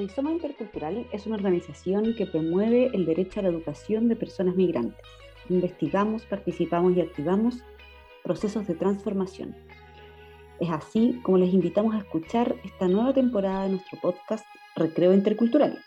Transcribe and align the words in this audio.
Rizoma 0.00 0.32
Intercultural 0.32 1.06
es 1.12 1.26
una 1.26 1.36
organización 1.36 2.14
que 2.16 2.24
promueve 2.24 2.90
el 2.94 3.04
derecho 3.04 3.40
a 3.40 3.42
la 3.42 3.50
educación 3.50 4.08
de 4.08 4.16
personas 4.16 4.56
migrantes. 4.56 5.04
Investigamos, 5.50 6.24
participamos 6.24 6.96
y 6.96 7.02
activamos 7.02 7.56
procesos 8.24 8.66
de 8.66 8.74
transformación. 8.74 9.54
Es 10.58 10.70
así 10.70 11.20
como 11.22 11.36
les 11.36 11.52
invitamos 11.52 11.94
a 11.94 11.98
escuchar 11.98 12.56
esta 12.64 12.88
nueva 12.88 13.12
temporada 13.12 13.64
de 13.64 13.72
nuestro 13.72 14.00
podcast 14.00 14.46
Recreo 14.74 15.12
Intercultural, 15.12 15.78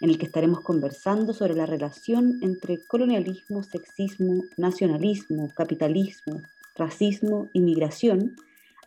en 0.00 0.10
el 0.10 0.18
que 0.18 0.26
estaremos 0.26 0.60
conversando 0.60 1.32
sobre 1.32 1.54
la 1.54 1.66
relación 1.66 2.40
entre 2.42 2.84
colonialismo, 2.84 3.62
sexismo, 3.62 4.42
nacionalismo, 4.56 5.52
capitalismo, 5.54 6.40
racismo 6.74 7.48
y 7.52 7.60
migración 7.60 8.34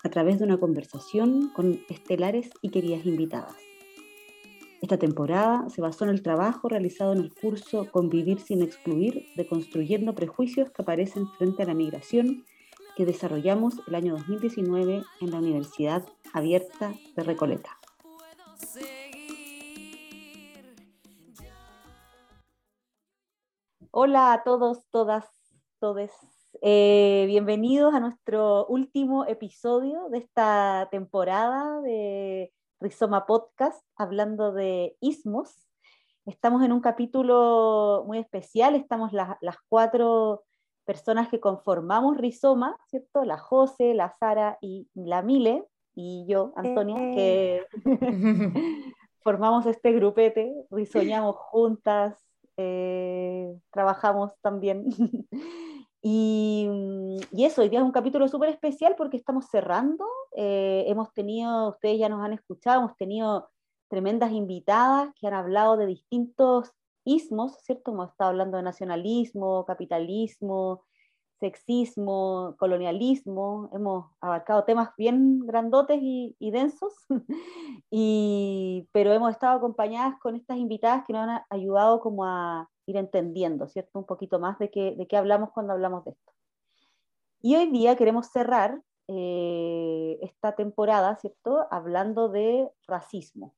a 0.04 0.10
través 0.10 0.40
de 0.40 0.44
una 0.44 0.58
conversación 0.58 1.54
con 1.54 1.80
estelares 1.90 2.50
y 2.62 2.70
queridas 2.70 3.06
invitadas. 3.06 3.67
Esta 4.80 4.98
temporada 4.98 5.68
se 5.70 5.82
basó 5.82 6.06
en 6.06 6.12
el 6.12 6.22
trabajo 6.22 6.70
realizado 6.70 7.12
en 7.14 7.20
el 7.20 7.34
curso 7.34 7.90
Convivir 7.92 8.40
sin 8.40 8.62
excluir, 8.62 9.26
de 9.36 9.48
Construyendo 9.48 10.14
Prejuicios 10.14 10.70
que 10.70 10.84
aparecen 10.84 11.28
frente 11.38 11.64
a 11.64 11.66
la 11.66 11.74
migración, 11.74 12.46
que 12.96 13.06
desarrollamos 13.06 13.82
el 13.88 13.96
año 13.96 14.14
2019 14.14 15.04
en 15.22 15.32
la 15.32 15.40
Universidad 15.40 16.06
Abierta 16.32 16.94
de 17.16 17.24
Recoleta. 17.24 17.72
Hola 23.90 24.34
a 24.34 24.44
todos, 24.44 24.86
todas, 24.92 25.26
todes. 25.80 26.12
Eh, 26.62 27.26
bienvenidos 27.26 27.96
a 27.96 28.00
nuestro 28.00 28.68
último 28.68 29.26
episodio 29.26 30.08
de 30.10 30.20
esta 30.20 30.88
temporada 30.92 31.82
de 31.82 32.54
Rizoma 32.80 33.26
Podcast, 33.26 33.84
hablando 33.96 34.52
de 34.52 34.96
ismos. 35.00 35.68
Estamos 36.26 36.64
en 36.64 36.72
un 36.72 36.82
capítulo 36.82 38.04
muy 38.06 38.20
especial, 38.20 38.76
estamos 38.76 39.14
las 39.14 39.58
cuatro 39.70 40.44
personas 40.86 41.30
que 41.30 41.40
conformamos 41.40 42.18
Rizoma, 42.18 42.78
¿cierto? 42.88 43.24
La 43.24 43.38
José, 43.38 43.94
la 43.94 44.10
Sara 44.10 44.58
y 44.62 44.88
la 44.94 45.22
Mile, 45.22 45.66
y 45.96 46.26
yo, 46.28 46.54
Antonia, 46.56 46.98
que 46.98 47.66
eh. 47.66 47.66
formamos 49.24 49.66
este 49.66 49.92
grupete, 49.94 50.54
risoñamos 50.70 51.36
juntas, 51.36 52.16
eh, 52.58 53.58
trabajamos 53.72 54.34
también. 54.42 54.86
Y, 56.02 56.70
y, 57.32 57.46
eso, 57.46 57.62
hoy 57.62 57.70
día 57.70 57.80
es 57.80 57.86
un 57.86 57.92
capítulo 57.92 58.28
súper 58.28 58.50
especial 58.50 58.96
porque 58.98 59.18
estamos 59.18 59.48
cerrando. 59.50 60.06
Eh, 60.36 60.86
hemos 60.88 61.12
tenido, 61.14 61.70
ustedes 61.70 62.00
ya 62.00 62.10
nos 62.10 62.24
han 62.24 62.34
escuchado, 62.34 62.80
hemos 62.82 62.96
tenido 62.98 63.50
tremendas 63.90 64.32
invitadas 64.32 65.14
que 65.20 65.28
han 65.28 65.34
hablado 65.34 65.78
de 65.78 65.88
distintos 65.88 66.72
ismos, 67.04 67.58
¿cierto? 67.64 67.92
Hemos 67.92 68.10
estado 68.12 68.32
hablando 68.32 68.58
de 68.58 68.64
nacionalismo, 68.64 69.66
capitalismo, 69.66 70.84
sexismo, 71.40 72.56
colonialismo, 72.58 73.70
hemos 73.74 74.12
abarcado 74.22 74.64
temas 74.66 74.90
bien 74.98 75.40
grandotes 75.46 76.00
y, 76.02 76.36
y 76.40 76.52
densos, 76.52 76.94
y, 77.92 78.88
pero 78.92 79.14
hemos 79.14 79.32
estado 79.32 79.58
acompañadas 79.58 80.20
con 80.20 80.36
estas 80.36 80.58
invitadas 80.58 81.04
que 81.06 81.14
nos 81.14 81.28
han 81.28 81.42
ayudado 81.50 82.00
como 82.02 82.26
a 82.26 82.70
ir 82.88 82.98
entendiendo, 82.98 83.68
¿cierto? 83.68 84.00
Un 84.00 84.06
poquito 84.06 84.40
más 84.40 84.58
de 84.58 84.72
qué, 84.72 84.96
de 84.98 85.08
qué 85.08 85.18
hablamos 85.18 85.52
cuando 85.52 85.74
hablamos 85.74 86.06
de 86.06 86.12
esto. 86.12 86.34
Y 87.42 87.56
hoy 87.56 87.70
día 87.70 87.96
queremos 87.96 88.28
cerrar 88.28 88.82
eh, 89.08 90.18
esta 90.22 90.56
temporada, 90.56 91.16
¿cierto? 91.18 91.68
Hablando 91.70 92.30
de 92.30 92.70
racismo. 92.88 93.54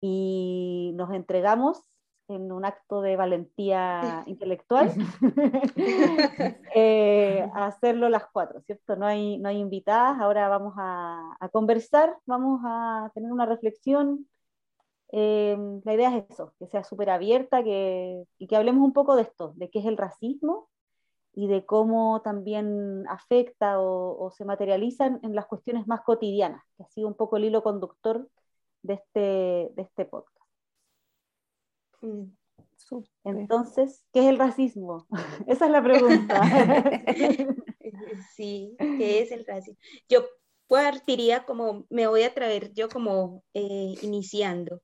Y 0.00 0.92
nos 0.96 1.10
entregamos 1.12 1.80
en 2.28 2.50
un 2.50 2.64
acto 2.64 3.00
de 3.00 3.16
valentía 3.16 4.24
intelectual 4.26 4.90
eh, 6.74 7.48
a 7.54 7.66
hacerlo 7.66 8.08
las 8.08 8.26
cuatro, 8.32 8.60
¿cierto? 8.62 8.96
No 8.96 9.06
hay, 9.06 9.38
no 9.38 9.48
hay 9.48 9.58
invitadas, 9.58 10.20
ahora 10.20 10.48
vamos 10.48 10.74
a, 10.76 11.36
a 11.38 11.48
conversar, 11.48 12.16
vamos 12.26 12.60
a 12.64 13.10
tener 13.14 13.32
una 13.32 13.46
reflexión 13.46 14.26
eh, 15.14 15.56
la 15.84 15.94
idea 15.94 16.16
es 16.16 16.24
eso, 16.30 16.54
que 16.58 16.66
sea 16.66 16.84
súper 16.84 17.10
abierta 17.10 17.62
que, 17.62 18.24
y 18.38 18.46
que 18.46 18.56
hablemos 18.56 18.82
un 18.82 18.94
poco 18.94 19.14
de 19.14 19.22
esto, 19.22 19.52
de 19.56 19.68
qué 19.68 19.80
es 19.80 19.84
el 19.84 19.98
racismo 19.98 20.70
y 21.34 21.48
de 21.48 21.66
cómo 21.66 22.22
también 22.22 23.06
afecta 23.08 23.78
o, 23.78 24.30
se 24.30 24.46
materializa 24.46 25.06
en, 25.22 25.34
las 25.34 25.46
cuestiones 25.46 25.86
más 25.86 26.00
cotidianas, 26.00 26.64
que 26.76 26.84
ha 26.84 26.88
sido 26.88 27.08
un 27.08 27.14
poco 27.14 27.36
el 27.36 27.44
hilo 27.44 27.62
conductor 27.62 28.26
de 28.82 28.94
este, 28.94 29.20
de 29.20 29.82
este 29.82 30.06
podcast. 30.06 30.46
Mm, 32.00 32.24
Entonces, 33.24 34.06
¿qué 34.14 34.20
es 34.20 34.26
el 34.26 34.38
racismo? 34.38 35.06
Esa 35.46 35.66
es 35.66 35.70
la 35.70 35.82
pregunta. 35.82 36.40
sí, 38.34 38.74
¿qué 38.78 39.20
es 39.20 39.30
el 39.30 39.44
racismo? 39.44 39.78
Yo 40.08 40.24
partiría 40.68 41.44
como, 41.44 41.84
me 41.90 42.06
voy 42.06 42.22
a 42.22 42.32
traer 42.32 42.72
yo 42.72 42.88
como 42.88 43.44
eh, 43.52 43.94
iniciando. 44.00 44.80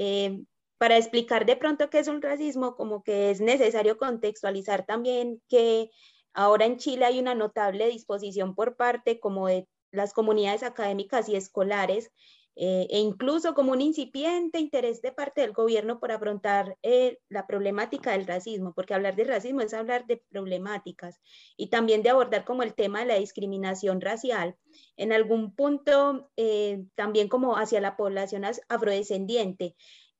Eh, 0.00 0.44
para 0.78 0.96
explicar 0.96 1.44
de 1.44 1.56
pronto 1.56 1.90
qué 1.90 1.98
es 1.98 2.06
un 2.06 2.22
racismo, 2.22 2.76
como 2.76 3.02
que 3.02 3.30
es 3.30 3.40
necesario 3.40 3.98
contextualizar 3.98 4.86
también 4.86 5.42
que 5.48 5.90
ahora 6.32 6.66
en 6.66 6.76
Chile 6.76 7.04
hay 7.04 7.18
una 7.18 7.34
notable 7.34 7.88
disposición 7.88 8.54
por 8.54 8.76
parte 8.76 9.18
como 9.18 9.48
de 9.48 9.66
las 9.90 10.12
comunidades 10.12 10.62
académicas 10.62 11.28
y 11.28 11.34
escolares 11.34 12.12
eh, 12.60 12.88
e 12.90 12.98
incluso 12.98 13.54
como 13.54 13.70
un 13.70 13.80
incipiente 13.80 14.58
interés 14.58 15.00
de 15.00 15.12
parte 15.12 15.42
del 15.42 15.52
gobierno 15.52 16.00
por 16.00 16.10
afrontar 16.10 16.76
eh, 16.82 17.20
la 17.28 17.46
problemática 17.46 18.10
del 18.10 18.26
racismo, 18.26 18.72
porque 18.74 18.94
hablar 18.94 19.14
de 19.14 19.22
racismo 19.22 19.60
es 19.60 19.72
hablar 19.72 20.08
de 20.08 20.20
problemáticas 20.28 21.20
y 21.56 21.68
también 21.68 22.02
de 22.02 22.10
abordar 22.10 22.44
como 22.44 22.64
el 22.64 22.74
tema 22.74 22.98
de 22.98 23.06
la 23.06 23.14
discriminación 23.14 24.00
racial, 24.00 24.56
en 24.96 25.12
algún 25.12 25.54
punto 25.54 26.32
eh, 26.36 26.84
también 26.96 27.28
como 27.28 27.56
hacia 27.56 27.80
la 27.80 27.96
población 27.96 28.42
afrodescendiente. 28.68 29.76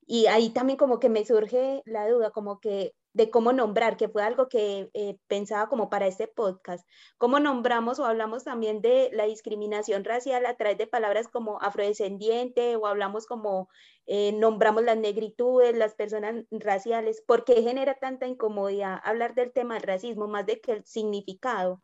Y 0.06 0.26
ahí 0.26 0.50
también 0.50 0.76
como 0.76 1.00
que 1.00 1.08
me 1.08 1.26
surge 1.26 1.82
la 1.86 2.08
duda, 2.08 2.30
como 2.30 2.60
que 2.60 2.94
de 3.12 3.30
cómo 3.30 3.52
nombrar, 3.52 3.96
que 3.96 4.08
fue 4.08 4.22
algo 4.22 4.48
que 4.48 4.90
eh, 4.94 5.16
pensaba 5.26 5.68
como 5.68 5.90
para 5.90 6.06
este 6.06 6.28
podcast. 6.28 6.86
¿Cómo 7.16 7.40
nombramos 7.40 7.98
o 7.98 8.04
hablamos 8.04 8.44
también 8.44 8.80
de 8.80 9.10
la 9.12 9.24
discriminación 9.24 10.04
racial 10.04 10.46
a 10.46 10.56
través 10.56 10.78
de 10.78 10.86
palabras 10.86 11.28
como 11.28 11.60
afrodescendiente 11.60 12.76
o 12.76 12.86
hablamos 12.86 13.26
como 13.26 13.68
eh, 14.06 14.32
nombramos 14.32 14.84
las 14.84 14.96
negritudes, 14.96 15.76
las 15.76 15.94
personas 15.94 16.44
raciales? 16.50 17.22
¿Por 17.26 17.44
qué 17.44 17.62
genera 17.62 17.94
tanta 17.94 18.26
incomodidad 18.26 19.00
hablar 19.02 19.34
del 19.34 19.52
tema 19.52 19.74
del 19.74 19.84
racismo 19.84 20.28
más 20.28 20.46
de 20.46 20.60
que 20.60 20.72
el 20.72 20.84
significado? 20.84 21.82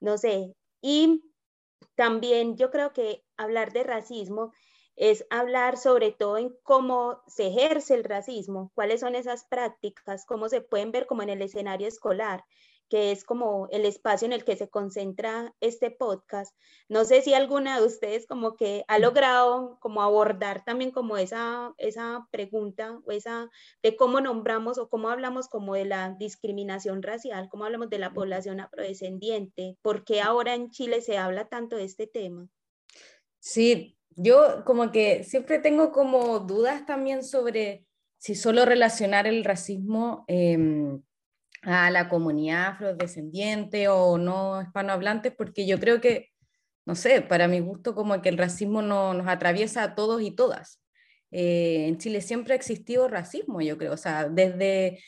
No 0.00 0.18
sé. 0.18 0.54
Y 0.82 1.22
también 1.94 2.56
yo 2.56 2.70
creo 2.70 2.92
que 2.92 3.24
hablar 3.36 3.72
de 3.72 3.84
racismo 3.84 4.52
es 4.96 5.26
hablar 5.30 5.76
sobre 5.76 6.12
todo 6.12 6.38
en 6.38 6.54
cómo 6.62 7.22
se 7.26 7.48
ejerce 7.48 7.94
el 7.94 8.04
racismo, 8.04 8.70
cuáles 8.74 9.00
son 9.00 9.14
esas 9.14 9.44
prácticas, 9.44 10.24
cómo 10.26 10.48
se 10.48 10.60
pueden 10.60 10.92
ver 10.92 11.06
como 11.06 11.22
en 11.22 11.30
el 11.30 11.42
escenario 11.42 11.88
escolar, 11.88 12.44
que 12.88 13.10
es 13.10 13.24
como 13.24 13.66
el 13.70 13.86
espacio 13.86 14.26
en 14.26 14.32
el 14.32 14.44
que 14.44 14.56
se 14.56 14.68
concentra 14.68 15.54
este 15.60 15.90
podcast. 15.90 16.54
No 16.88 17.04
sé 17.04 17.22
si 17.22 17.34
alguna 17.34 17.80
de 17.80 17.86
ustedes 17.86 18.26
como 18.26 18.56
que 18.56 18.84
ha 18.88 18.98
logrado 18.98 19.78
como 19.80 20.02
abordar 20.02 20.64
también 20.64 20.90
como 20.90 21.16
esa, 21.16 21.74
esa 21.78 22.28
pregunta 22.30 23.00
o 23.04 23.10
esa 23.10 23.50
de 23.82 23.96
cómo 23.96 24.20
nombramos 24.20 24.78
o 24.78 24.88
cómo 24.88 25.08
hablamos 25.08 25.48
como 25.48 25.74
de 25.74 25.86
la 25.86 26.14
discriminación 26.18 27.02
racial, 27.02 27.48
cómo 27.50 27.64
hablamos 27.64 27.90
de 27.90 27.98
la 27.98 28.12
población 28.12 28.60
afrodescendiente, 28.60 29.76
por 29.82 30.04
qué 30.04 30.20
ahora 30.20 30.54
en 30.54 30.70
Chile 30.70 31.00
se 31.00 31.18
habla 31.18 31.48
tanto 31.48 31.76
de 31.76 31.84
este 31.84 32.06
tema. 32.06 32.48
Sí, 33.40 33.98
yo 34.16 34.64
como 34.64 34.92
que 34.92 35.24
siempre 35.24 35.58
tengo 35.58 35.92
como 35.92 36.40
dudas 36.40 36.86
también 36.86 37.24
sobre 37.24 37.84
si 38.18 38.34
solo 38.34 38.64
relacionar 38.64 39.26
el 39.26 39.44
racismo 39.44 40.24
em, 40.28 41.02
a 41.62 41.90
la 41.90 42.08
comunidad 42.08 42.68
afrodescendiente 42.68 43.88
o 43.88 44.18
no 44.18 44.62
hispanohablantes, 44.62 45.32
porque 45.36 45.66
yo 45.66 45.78
creo 45.78 46.00
que, 46.00 46.30
no 46.86 46.94
sé, 46.94 47.22
para 47.22 47.48
mi 47.48 47.60
gusto 47.60 47.94
como 47.94 48.20
que 48.22 48.28
el 48.28 48.38
racismo 48.38 48.82
no, 48.82 49.14
nos 49.14 49.28
atraviesa 49.28 49.82
a 49.82 49.94
todos 49.94 50.22
y 50.22 50.30
todas. 50.30 50.80
Eh, 51.30 51.86
en 51.88 51.98
Chile 51.98 52.20
siempre 52.20 52.54
ha 52.54 52.56
existido 52.56 53.08
racismo, 53.08 53.60
yo 53.60 53.76
creo, 53.76 53.92
o 53.92 53.96
sea, 53.96 54.28
desde 54.28 55.02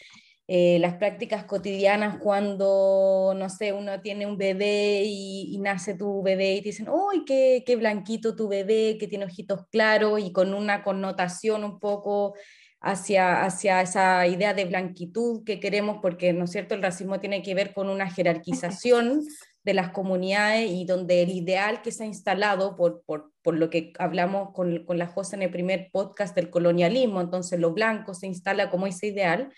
eh, 0.49 0.79
las 0.79 0.95
prácticas 0.95 1.45
cotidianas 1.45 2.19
cuando, 2.19 3.35
no 3.37 3.51
sé, 3.51 3.73
uno 3.73 4.01
tiene 4.01 4.27
un 4.27 4.39
bebé 4.39 5.03
y, 5.05 5.59
nace 5.59 5.95
tu 5.95 6.23
bebé 6.23 6.55
y 6.55 6.63
te 6.63 6.69
dicen, 6.69 6.87
¡ay, 6.89 7.25
qué, 7.27 7.65
qué, 7.67 7.75
blanquito 7.75 8.37
tu 8.37 8.47
bebé, 8.47 8.97
que 8.99 9.09
tiene 9.09 9.25
ojitos 9.25 9.67
claros! 9.73 10.21
Y 10.21 10.31
con 10.33 10.55
una 10.55 10.85
connotación 10.85 11.65
un 11.65 11.81
poco 11.81 12.35
hacia, 12.81 13.45
hacia 13.45 13.81
esa 13.81 14.25
idea 14.29 14.55
de 14.55 14.67
blanquitud 14.67 15.43
que 15.45 15.59
queremos, 15.59 15.99
porque, 16.01 16.33
¿no 16.33 16.45
es 16.45 16.53
cierto?, 16.53 16.77
el 16.77 16.83
racismo 16.83 17.19
tiene 17.19 17.43
que 17.43 17.55
ver 17.55 17.75
con 17.75 17.89
una 17.89 18.09
jerarquización 18.09 19.23
de 19.65 19.75
las 19.75 19.91
comunidades 19.91 20.71
y 20.71 20.85
donde 20.85 21.23
el 21.23 21.31
ideal 21.31 21.83
que 21.83 21.91
se 21.91 22.05
ha 22.05 22.07
instalado 22.07 22.77
por, 22.77 23.03
por, 23.05 23.33
por 23.43 23.57
lo 23.57 23.69
que 23.69 23.93
hablamos 23.99 24.53
con, 24.53 24.85
con, 24.85 24.97
la 24.97 25.09
José 25.09 25.35
en 25.35 25.43
el 25.43 25.51
primer 25.51 25.89
podcast 25.91 26.37
del 26.37 26.51
colonialismo, 26.51 27.21
entonces 27.21 27.59
lo 27.59 27.73
blanco 27.73 28.15
se 28.15 28.29
instala 28.29 28.71
como 28.71 28.87
ese 28.87 29.09
ideal. 29.09 29.53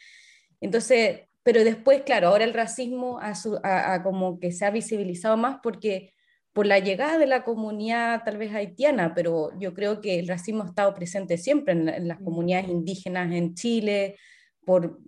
Entonces, 0.61 1.21
pero 1.43 1.65
después, 1.65 2.03
claro, 2.03 2.29
ahora 2.29 2.45
el 2.45 2.55
racismo 2.55 3.19
ha, 3.23 4.03
como 4.03 4.39
que 4.39 4.53
se 4.53 4.67
ha 4.67 4.71
visibilizado 4.71 5.37
más 5.37 5.61
porque 5.63 6.13
por 6.53 6.67
la 6.67 6.79
llegada 6.79 7.19
de 7.19 7.27
la 7.27 7.45
comunidad 7.45 8.23
tal 8.25 8.37
vez 8.37 8.53
haitiana, 8.53 9.15
pero 9.15 9.51
yo 9.59 9.75
creo 9.75 10.01
que 10.01 10.19
el 10.19 10.29
racismo 10.29 10.65
ha 10.65 10.67
estado 10.67 10.93
presente 10.95 11.39
siempre 11.39 11.73
en, 11.73 11.89
en 11.89 12.09
las 12.09 12.21
mm. 12.21 12.25
comunidades 12.25 12.69
indígenas 12.69 13.33
en 13.33 13.55
Chile, 13.55 14.17
por 14.69 14.99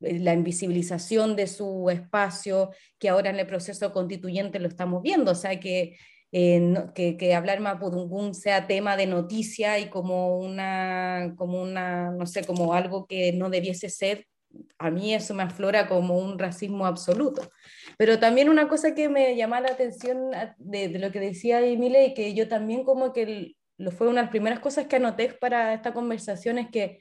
eh, 0.00 0.18
la 0.18 0.32
invisibilización 0.32 1.36
de 1.36 1.46
su 1.46 1.90
espacio, 1.90 2.70
que 2.98 3.08
ahora 3.08 3.30
en 3.30 3.38
el 3.38 3.46
proceso 3.46 3.92
constituyente 3.92 4.58
lo 4.58 4.68
estamos 4.68 5.02
viendo, 5.02 5.32
o 5.32 5.34
sea, 5.34 5.60
que, 5.60 5.96
eh, 6.32 6.74
que, 6.94 7.16
que, 7.16 7.34
hablar 7.34 7.60
mapudungún 7.60 8.34
sea 8.34 8.66
tema 8.66 8.96
de 8.96 9.06
noticia 9.06 9.78
y 9.78 9.90
como 9.90 10.38
una, 10.38 11.34
como 11.36 11.60
una, 11.60 12.10
no 12.10 12.26
sé, 12.26 12.44
como 12.44 12.72
algo 12.72 13.06
que 13.06 13.32
no 13.32 13.50
debiese 13.50 13.90
ser, 13.90 14.26
a 14.78 14.90
mí 14.90 15.14
eso 15.14 15.34
me 15.34 15.42
aflora 15.42 15.88
como 15.88 16.18
un 16.18 16.38
racismo 16.38 16.86
absoluto. 16.86 17.50
Pero 17.98 18.18
también 18.18 18.48
una 18.48 18.68
cosa 18.68 18.94
que 18.94 19.08
me 19.08 19.36
llama 19.36 19.60
la 19.60 19.68
atención 19.68 20.30
de, 20.58 20.88
de 20.88 20.98
lo 20.98 21.10
que 21.12 21.20
decía 21.20 21.60
Emile 21.60 22.06
y 22.06 22.14
que 22.14 22.34
yo 22.34 22.48
también 22.48 22.84
como 22.84 23.12
que 23.12 23.56
lo 23.78 23.90
fue 23.90 24.08
una 24.08 24.20
de 24.20 24.26
las 24.26 24.30
primeras 24.30 24.60
cosas 24.60 24.86
que 24.86 24.96
anoté 24.96 25.28
para 25.34 25.74
esta 25.74 25.92
conversación 25.92 26.58
es 26.58 26.68
que 26.70 27.00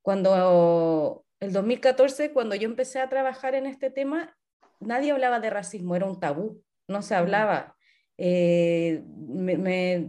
cuando 0.00 1.24
el 1.40 1.52
2014, 1.52 2.32
cuando 2.32 2.54
yo 2.54 2.68
empecé 2.68 3.00
a 3.00 3.08
trabajar 3.08 3.54
en 3.54 3.66
este 3.66 3.90
tema, 3.90 4.36
nadie 4.80 5.12
hablaba 5.12 5.40
de 5.40 5.50
racismo, 5.50 5.96
era 5.96 6.06
un 6.06 6.20
tabú, 6.20 6.62
no 6.88 7.02
se 7.02 7.14
hablaba. 7.14 7.76
Eh, 8.18 9.02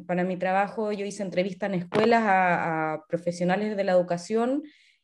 para 0.05 0.23
mi 0.23 0.37
trabajo 0.37 0.91
yo 0.91 1.05
hice 1.05 1.23
entrevistas 1.23 1.69
en 1.69 1.79
escuelas 1.79 2.21
a, 2.25 3.03
profesionales 3.07 3.75
de 3.75 3.83
la 3.83 3.93
educación, 3.93 4.63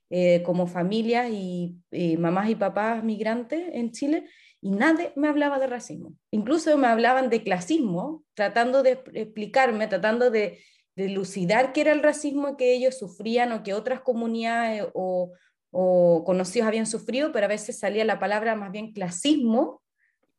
eh, 0.09 0.41
como 0.43 0.67
familias 0.67 1.29
y, 1.31 1.77
mamás 2.17 2.49
y 2.49 2.55
papás 2.55 3.03
migrantes 3.03 3.69
en 3.73 3.91
Chile, 3.91 4.25
y 4.61 4.71
nadie 4.71 5.13
me 5.15 5.27
hablaba 5.27 5.59
de 5.59 5.67
racismo. 5.67 6.13
Incluso 6.31 6.77
me 6.77 6.87
hablaban 6.87 7.29
de 7.29 7.43
clasismo, 7.43 8.23
tratando 8.33 8.83
de 8.83 9.01
explicarme, 9.13 9.87
tratando 9.87 10.31
de, 10.31 10.59
de 10.95 11.09
lucidar 11.09 11.71
qué 11.71 11.81
era 11.81 11.93
el 11.93 12.03
racismo 12.03 12.57
que 12.57 12.73
ellos 12.73 12.97
sufrían 12.97 13.51
o 13.53 13.63
que 13.63 13.73
otras 13.73 14.01
comunidades 14.01 14.85
o, 14.93 15.31
o 15.71 16.23
conocidos 16.25 16.67
habían 16.67 16.85
sufrido, 16.85 17.31
pero 17.31 17.45
a 17.45 17.49
veces 17.49 17.79
salía 17.79 18.03
la 18.03 18.19
palabra 18.19 18.55
más 18.55 18.71
bien 18.71 18.91
clasismo 18.91 19.81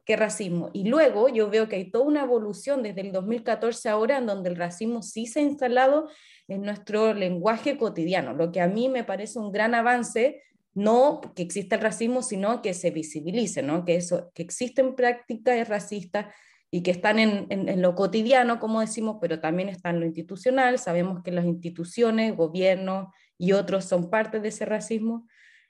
que 0.04 0.16
racismo. 0.16 0.70
Y 0.72 0.88
luego 0.88 1.28
yo 1.28 1.50
veo 1.50 1.68
que 1.68 1.76
hay 1.76 1.90
toda 1.90 2.04
una 2.04 2.22
evolución 2.22 2.82
desde 2.82 3.02
el 3.02 3.12
2014 3.12 3.88
ahora 3.88 4.18
en 4.18 4.26
donde 4.26 4.50
el 4.50 4.56
racismo 4.56 5.02
sí 5.02 5.26
se 5.26 5.40
ha 5.40 5.42
instalado 5.42 6.08
en 6.50 6.62
nuestro 6.62 7.14
lenguaje 7.14 7.78
cotidiano, 7.78 8.34
lo 8.34 8.52
que 8.52 8.60
a 8.60 8.66
mí 8.66 8.88
me 8.88 9.04
parece 9.04 9.38
un 9.38 9.52
gran 9.52 9.74
avance, 9.74 10.42
no 10.74 11.20
que 11.34 11.42
exista 11.42 11.76
el 11.76 11.82
racismo, 11.82 12.22
sino 12.22 12.60
que 12.62 12.74
se 12.74 12.90
visibilice, 12.90 13.62
¿no? 13.62 13.84
que, 13.84 13.96
eso, 13.96 14.30
que 14.34 14.42
existen 14.42 14.94
prácticas 14.94 15.68
racistas 15.68 16.26
y 16.70 16.82
que 16.82 16.90
están 16.90 17.18
en, 17.18 17.46
en, 17.50 17.82
lo 17.82 17.94
cotidiano, 17.94 18.60
como 18.60 18.80
decimos, 18.80 19.16
pero 19.20 19.40
también 19.40 19.68
están 19.68 19.96
en 19.96 20.00
lo 20.00 20.06
institucional. 20.06 20.78
Sabemos 20.78 21.22
que 21.24 21.32
las 21.32 21.44
instituciones, 21.44 22.36
gobiernos, 22.36 23.08
y 23.40 23.52
otros 23.52 23.86
son 23.86 24.10
parte 24.10 24.38
de 24.38 24.48
ese 24.48 24.66
racismo. 24.66 25.26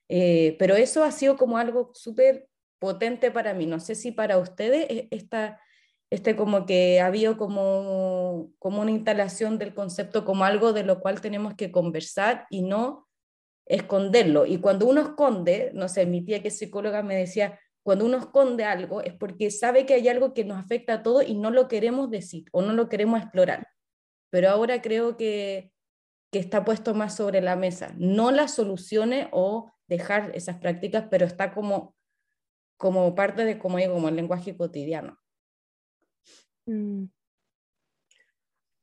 Eh, 0.08 0.56
pero 0.58 0.74
eso 0.74 1.04
ha 1.04 1.12
sido 1.12 1.36
como 1.36 1.56
algo 1.56 1.92
súper 1.94 2.48
potente 2.80 3.30
para 3.30 3.54
mí. 3.54 3.64
No 3.64 3.78
sé 3.78 3.94
si 3.94 4.10
para 4.10 4.38
ustedes 4.38 5.06
esta, 5.10 5.60
este 6.10 6.36
como 6.36 6.66
que 6.66 7.00
ha 7.00 7.06
habido 7.06 7.36
como, 7.36 8.50
como 8.58 8.82
una 8.82 8.90
instalación 8.90 9.58
del 9.58 9.74
concepto 9.74 10.24
como 10.24 10.44
algo 10.44 10.72
de 10.72 10.84
lo 10.84 11.00
cual 11.00 11.20
tenemos 11.20 11.54
que 11.54 11.70
conversar 11.70 12.46
y 12.50 12.62
no 12.62 13.08
esconderlo. 13.66 14.46
Y 14.46 14.58
cuando 14.58 14.86
uno 14.86 15.00
esconde, 15.00 15.70
no 15.74 15.88
sé, 15.88 16.06
mi 16.06 16.24
tía 16.24 16.42
que 16.42 16.48
es 16.48 16.58
psicóloga 16.58 17.02
me 17.02 17.14
decía, 17.16 17.58
cuando 17.82 18.04
uno 18.04 18.18
esconde 18.18 18.64
algo 18.64 19.00
es 19.00 19.14
porque 19.14 19.50
sabe 19.50 19.86
que 19.86 19.94
hay 19.94 20.08
algo 20.08 20.34
que 20.34 20.44
nos 20.44 20.58
afecta 20.58 20.94
a 20.94 21.02
todos 21.02 21.26
y 21.26 21.34
no 21.34 21.50
lo 21.50 21.68
queremos 21.68 22.10
decir 22.10 22.44
o 22.52 22.62
no 22.62 22.72
lo 22.72 22.88
queremos 22.88 23.20
explorar. 23.20 23.68
Pero 24.30 24.50
ahora 24.50 24.82
creo 24.82 25.16
que 25.16 25.72
que 26.30 26.38
está 26.38 26.64
puesto 26.64 26.94
más 26.94 27.16
sobre 27.16 27.40
la 27.40 27.56
mesa. 27.56 27.92
No 27.96 28.30
las 28.30 28.54
soluciones 28.54 29.28
o 29.32 29.72
dejar 29.88 30.30
esas 30.34 30.58
prácticas, 30.58 31.06
pero 31.10 31.26
está 31.26 31.52
como, 31.52 31.96
como 32.76 33.14
parte 33.14 33.44
de, 33.44 33.58
como 33.58 33.78
digo, 33.78 33.94
como 33.94 34.08
el 34.08 34.16
lenguaje 34.16 34.56
cotidiano. 34.56 35.18
Mm. 36.70 37.10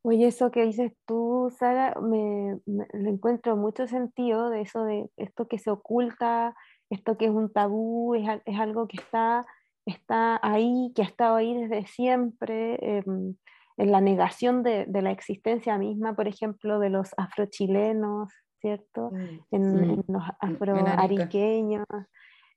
Oye, 0.03 0.27
eso 0.27 0.51
que 0.51 0.65
dices 0.65 0.93
tú, 1.05 1.53
Sara, 1.57 1.99
me, 2.01 2.59
encuentro 2.93 3.57
mucho 3.57 3.87
sentido 3.87 4.49
de 4.49 4.61
eso 4.61 4.83
de 4.83 5.09
esto 5.17 5.47
que 5.47 5.57
se 5.57 5.69
oculta, 5.69 6.55
esto 6.89 7.17
que 7.17 7.25
es 7.25 7.31
un 7.31 7.51
tabú, 7.51 8.15
es, 8.15 8.41
es 8.45 8.59
algo 8.59 8.87
que 8.87 8.97
está, 8.97 9.45
está 9.85 10.39
ahí, 10.41 10.91
que 10.95 11.01
ha 11.01 11.05
estado 11.05 11.35
ahí 11.35 11.53
desde 11.53 11.87
siempre. 11.87 12.77
Em, 12.81 13.35
en 13.79 13.91
la 13.91 14.01
negación 14.01 14.63
de, 14.63 14.85
de, 14.87 15.01
la 15.03 15.11
existencia 15.11 15.77
misma, 15.77 16.15
por 16.15 16.27
ejemplo, 16.27 16.79
de 16.79 16.89
los 16.89 17.11
afrochilenos, 17.15 18.31
¿cierto? 18.59 19.11
Mm, 19.11 19.39
en, 19.51 20.03
los 20.07 20.23
afroariqueños. 20.39 21.85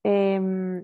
Eh, 0.03 0.83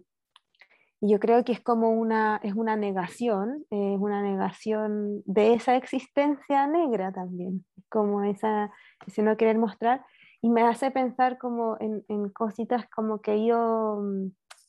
yo 1.08 1.20
creo 1.20 1.44
que 1.44 1.52
es 1.52 1.60
como 1.60 1.90
una, 1.90 2.40
es 2.42 2.54
una 2.54 2.76
negación, 2.76 3.64
es 3.70 3.98
una 3.98 4.22
negación 4.22 5.22
de 5.24 5.54
esa 5.54 5.76
existencia 5.76 6.66
negra 6.66 7.12
también, 7.12 7.64
como 7.88 8.24
esa, 8.24 8.70
ese 9.06 9.22
no 9.22 9.36
querer 9.36 9.58
mostrar, 9.58 10.04
y 10.40 10.48
me 10.48 10.62
hace 10.62 10.90
pensar 10.90 11.38
como 11.38 11.76
en, 11.80 12.04
en 12.08 12.28
cositas 12.30 12.88
como 12.88 13.20
que 13.20 13.44
yo 13.44 14.02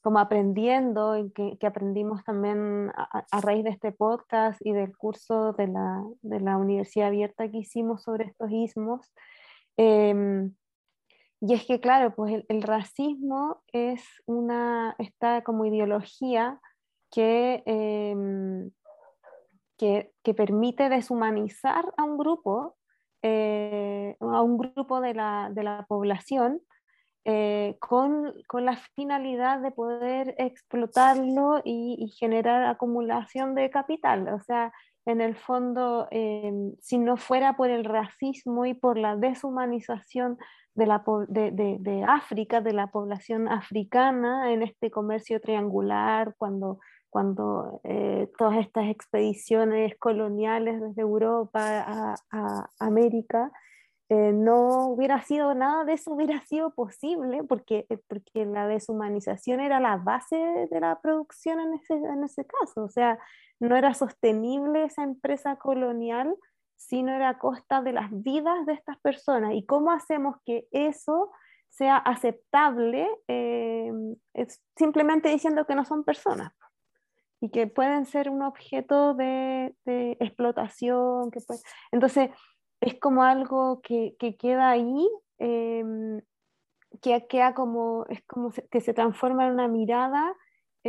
como 0.07 0.19
aprendiendo, 0.19 1.18
y 1.18 1.31
que, 1.31 1.57
que 1.60 1.68
aprendimos 1.68 2.24
también 2.24 2.92
a, 2.95 3.42
raíz 3.42 3.66
de 3.66 3.72
este 3.72 3.92
podcast 3.92 4.57
y 4.63 4.72
del 4.72 4.95
curso 4.95 5.51
de 5.51 5.68
la, 5.68 6.01
de 6.22 6.39
la 6.39 6.56
Universidad 6.56 7.07
Abierta 7.07 7.50
que 7.50 7.57
hicimos 7.57 8.04
sobre 8.04 8.24
estos 8.24 8.50
ismos. 8.50 9.12
Em, 9.75 10.54
y 11.39 11.54
es 11.54 11.66
que, 11.66 11.80
claro, 11.80 12.16
pues 12.16 12.44
el, 12.48 12.62
racismo 12.63 13.62
es 13.72 14.04
una, 14.25 14.95
esta 14.98 15.44
como 15.44 15.66
ideología 15.66 16.60
que, 17.12 17.63
em, 17.66 18.72
que, 19.78 20.12
que, 20.24 20.34
permite 20.34 20.89
deshumanizar 20.89 21.86
a 21.95 22.04
un 22.04 22.18
grupo, 22.18 22.75
eh, 23.22 24.16
a 24.19 24.42
un 24.42 24.57
grupo 24.57 25.00
de 25.00 25.13
la, 25.13 25.50
de 25.53 25.63
la 25.63 25.86
población, 25.88 26.62
eh, 27.29 27.75
con, 27.79 28.34
con, 28.48 28.63
la 28.65 28.77
finalidad 28.96 29.60
de 29.60 29.72
poder 29.72 30.34
explotarlo 30.38 31.62
y, 31.63 32.13
generar 32.17 32.63
acumulación 32.63 33.53
de 33.53 33.70
capital. 33.70 34.29
O 34.29 34.39
sea, 34.39 34.72
en 35.07 35.21
el 35.21 35.35
fondo, 35.35 36.09
eh, 36.11 36.51
si 36.81 36.97
no 36.97 37.15
fuera 37.15 37.55
por 37.55 37.69
el 37.69 37.85
racismo 37.85 38.65
y 38.65 38.73
por 38.73 38.97
la 38.97 39.15
deshumanización 39.15 40.37
de, 40.75 40.85
la, 40.85 41.01
de, 41.29 41.77
de, 41.79 42.03
África, 42.03 42.59
de 42.59 42.73
la 42.73 42.87
población 42.87 43.47
africana 43.47 44.51
en 44.51 44.63
este 44.63 44.91
comercio 44.91 45.39
triangular, 45.39 46.35
cuando, 46.37 46.79
cuando 47.09 47.79
eh, 47.85 48.29
todas 48.37 48.57
estas 48.57 48.89
expediciones 48.89 49.97
coloniales 49.97 50.81
desde 50.81 51.01
Europa 51.01 51.85
a, 51.87 52.15
a 52.31 52.69
América, 52.77 53.49
eh, 54.09 54.31
no 54.33 54.87
hubiera 54.87 55.21
sido 55.21 55.53
nada 55.53 55.83
de 55.83 55.93
eso, 55.93 56.13
hubiera 56.13 56.39
sido 56.41 56.71
posible, 56.71 57.43
porque, 57.43 57.85
eh, 57.89 57.97
porque 58.07 58.45
la 58.45 58.65
deshumanización 58.67 59.59
era 59.59 59.81
la 59.81 59.97
base 59.97 60.37
de 60.69 60.79
la 60.79 60.99
producción 61.01 61.59
en 61.59 61.73
ese, 61.73 61.93
en 61.93 62.23
ese 62.23 62.45
caso. 62.45 62.83
O 62.85 62.89
sea, 62.89 63.19
no 63.59 63.75
era 63.75 63.93
sostenible 63.93 64.83
esa 64.83 65.03
empresa 65.03 65.57
colonial 65.57 66.35
si 66.75 67.01
no 67.03 67.11
era 67.11 67.29
a 67.29 67.39
costa 67.39 67.81
de 67.81 67.91
las 67.91 68.09
vidas 68.11 68.65
de 68.65 68.73
estas 68.73 68.97
personas. 68.99 69.53
¿Y 69.53 69.65
cómo 69.65 69.91
hacemos 69.91 70.37
que 70.45 70.67
eso 70.71 71.31
sea 71.69 71.97
aceptable? 71.97 73.09
Eh, 73.27 73.91
es 74.33 74.61
simplemente 74.75 75.29
diciendo 75.29 75.65
que 75.65 75.75
no 75.75 75.85
son 75.85 76.03
personas 76.03 76.53
y 77.41 77.49
que 77.49 77.67
pueden 77.67 78.05
ser 78.05 78.29
un 78.29 78.43
objeto 78.43 79.13
de, 79.13 79.75
de 79.85 80.17
explotación. 80.19 81.31
Que 81.31 81.39
puede... 81.41 81.61
Entonces, 81.91 82.29
es 82.81 82.99
como 82.99 83.23
algo 83.23 83.81
que, 83.81 84.15
que 84.19 84.37
queda 84.37 84.69
ahí, 84.69 85.09
em, 85.39 86.21
que 87.01 87.27
queda 87.27 87.53
como, 87.53 88.05
es 88.09 88.23
como 88.25 88.51
que 88.71 88.81
se 88.81 88.93
transforma 88.93 89.47
en 89.47 89.53
una 89.53 89.67
mirada 89.67 90.35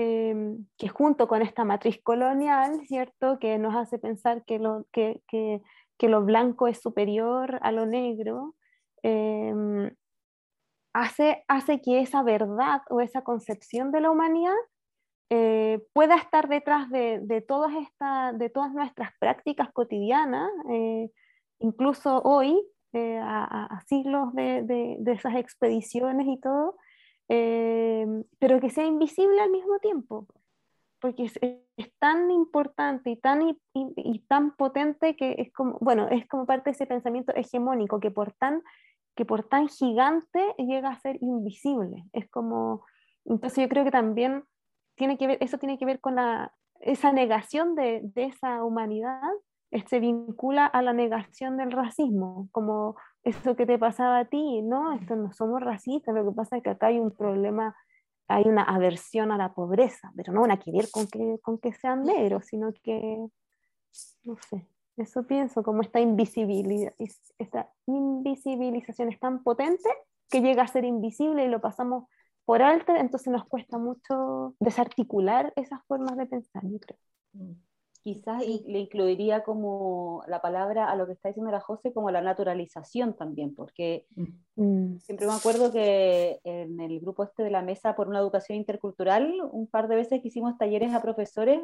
em, 0.01 0.65
que 0.79 0.89
junto 0.89 1.27
con 1.27 1.43
esta 1.43 1.65
matriz 1.65 2.01
colonial, 2.03 2.87
¿cierto? 2.87 3.41
Que 3.41 3.59
nos 3.59 3.75
hace 3.75 3.99
pensar 3.99 4.45
que 4.45 4.61
lo, 4.61 4.87
que, 4.93 5.23
que, 5.27 6.09
lo 6.09 6.25
blanco 6.25 6.69
es 6.69 6.81
superior 6.81 7.59
a 7.63 7.73
lo 7.73 7.85
negro, 7.85 8.55
em, 9.03 9.91
hace, 10.95 11.45
hace 11.49 11.81
que 11.81 12.01
esa 12.01 12.23
verdad 12.23 12.83
o 12.91 13.01
esa 13.01 13.23
concepción 13.23 13.91
de 13.91 14.01
la 14.01 14.13
humanidad 14.13 14.55
eh, 15.31 15.85
pueda 15.93 16.15
estar 16.15 16.49
detrás 16.49 16.89
de, 16.91 17.45
todas 17.49 17.73
de 18.35 18.51
todas 18.51 18.73
nuestras 18.73 19.11
prácticas 19.19 19.73
cotidianas, 19.73 20.49
eh, 20.71 21.11
incluso 21.59 22.23
hoy, 22.23 22.63
eh, 22.93 23.19
a, 23.21 23.83
siglos 23.89 24.33
de, 24.35 24.97
esas 25.07 25.35
expediciones 25.35 26.29
y 26.29 26.39
todo, 26.41 26.77
pero 27.29 28.61
que 28.61 28.71
sea 28.71 28.87
invisible 28.87 29.41
al 29.41 29.51
mismo 29.51 29.79
tiempo, 29.79 30.27
porque 31.01 31.25
es, 31.25 31.93
tan 31.99 32.31
importante 32.31 33.11
y 33.11 33.17
tan, 33.17 33.57
y, 33.75 34.19
tan 34.29 34.57
potente 34.57 35.17
que 35.17 35.37
es 35.39 35.53
como, 35.53 35.79
bueno, 35.81 36.09
es 36.09 36.27
como 36.27 36.47
parte 36.47 36.71
de 36.71 36.73
ese 36.73 36.87
pensamiento 36.87 37.33
hegemónico 37.35 38.01
que 38.01 38.11
por 38.11 38.33
tan, 38.33 38.63
que 39.15 39.25
por 39.25 39.45
tan 39.49 39.69
gigante 39.69 40.55
llega 40.59 40.91
a 40.91 41.01
ser 41.01 41.19
invisible. 41.21 42.05
Es 42.13 42.29
como, 42.31 42.85
entonces 43.25 43.63
yo 43.63 43.69
creo 43.69 43.85
que 43.85 43.91
también 43.91 44.45
tiene 44.97 45.19
que 45.19 45.27
ver, 45.27 45.39
eso 45.41 45.59
tiene 45.59 45.79
que 45.79 45.87
ver 45.87 46.01
con 46.01 46.17
la, 46.17 46.53
esa 46.81 47.13
negación 47.13 47.75
de, 47.75 48.01
de 48.03 48.25
esa 48.25 48.65
humanidad, 48.65 49.21
se 49.71 49.77
este, 49.77 50.01
vincula 50.01 50.67
a 50.67 50.83
la 50.83 50.93
negación 50.93 51.57
del 51.57 51.73
racismo, 51.73 52.49
como 52.53 52.97
eso 53.29 53.57
que 53.57 53.67
te 53.67 53.79
pasaba 53.79 54.21
a 54.21 54.25
ti, 54.25 54.63
no, 54.63 54.93
esto 54.93 55.17
no 55.17 55.33
somos 55.33 55.61
racistas, 55.61 56.15
lo 56.15 56.25
que 56.29 56.37
pasa 56.37 56.57
es 56.57 56.63
que 56.63 56.71
acá 56.71 56.89
hay 56.89 56.99
un 56.99 57.11
problema, 57.11 57.77
hay 58.29 58.45
una 58.47 58.63
aversión 58.63 59.31
a 59.33 59.37
la 59.37 59.55
pobreza, 59.55 60.13
pero 60.17 60.33
no 60.33 60.43
una 60.43 60.59
que 60.59 60.73
ver 60.73 60.91
con 60.91 61.07
que, 61.07 61.39
con 61.43 61.59
que 61.59 61.73
sean 61.73 62.05
negros, 62.05 62.47
sino 62.47 62.73
que, 62.83 63.27
no 64.25 64.37
sé, 64.49 64.67
eso 64.97 65.27
pienso, 65.27 65.63
como 65.63 65.83
esta 65.83 66.01
invisibilidad, 66.01 66.93
esta 67.39 67.71
invisibilización 67.87 69.11
es 69.11 69.21
tan 69.21 69.43
potente 69.43 69.89
que 70.31 70.41
llega 70.41 70.63
a 70.63 70.69
ser 70.69 70.85
invisible 70.85 71.45
y 71.45 71.49
lo 71.49 71.61
pasamos 71.61 72.05
por 72.45 72.63
alto, 72.63 72.95
entonces 72.97 73.33
nos 73.33 73.45
cuesta 73.45 73.79
mucho 73.79 74.55
desarticular 74.59 75.53
esas 75.57 75.85
formas 75.87 76.17
de 76.17 76.27
pensar, 76.27 76.63
yo 76.65 76.79
creo. 76.81 76.99
Quizás 78.03 78.43
le 78.47 78.79
incluiría 78.79 79.43
como 79.43 80.23
la 80.29 80.41
palabra 80.41 80.91
a 80.91 80.97
lo 80.97 81.07
que 81.07 81.13
está 81.13 81.29
diciendo 81.29 81.51
la 81.51 81.61
José, 81.61 81.93
como 81.93 82.11
la 82.11 82.23
naturalización 82.23 83.15
también, 83.15 83.55
porque 83.55 84.07
mm. 84.57 84.99
siempre 84.99 85.27
me 85.27 85.35
acuerdo 85.35 85.73
que 85.73 86.41
en 86.45 86.81
el 86.81 87.01
grupo 87.01 87.25
este 87.25 87.43
de 87.43 87.51
la 87.51 87.63
Mesa 87.63 87.97
por 87.97 88.09
una 88.09 88.21
Educación 88.21 88.57
Intercultural, 88.57 89.35
un 89.51 89.67
par 89.67 89.89
de 89.89 89.97
veces 89.97 90.23
que 90.23 90.29
hicimos 90.29 90.57
talleres 90.57 90.95
a 90.95 91.03
profesores, 91.03 91.61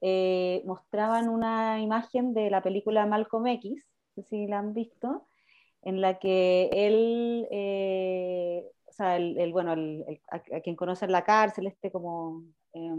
eh, 0.00 0.62
mostraban 0.64 1.28
una 1.28 1.80
imagen 1.80 2.32
de 2.32 2.50
la 2.50 2.62
película 2.62 3.06
Malcolm 3.06 3.46
X, 3.46 3.86
no 4.16 4.22
sé 4.22 4.28
si 4.28 4.46
la 4.46 4.58
han 4.58 4.72
visto, 4.72 5.28
en 5.82 6.00
la 6.00 6.18
que 6.18 6.70
él 6.72 7.46
eh, 7.50 8.64
el, 8.98 9.52
bueno, 9.52 9.72
el, 9.72 10.20
a, 10.30 10.40
quien 10.60 10.76
conoce 10.76 11.04
en 11.04 11.12
la 11.12 11.24
cárcel, 11.24 11.66
este 11.66 11.90
como, 11.90 12.42
eh, 12.72 12.90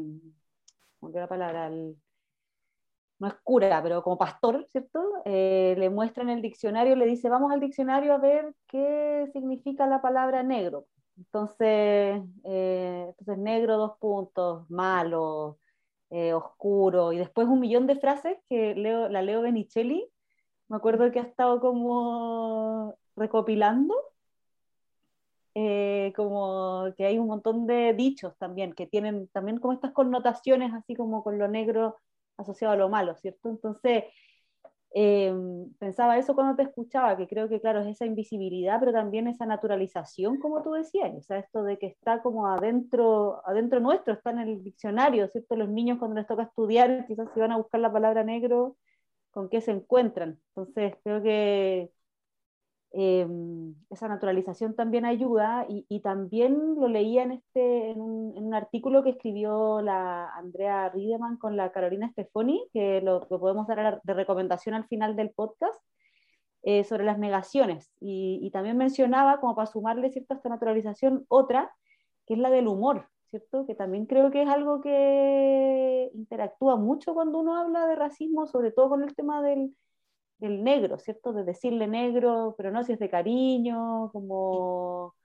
¿cómo 0.99 1.19
la 1.19 1.27
palabra? 1.27 1.71
No 3.21 3.27
es 3.27 3.35
cura, 3.43 3.81
pero 3.83 4.01
como 4.01 4.17
pastor, 4.17 4.65
¿cierto? 4.71 4.99
Eh, 5.25 5.75
le 5.77 5.91
muestra 5.91 6.23
en 6.23 6.29
el 6.29 6.41
diccionario, 6.41 6.95
le 6.95 7.05
dice, 7.05 7.29
vamos 7.29 7.51
al 7.51 7.59
diccionario 7.59 8.13
a 8.15 8.17
ver 8.17 8.55
qué 8.67 9.29
significa 9.31 9.85
la 9.85 10.01
palabra 10.01 10.41
negro. 10.41 10.87
Entonces, 11.17 12.19
eh, 12.45 13.05
entonces 13.09 13.37
negro, 13.37 13.77
dos 13.77 13.97
puntos, 13.99 14.67
malo, 14.71 15.59
eh, 16.09 16.33
oscuro, 16.33 17.13
y 17.13 17.19
después 17.19 17.47
un 17.47 17.59
millón 17.59 17.85
de 17.85 17.97
frases 17.97 18.37
que 18.49 18.73
leo, 18.73 19.07
la 19.07 19.21
leo 19.21 19.41
Benicelli, 19.43 20.09
me 20.67 20.77
acuerdo 20.77 21.11
que 21.11 21.19
ha 21.19 21.23
estado 21.23 21.59
como 21.61 22.95
recopilando 23.15 23.93
eh, 25.53 26.13
como 26.15 26.85
que 26.97 27.05
hay 27.05 27.19
un 27.19 27.27
montón 27.27 27.67
de 27.67 27.93
dichos 27.93 28.35
también, 28.37 28.73
que 28.73 28.87
tienen 28.87 29.27
también 29.27 29.59
como 29.59 29.73
estas 29.73 29.91
connotaciones, 29.91 30.73
así 30.73 30.95
como 30.95 31.23
con 31.23 31.37
lo 31.37 31.47
negro 31.47 31.97
asociado 32.41 32.73
a 32.73 32.77
lo 32.77 32.89
malo, 32.89 33.15
¿cierto? 33.15 33.49
Entonces, 33.49 34.05
em, 34.93 35.71
pensaba 35.79 36.17
eso 36.17 36.35
cuando 36.35 36.55
te 36.55 36.63
escuchaba, 36.63 37.15
que 37.17 37.27
creo 37.27 37.47
que, 37.49 37.61
claro, 37.61 37.79
es 37.81 37.87
esa 37.87 38.05
invisibilidad, 38.05 38.79
pero 38.79 38.91
también 38.91 39.27
esa 39.27 39.45
naturalización, 39.45 40.37
como 40.39 40.61
tú 40.63 40.73
decías, 40.73 41.13
o 41.15 41.21
sea, 41.21 41.39
esto 41.39 41.63
de 41.63 41.77
que 41.77 41.87
está 41.87 42.21
como 42.21 42.47
adentro, 42.47 43.41
adentro 43.47 43.79
nuestro, 43.79 44.13
está 44.13 44.31
en 44.31 44.39
el 44.39 44.63
diccionario, 44.63 45.27
¿cierto? 45.29 45.55
Los 45.55 45.69
niños 45.69 45.97
cuando 45.99 46.17
les 46.17 46.27
toca 46.27 46.43
estudiar, 46.43 47.05
quizás 47.07 47.29
si 47.33 47.39
van 47.39 47.51
a 47.53 47.57
buscar 47.57 47.79
la 47.81 47.91
palabra 47.93 48.23
negro, 48.23 48.77
¿con 49.31 49.49
qué 49.49 49.61
se 49.61 49.71
encuentran? 49.71 50.39
Entonces, 50.49 50.95
creo 51.03 51.21
que 51.23 51.91
Em, 52.93 53.73
esa 53.89 54.09
naturalización 54.09 54.75
también 54.75 55.05
ayuda 55.05 55.65
y, 55.69 56.01
también 56.01 56.75
lo 56.75 56.89
leía 56.89 57.23
en, 57.23 57.31
este, 57.31 57.91
en 57.91 58.01
un, 58.01 58.53
artículo 58.53 59.01
que 59.01 59.11
escribió 59.11 59.81
la 59.81 60.29
Andrea 60.35 60.89
Riedemann 60.89 61.37
con 61.37 61.55
la 61.55 61.71
Carolina 61.71 62.09
Stefoni, 62.11 62.67
que 62.73 62.99
lo, 63.01 63.27
podemos 63.29 63.65
dar 63.67 64.01
de 64.03 64.13
recomendación 64.13 64.75
al 64.75 64.87
final 64.87 65.15
del 65.15 65.29
podcast, 65.31 65.81
eh, 66.63 66.83
sobre 66.83 67.05
las 67.05 67.17
negaciones. 67.17 67.91
Y, 68.01 68.49
también 68.51 68.77
mencionaba, 68.77 69.39
como 69.39 69.55
para 69.55 69.67
sumarle 69.67 70.11
cierta 70.11 70.35
esta 70.35 70.49
naturalización, 70.49 71.25
otra, 71.29 71.73
que 72.27 72.33
es 72.33 72.39
la 72.39 72.49
del 72.49 72.67
humor, 72.67 73.07
¿cierto? 73.29 73.65
Que 73.65 73.75
también 73.75 74.05
creo 74.05 74.31
que 74.31 74.43
es 74.43 74.49
algo 74.49 74.81
que 74.81 76.11
interactúa 76.13 76.75
mucho 76.75 77.13
cuando 77.13 77.39
uno 77.39 77.55
habla 77.55 77.87
de 77.87 77.95
racismo, 77.95 78.47
sobre 78.47 78.71
todo 78.71 78.89
con 78.89 79.03
el 79.03 79.15
tema 79.15 79.41
del 79.41 79.73
el 80.41 80.63
negro, 80.63 80.97
¿cierto? 80.97 81.33
De 81.33 81.43
decirle 81.43 81.87
negro, 81.87 82.55
pero 82.57 82.71
no 82.71 82.83
si 82.83 82.93
es 82.93 82.99
de 82.99 83.09
cariño, 83.09 84.09
como... 84.11 85.15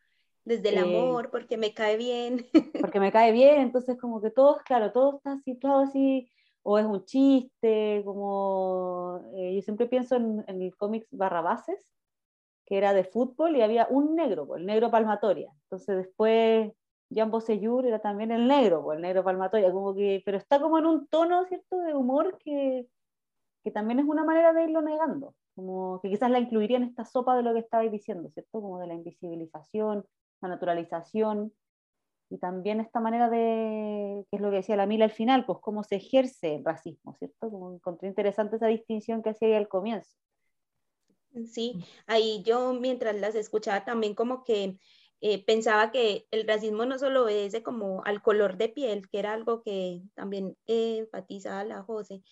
Desde 0.44 0.68
el 0.68 0.76
eh, 0.76 0.80
amor, 0.80 1.30
porque 1.30 1.56
me 1.56 1.74
cae 1.74 1.96
bien. 1.96 2.46
Porque 2.80 3.00
me 3.00 3.10
cae 3.10 3.32
bien, 3.32 3.60
entonces 3.60 3.98
como 3.98 4.20
que 4.20 4.30
todos, 4.30 4.62
claro, 4.62 4.92
todo 4.92 5.16
está 5.16 5.40
situado 5.40 5.80
así, 5.80 6.30
o 6.62 6.78
es 6.78 6.86
un 6.86 7.04
chiste, 7.04 8.02
como... 8.04 9.22
Eh, 9.34 9.56
yo 9.56 9.62
siempre 9.62 9.86
pienso 9.86 10.16
en, 10.16 10.44
el 10.46 10.76
cómics 10.76 11.08
Barrabases, 11.10 11.80
que 12.64 12.76
era 12.76 12.92
de 12.92 13.04
fútbol 13.04 13.56
y 13.56 13.62
había 13.62 13.88
un 13.90 14.14
negro, 14.14 14.56
el 14.56 14.66
negro 14.66 14.90
Palmatoria. 14.90 15.50
Entonces 15.64 15.96
después 15.96 16.72
Jean 17.10 17.30
Bosseyur 17.30 17.86
era 17.86 18.00
también 18.00 18.32
el 18.32 18.46
negro, 18.46 18.92
el 18.92 19.00
negro 19.00 19.24
Palmatoria, 19.24 19.72
como 19.72 19.94
que, 19.94 20.22
pero 20.24 20.36
está 20.36 20.60
como 20.60 20.78
en 20.78 20.86
un 20.86 21.06
tono, 21.08 21.44
¿cierto?, 21.46 21.78
de 21.78 21.94
humor 21.94 22.38
que, 22.38 22.86
que 23.66 23.72
también 23.72 23.98
es 23.98 24.06
una 24.06 24.22
manera 24.22 24.52
de 24.52 24.62
irlo 24.62 24.80
negando, 24.80 25.34
como 25.56 26.00
que 26.00 26.08
quizás 26.08 26.30
la 26.30 26.38
incluiría 26.38 26.76
en 26.76 26.84
esta 26.84 27.04
sopa 27.04 27.36
de 27.36 27.42
lo 27.42 27.52
que 27.52 27.58
estabais 27.58 27.90
diciendo, 27.90 28.30
¿cierto? 28.30 28.60
Como 28.60 28.78
de 28.78 28.86
la 28.86 28.94
invisibilización, 28.94 30.06
la 30.40 30.48
naturalización, 30.50 31.52
y 32.30 32.38
también 32.38 32.78
esta 32.78 33.00
manera 33.00 33.28
de, 33.28 34.24
que 34.30 34.36
es 34.36 34.40
lo 34.40 34.50
que 34.50 34.58
decía 34.58 34.76
la 34.76 34.86
Mila 34.86 35.06
al 35.06 35.10
final, 35.10 35.44
pues 35.46 35.58
cómo 35.60 35.82
se 35.82 35.96
ejerce 35.96 36.54
el 36.54 36.64
racismo, 36.64 37.16
¿cierto? 37.16 37.50
Como 37.50 37.74
encontré 37.74 38.06
interesante 38.06 38.54
esa 38.54 38.68
distinción 38.68 39.20
que 39.20 39.30
hacía 39.30 39.48
ahí 39.48 39.54
al 39.54 39.66
comienzo. 39.66 40.16
Sí, 41.52 41.84
ahí 42.06 42.44
yo 42.44 42.72
mientras 42.72 43.16
las 43.16 43.34
escuchaba 43.34 43.84
también 43.84 44.14
como 44.14 44.44
que 44.44 44.78
eh, 45.20 45.44
pensaba 45.44 45.90
que 45.90 46.28
el 46.30 46.46
racismo 46.46 46.86
no 46.86 47.00
solo 47.00 47.24
obedece 47.24 47.64
como 47.64 48.04
al 48.04 48.22
color 48.22 48.58
de 48.58 48.68
piel, 48.68 49.08
que 49.08 49.18
era 49.18 49.32
algo 49.32 49.64
que 49.64 50.02
también 50.14 50.56
enfatizaba 50.66 51.64
la 51.64 51.82
José, 51.82 52.22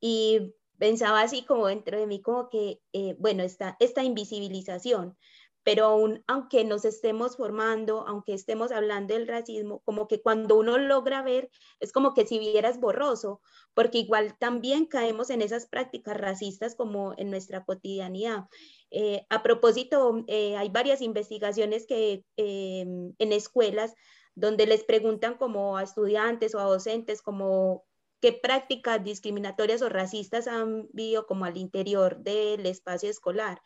y 0.00 0.52
pensaba 0.80 1.20
así 1.20 1.44
como 1.44 1.66
dentro 1.66 2.00
de 2.00 2.06
mí, 2.06 2.22
como 2.22 2.48
que, 2.48 2.80
eh, 2.94 3.14
bueno, 3.18 3.42
esta, 3.42 3.76
esta 3.80 4.02
invisibilización, 4.02 5.16
pero 5.62 5.84
aún, 5.84 6.24
aunque 6.26 6.64
nos 6.64 6.86
estemos 6.86 7.36
formando, 7.36 8.08
aunque 8.08 8.32
estemos 8.32 8.72
hablando 8.72 9.12
del 9.12 9.28
racismo, 9.28 9.82
como 9.84 10.08
que 10.08 10.22
cuando 10.22 10.56
uno 10.56 10.78
logra 10.78 11.20
ver, 11.20 11.50
es 11.80 11.92
como 11.92 12.14
que 12.14 12.26
si 12.26 12.38
vieras 12.38 12.80
borroso, 12.80 13.42
porque 13.74 13.98
igual 13.98 14.38
también 14.38 14.86
caemos 14.86 15.28
en 15.28 15.42
esas 15.42 15.66
prácticas 15.68 16.16
racistas 16.16 16.74
como 16.74 17.12
en 17.18 17.30
nuestra 17.30 17.62
cotidianidad. 17.62 18.46
Eh, 18.90 19.26
a 19.28 19.42
propósito, 19.42 20.24
eh, 20.28 20.56
hay 20.56 20.70
varias 20.70 21.02
investigaciones 21.02 21.86
que 21.86 22.24
en 22.38 23.32
escuelas 23.32 23.94
donde 24.34 24.66
les 24.66 24.84
preguntan 24.84 25.36
como 25.36 25.76
a 25.76 25.82
estudiantes 25.82 26.54
o 26.54 26.60
a 26.60 26.64
docentes 26.64 27.20
como 27.20 27.84
qué 28.20 28.32
prácticas 28.32 29.02
discriminatorias 29.02 29.82
o 29.82 29.88
racistas 29.88 30.46
han 30.46 30.88
habido 30.92 31.26
como 31.26 31.44
al 31.44 31.56
interior 31.56 32.18
del 32.18 32.66
espacio 32.66 33.10
escolar. 33.10 33.60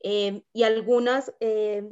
Eh, 0.00 0.42
y 0.52 0.62
algunas, 0.62 1.32
eh, 1.40 1.82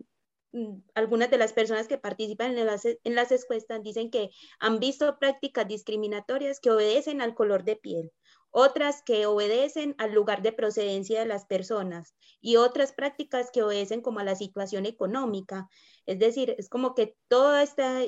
mm, 0.53 0.79
algunas 0.95 1.31
de 1.31 1.39
las 1.39 1.53
personas 1.53 1.89
que 1.89 1.99
participan 1.99 2.57
en 2.57 2.67
las, 2.67 2.85
en 2.85 3.15
las 3.15 3.33
encuestas 3.33 3.83
dicen 3.83 4.11
que 4.11 4.31
han 4.61 4.79
visto 4.79 5.19
prácticas 5.19 5.67
discriminatorias 5.69 6.61
que 6.61 6.71
obedecen 6.71 7.21
al 7.21 7.35
color 7.35 7.65
de 7.65 7.77
piel, 7.77 8.13
otras 8.51 9.03
que 9.03 9.27
obedecen 9.27 9.95
al 9.99 10.15
lugar 10.15 10.43
de 10.43 10.53
procedencia 10.53 11.21
de 11.21 11.27
las 11.27 11.45
personas 11.47 12.15
y 12.41 12.57
otras 12.57 12.93
prácticas 12.93 13.51
que 13.53 13.63
obedecen 13.63 14.01
como 14.01 14.21
a 14.21 14.25
la 14.25 14.37
situación 14.37 14.87
económica. 14.87 15.69
Es 16.07 16.19
decir, 16.19 16.55
es 16.59 16.69
como 16.69 16.95
que 16.95 17.17
toda 17.29 17.63
esta 17.63 18.03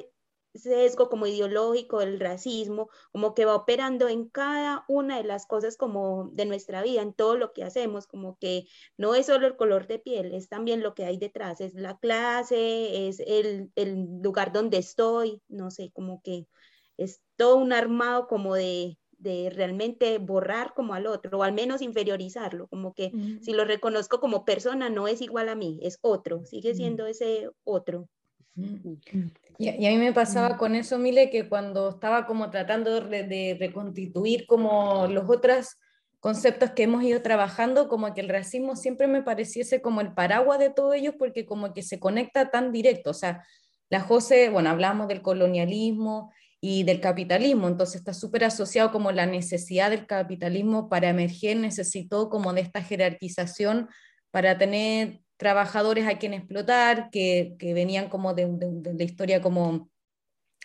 sesgo 0.54 1.08
como 1.08 1.26
ideológico 1.26 2.00
del 2.00 2.18
racismo, 2.20 2.88
como 3.12 3.34
que 3.34 3.44
va 3.44 3.54
operando 3.54 4.08
en 4.08 4.28
cada 4.28 4.84
una 4.88 5.18
de 5.18 5.24
las 5.24 5.46
cosas 5.46 5.76
como 5.76 6.30
de 6.32 6.46
nuestra 6.46 6.82
vida, 6.82 7.02
en 7.02 7.14
todo 7.14 7.36
lo 7.36 7.52
que 7.52 7.64
hacemos, 7.64 8.06
como 8.06 8.36
que 8.38 8.64
no 8.96 9.14
es 9.14 9.26
solo 9.26 9.46
el 9.46 9.56
color 9.56 9.86
de 9.86 9.98
piel, 9.98 10.34
es 10.34 10.48
también 10.48 10.82
lo 10.82 10.94
que 10.94 11.04
hay 11.04 11.18
detrás, 11.18 11.60
es 11.60 11.74
la 11.74 11.98
clase, 11.98 13.08
es 13.08 13.20
el, 13.20 13.70
el 13.76 14.20
lugar 14.22 14.52
donde 14.52 14.78
estoy, 14.78 15.42
no 15.48 15.70
sé, 15.70 15.90
como 15.92 16.20
que 16.22 16.46
es 16.96 17.22
todo 17.36 17.56
un 17.56 17.72
armado 17.72 18.26
como 18.26 18.54
de, 18.54 18.98
de 19.12 19.50
realmente 19.50 20.18
borrar 20.18 20.74
como 20.74 20.94
al 20.94 21.06
otro, 21.06 21.38
o 21.38 21.42
al 21.42 21.52
menos 21.52 21.82
inferiorizarlo, 21.82 22.68
como 22.68 22.94
que 22.94 23.14
si 23.40 23.52
lo 23.52 23.64
reconozco 23.64 24.20
como 24.20 24.44
persona 24.44 24.90
no 24.90 25.08
es 25.08 25.20
igual 25.20 25.48
a 25.48 25.54
mí, 25.54 25.78
es 25.82 25.98
otro, 26.02 26.44
sigue 26.44 26.74
siendo 26.74 27.06
ese 27.06 27.50
otro. 27.64 28.08
Y, 28.54 29.68
a 29.68 29.90
mí 29.90 29.96
me 29.98 30.12
pasaba 30.12 30.56
con 30.56 30.74
eso, 30.74 30.98
Mile, 30.98 31.30
que 31.30 31.48
cuando 31.48 31.90
estaba 31.90 32.26
como 32.26 32.50
tratando 32.50 33.00
de, 33.00 33.56
reconstituir 33.58 34.46
como 34.46 35.06
los 35.06 35.28
otros 35.28 35.76
conceptos 36.20 36.70
que 36.72 36.84
hemos 36.84 37.02
ido 37.04 37.22
trabajando, 37.22 37.88
como 37.88 38.12
que 38.14 38.20
el 38.20 38.28
racismo 38.28 38.76
siempre 38.76 39.06
me 39.06 39.22
pareciese 39.22 39.80
como 39.80 40.00
el 40.00 40.14
paraguas 40.14 40.58
de 40.58 40.70
todos 40.70 40.94
ellos, 40.94 41.14
porque 41.18 41.46
como 41.46 41.72
que 41.72 41.82
se 41.82 42.00
conecta 42.00 42.50
tan 42.50 42.72
directo, 42.72 43.10
o 43.10 43.14
sea, 43.14 43.44
la 43.90 44.00
José, 44.00 44.50
bueno, 44.50 44.70
hablamos 44.70 45.08
del 45.08 45.22
colonialismo 45.22 46.32
y 46.60 46.82
del 46.82 47.00
capitalismo, 47.00 47.68
entonces 47.68 47.96
está 47.96 48.12
súper 48.12 48.44
asociado 48.44 48.90
como 48.90 49.12
la 49.12 49.26
necesidad 49.26 49.90
del 49.90 50.06
capitalismo 50.06 50.88
para 50.88 51.08
emerger, 51.08 51.56
necesitó 51.56 52.28
como 52.28 52.52
de 52.52 52.62
esta 52.62 52.82
jerarquización 52.82 53.88
para 54.30 54.58
tener 54.58 55.20
trabajadores 55.38 56.06
a 56.06 56.18
quien 56.18 56.34
explotar, 56.34 57.10
que, 57.10 57.54
que 57.58 57.72
venían 57.72 58.10
como 58.10 58.34
de, 58.34 58.46
de, 58.50 58.94
la 58.94 59.04
historia 59.04 59.40
como 59.40 59.88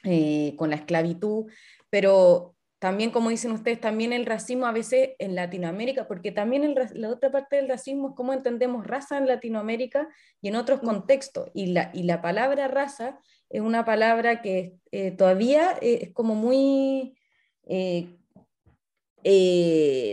eh, 0.03 0.55
con 0.57 0.71
la 0.71 0.75
esclavitud, 0.75 1.45
pero 1.89 2.55
también, 2.79 3.11
como 3.11 3.29
dicen 3.29 3.51
ustedes, 3.51 3.79
también 3.79 4.11
el 4.11 4.25
racismo 4.25 4.65
a 4.65 4.73
veces 4.73 5.11
en 5.19 5.35
Latinoamérica, 5.35 6.05
porque 6.07 6.33
también 6.33 6.65
el, 6.65 6.75
la 6.95 7.09
otra 7.09 7.31
parte 7.31 7.55
del 7.55 7.69
racismo 7.69 8.09
es 8.09 8.15
cómo 8.15 8.33
entendemos 8.33 8.85
raza 8.85 9.17
en 9.17 9.27
Latinoamérica 9.27 10.09
y 10.41 10.49
en 10.49 10.57
otros 10.57 10.81
mm. 10.81 10.85
contextos. 10.85 11.49
Y 11.53 11.67
la, 11.67 11.91
y 11.93 12.03
la 12.03 12.21
palabra 12.21 12.67
raza 12.67 13.19
es 13.49 13.61
una 13.61 13.85
palabra 13.85 14.41
que 14.41 14.73
eh, 14.91 15.11
todavía 15.11 15.77
eh, 15.81 15.99
es 16.01 16.11
como 16.11 16.35
muy... 16.35 17.15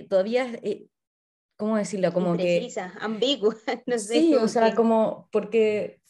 todavía 0.09 0.47
¿cómo 1.61 1.77
decirlo? 1.77 2.13
Como 2.13 2.31
Imprecisa, 2.31 2.93
que... 2.97 3.05
ambigua, 3.05 3.55
no 3.87 3.99
sé. 3.99 4.15
Sí, 4.15 4.35
o 4.35 4.49
sea, 4.49 4.75
como 4.75 5.29
porque 5.31 6.01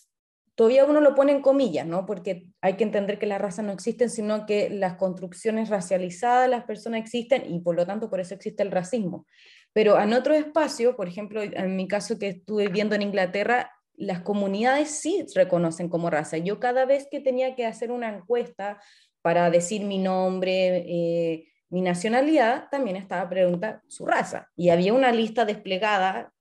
todavía 0.55 0.85
uno 0.85 1.01
lo 1.01 1.15
pone 1.15 1.33
en 1.33 1.43
comillas, 1.43 1.87
¿no? 1.87 2.07
Porque 2.07 2.47
hay 2.61 2.75
que 2.75 2.85
entender 2.85 3.19
que 3.19 3.27
las 3.27 3.41
razas 3.41 3.65
no 3.65 3.73
existen, 3.73 4.09
sino 4.09 4.47
que 4.47 4.71
las 4.71 4.95
construcciones 4.95 5.69
racializadas, 5.69 6.49
las 6.49 6.65
personas 6.65 7.01
existen 7.01 7.53
y 7.53 7.61
por 7.61 7.75
lo 7.75 7.85
tanto 7.85 8.09
por 8.09 8.21
eso 8.21 8.35
existe 8.35 8.63
el 8.63 8.71
racismo. 8.71 9.27
Pero 9.73 10.01
en 10.01 10.13
otro 10.13 10.35
espacio, 10.35 10.97
por 10.97 11.09
ejemplo, 11.09 11.43
en 11.43 11.77
mi 11.77 11.89
caso 11.89 12.19
que 12.19 12.29
estuve 12.29 12.69
viendo 12.69 12.95
en 12.95 13.03
Inglaterra, 13.03 13.73
las 13.95 14.21
comunidades 14.21 14.91
sí 14.91 15.27
reconocen 15.35 15.89
como 15.89 16.11
raza. 16.11 16.39
Yo 16.39 16.61
cada 16.61 16.85
vez 16.85 17.09
que 17.11 17.21
tenía 17.21 17.55
que 17.57 17.67
hacer 17.67 17.91
una 17.91 18.15
encuesta 18.15 18.81
para 19.23 19.51
decir 19.51 19.85
mi 19.85 19.99
nombre, 19.99 20.85
eh, 20.89 21.50
mi 21.71 21.81
nacionalidad, 21.81 22.69
también 22.71 22.97
estaba 22.97 23.29
pregunta 23.29 23.83
su 23.89 24.05
raza. 24.05 24.49
Y 24.57 24.71
había 24.71 24.93
una 24.93 25.13
lista 25.13 25.45
desplegada 25.45 26.33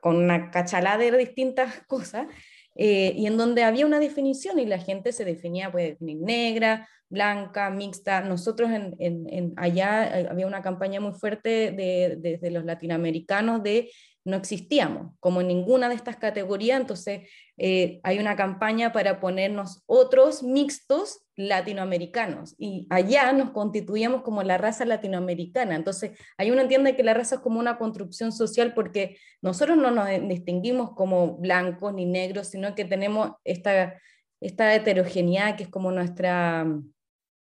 con 0.00 0.16
una 0.16 0.50
cachalada 0.50 0.98
de 0.98 1.16
distintas 1.16 1.82
cosas, 1.86 2.26
eh, 2.74 3.12
y 3.16 3.26
en 3.26 3.36
donde 3.36 3.64
había 3.64 3.86
una 3.86 3.98
definición 3.98 4.60
y 4.60 4.66
la 4.66 4.78
gente 4.78 5.12
se 5.12 5.24
definía, 5.24 5.72
puede 5.72 5.90
definir 5.90 6.18
negra, 6.18 6.88
blanca, 7.08 7.70
mixta. 7.70 8.20
Nosotros 8.20 8.70
en, 8.70 9.52
allá 9.56 10.20
eh, 10.20 10.28
había 10.30 10.46
una 10.46 10.62
campaña 10.62 11.00
muy 11.00 11.12
fuerte 11.12 11.72
de, 11.72 12.38
de, 12.40 12.50
los 12.50 12.64
latinoamericanos 12.64 13.62
de 13.64 13.90
no 14.24 14.36
existíamos 14.36 15.12
como 15.20 15.42
ninguna 15.42 15.88
de 15.88 15.94
estas 15.94 16.16
categorías, 16.16 16.80
entonces 16.80 17.28
eh, 17.56 18.00
hay 18.02 18.18
una 18.18 18.36
campaña 18.36 18.92
para 18.92 19.20
ponernos 19.20 19.82
otros 19.86 20.42
mixtos 20.42 21.20
latinoamericanos 21.34 22.54
y 22.58 22.86
allá 22.90 23.32
nos 23.32 23.50
constituíamos 23.50 24.22
como 24.22 24.42
la 24.42 24.58
raza 24.58 24.84
latinoamericana. 24.84 25.76
Entonces, 25.76 26.18
hay 26.36 26.50
uno 26.50 26.60
entiende 26.60 26.96
que 26.96 27.04
la 27.04 27.14
raza 27.14 27.36
es 27.36 27.40
como 27.40 27.58
una 27.58 27.78
construcción 27.78 28.32
social 28.32 28.74
porque 28.74 29.18
nosotros 29.40 29.78
no 29.78 29.90
nos 29.90 30.08
distinguimos 30.28 30.90
como 30.94 31.38
blancos 31.38 31.94
ni 31.94 32.04
negros, 32.04 32.48
sino 32.48 32.74
que 32.74 32.84
tenemos 32.84 33.32
esta, 33.44 34.00
esta 34.40 34.74
heterogeneidad 34.74 35.56
que 35.56 35.62
es 35.62 35.68
como 35.68 35.90
nuestra, 35.92 36.66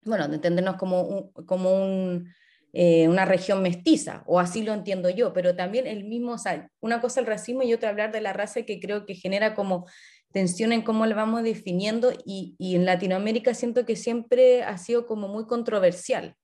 bueno, 0.05 0.29
de 0.29 0.37
entendernos 0.37 0.77
como 0.77 1.03
un, 1.03 1.33
como 1.45 1.75
un 1.75 2.33
eh, 2.73 3.09
una 3.09 3.25
región 3.25 3.63
mestiza, 3.63 4.23
o 4.27 4.41
así 4.41 4.63
lo 4.63 4.73
entiendo 4.73 5.11
yo, 5.11 5.33
pero 5.33 5.55
también 5.57 5.87
el 5.87 6.05
mismo, 6.05 6.33
o 6.33 6.39
sea, 6.39 6.71
una 6.81 7.01
cosa 7.01 7.21
el 7.21 7.27
racismo 7.27 7.63
y 7.63 7.75
otra 7.75 7.91
hablar 7.91 8.13
de 8.13 8.21
la 8.21 8.33
raza 8.33 8.63
que 8.63 8.81
creo 8.81 9.05
que 9.07 9.15
genera 9.15 9.55
como 9.55 9.87
tensión 10.33 10.73
en 10.73 10.83
cómo 10.83 11.05
la 11.07 11.15
vamos 11.15 11.43
definiendo 11.43 12.13
y, 12.25 12.55
y 12.59 12.77
en 12.77 12.87
Latinoamérica 12.87 13.55
siento 13.55 13.85
que 13.85 13.97
siempre 13.97 14.63
ha 14.63 14.79
sido 14.79 15.07
como 15.07 15.29
muy 15.29 15.47
controversial. 15.47 16.37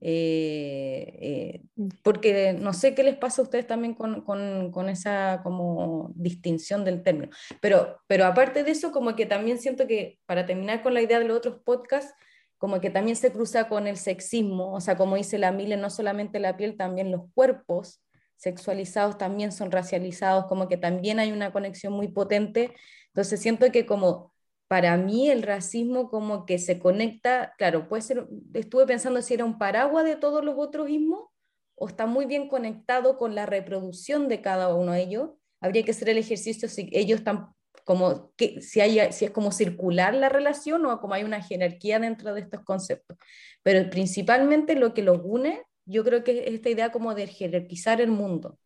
Eh, 0.00 1.18
eh, 1.22 1.62
mm. 1.76 1.88
porque 2.02 2.52
no 2.52 2.74
sé 2.74 2.94
qué 2.94 3.02
les 3.02 3.16
pasa 3.16 3.40
a 3.40 3.44
ustedes 3.44 3.66
también 3.66 3.94
con, 3.94 4.20
con, 4.22 4.70
con, 4.70 4.90
esa 4.90 5.40
como 5.42 6.12
distinción 6.14 6.84
del 6.84 7.02
término, 7.02 7.30
pero, 7.62 7.98
pero 8.06 8.26
aparte 8.26 8.62
de 8.62 8.72
eso, 8.72 8.92
como 8.92 9.16
que 9.16 9.24
también 9.24 9.58
siento 9.58 9.86
que 9.86 10.18
para 10.26 10.44
terminar 10.44 10.82
con 10.82 10.92
la 10.92 11.00
idea 11.00 11.18
de 11.18 11.24
los 11.24 11.38
otros 11.38 11.60
podcasts, 11.64 12.14
como 12.58 12.80
que 12.80 12.90
también 12.90 13.16
se 13.16 13.32
cruza 13.32 13.68
con 13.68 13.86
el 13.86 13.96
sexismo, 13.96 14.72
o 14.74 14.80
sea, 14.80 14.96
como 14.96 15.16
dice 15.16 15.38
la 15.38 15.52
Mile, 15.52 15.76
no 15.76 15.90
solamente 15.90 16.40
la 16.40 16.56
piel, 16.56 16.76
también 16.76 17.10
los 17.10 17.22
cuerpos 17.34 18.02
sexualizados 18.36 19.18
también 19.18 19.52
son 19.52 19.70
racializados, 19.70 20.46
como 20.46 20.68
que 20.68 20.76
también 20.76 21.18
hay 21.18 21.32
una 21.32 21.52
conexión 21.52 21.92
muy 21.92 22.08
potente. 22.08 22.74
Entonces 23.08 23.40
siento 23.40 23.70
que 23.72 23.86
como 23.86 24.32
para 24.68 24.96
mí 24.96 25.30
el 25.30 25.42
racismo 25.42 26.10
como 26.10 26.44
que 26.44 26.58
se 26.58 26.78
conecta, 26.78 27.54
claro, 27.56 27.88
puede 27.88 28.02
ser, 28.02 28.26
estuve 28.54 28.86
pensando 28.86 29.22
si 29.22 29.34
era 29.34 29.44
un 29.44 29.58
paraguas 29.58 30.04
de 30.04 30.16
todos 30.16 30.44
los 30.44 30.56
otros 30.58 30.90
ismos 30.90 31.28
o 31.76 31.88
está 31.88 32.06
muy 32.06 32.26
bien 32.26 32.48
conectado 32.48 33.16
con 33.16 33.34
la 33.34 33.46
reproducción 33.46 34.28
de 34.28 34.40
cada 34.42 34.74
uno 34.74 34.92
de 34.92 35.02
ellos. 35.02 35.30
Habría 35.60 35.84
que 35.84 35.92
hacer 35.92 36.08
el 36.08 36.18
ejercicio 36.18 36.68
si 36.68 36.88
ellos 36.92 37.18
están 37.20 37.48
como 37.84 38.32
que, 38.36 38.60
si, 38.60 38.80
hay, 38.80 39.12
si 39.12 39.26
es 39.26 39.30
como 39.30 39.52
circular 39.52 40.14
la 40.14 40.28
relación 40.28 40.84
o 40.86 41.00
como 41.00 41.14
hay 41.14 41.24
una 41.24 41.42
jerarquía 41.42 41.98
dentro 41.98 42.34
de 42.34 42.40
estos 42.40 42.62
conceptos. 42.62 43.16
Pero 43.62 43.88
principalmente 43.90 44.74
lo 44.74 44.94
que 44.94 45.02
los 45.02 45.20
une, 45.22 45.62
yo 45.84 46.04
creo 46.04 46.24
que 46.24 46.40
es 46.40 46.54
esta 46.54 46.70
idea 46.70 46.92
como 46.92 47.14
de 47.14 47.26
jerarquizar 47.26 48.00
el 48.00 48.10
mundo, 48.10 48.58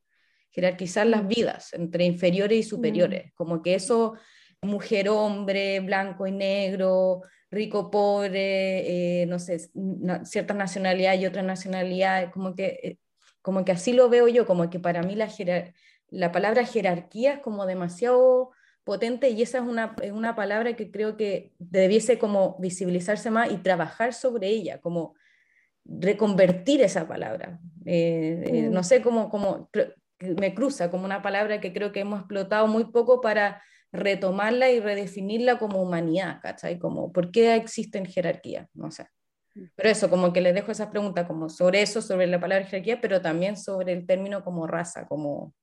jerarquizar 0.51 1.07
las 1.07 1.25
mm. 1.25 1.29
vidas 1.29 1.73
entre 1.75 2.05
inferiores 2.05 2.59
y 2.59 2.63
superiores, 2.63 3.27
mm. 3.27 3.31
como 3.35 3.63
que 3.63 3.75
eso, 3.75 4.15
mujer, 4.63 5.09
hombre, 5.09 5.81
blanco 5.81 6.27
y 6.27 6.33
negro, 6.33 7.23
rico, 7.51 7.91
pobre, 7.91 9.23
eh, 9.23 9.27
no 9.27 9.39
sé, 9.39 9.71
ciertas 10.25 10.57
nacionalidades 10.57 11.21
y 11.21 11.27
otras 11.27 11.45
nacionalidades, 11.45 12.31
como 12.31 12.55
que, 12.55 12.79
eh, 12.83 12.99
como 13.43 13.65
que 13.65 13.73
así 13.73 13.93
lo 13.93 14.09
veo 14.09 14.29
yo, 14.29 14.47
como 14.47 14.71
que 14.71 14.79
para 14.79 15.03
mí 15.03 15.15
la, 15.15 15.29
la 16.09 16.33
palabra 16.33 16.65
jerarquía 16.65 17.35
es 17.35 17.39
como 17.41 17.67
demasiado 17.67 18.51
potente 18.91 19.31
y 19.31 19.41
esa 19.41 19.59
es 19.59 19.65
una, 19.65 19.95
una 20.13 20.35
palabra 20.35 20.75
que 20.75 20.91
creo 20.91 21.17
que 21.17 21.53
debiese 21.61 22.19
como 22.19 22.57
visibilizarse 22.59 23.31
más 23.31 23.49
y 23.53 23.59
trabajar 23.59 24.13
sobre 24.13 24.49
ella, 24.49 24.81
como 24.81 25.15
reconvertir 25.85 26.83
esa 26.83 27.07
palabra. 27.07 27.61
Eh, 27.87 28.43
eh, 28.47 28.63
no 28.63 28.81
mm. 28.81 28.83
sé 28.83 29.01
cómo, 29.01 29.31
cómo 29.31 29.71
me 30.19 30.55
cruza 30.57 30.91
como 30.91 31.05
una 31.05 31.23
palabra 31.23 31.61
que 31.61 31.73
creo 31.73 31.93
que 31.93 32.01
hemos 32.01 32.19
explotado 32.19 32.67
muy 32.67 32.87
poco 32.87 33.21
para 33.21 33.63
retomarla 33.93 34.71
y 34.71 34.81
redefinirla 34.81 35.61
como 35.61 35.81
humanidad, 35.81 36.41
¿cachai? 36.43 36.81
Como, 36.81 37.13
¿por 37.13 37.31
qué 37.31 37.55
existen 37.55 38.07
jerarquías? 38.07 38.67
No 38.75 38.91
sé. 38.91 39.07
Pero 39.77 39.89
eso, 39.89 40.11
como 40.11 40.33
que 40.33 40.41
les 40.41 40.53
dejo 40.53 40.73
esas 40.73 40.89
preguntas 40.89 41.29
como 41.29 41.49
sobre 41.49 41.81
eso, 41.81 42.03
sobre 42.03 42.27
la 42.27 42.41
palabra 42.41 42.67
jerarquía, 42.67 43.01
pero 43.01 43.23
también 43.23 43.57
sobre 43.57 43.93
el 43.93 44.05
término 44.05 44.43
como 44.43 44.67
raza, 44.67 45.07
como, 45.07 45.55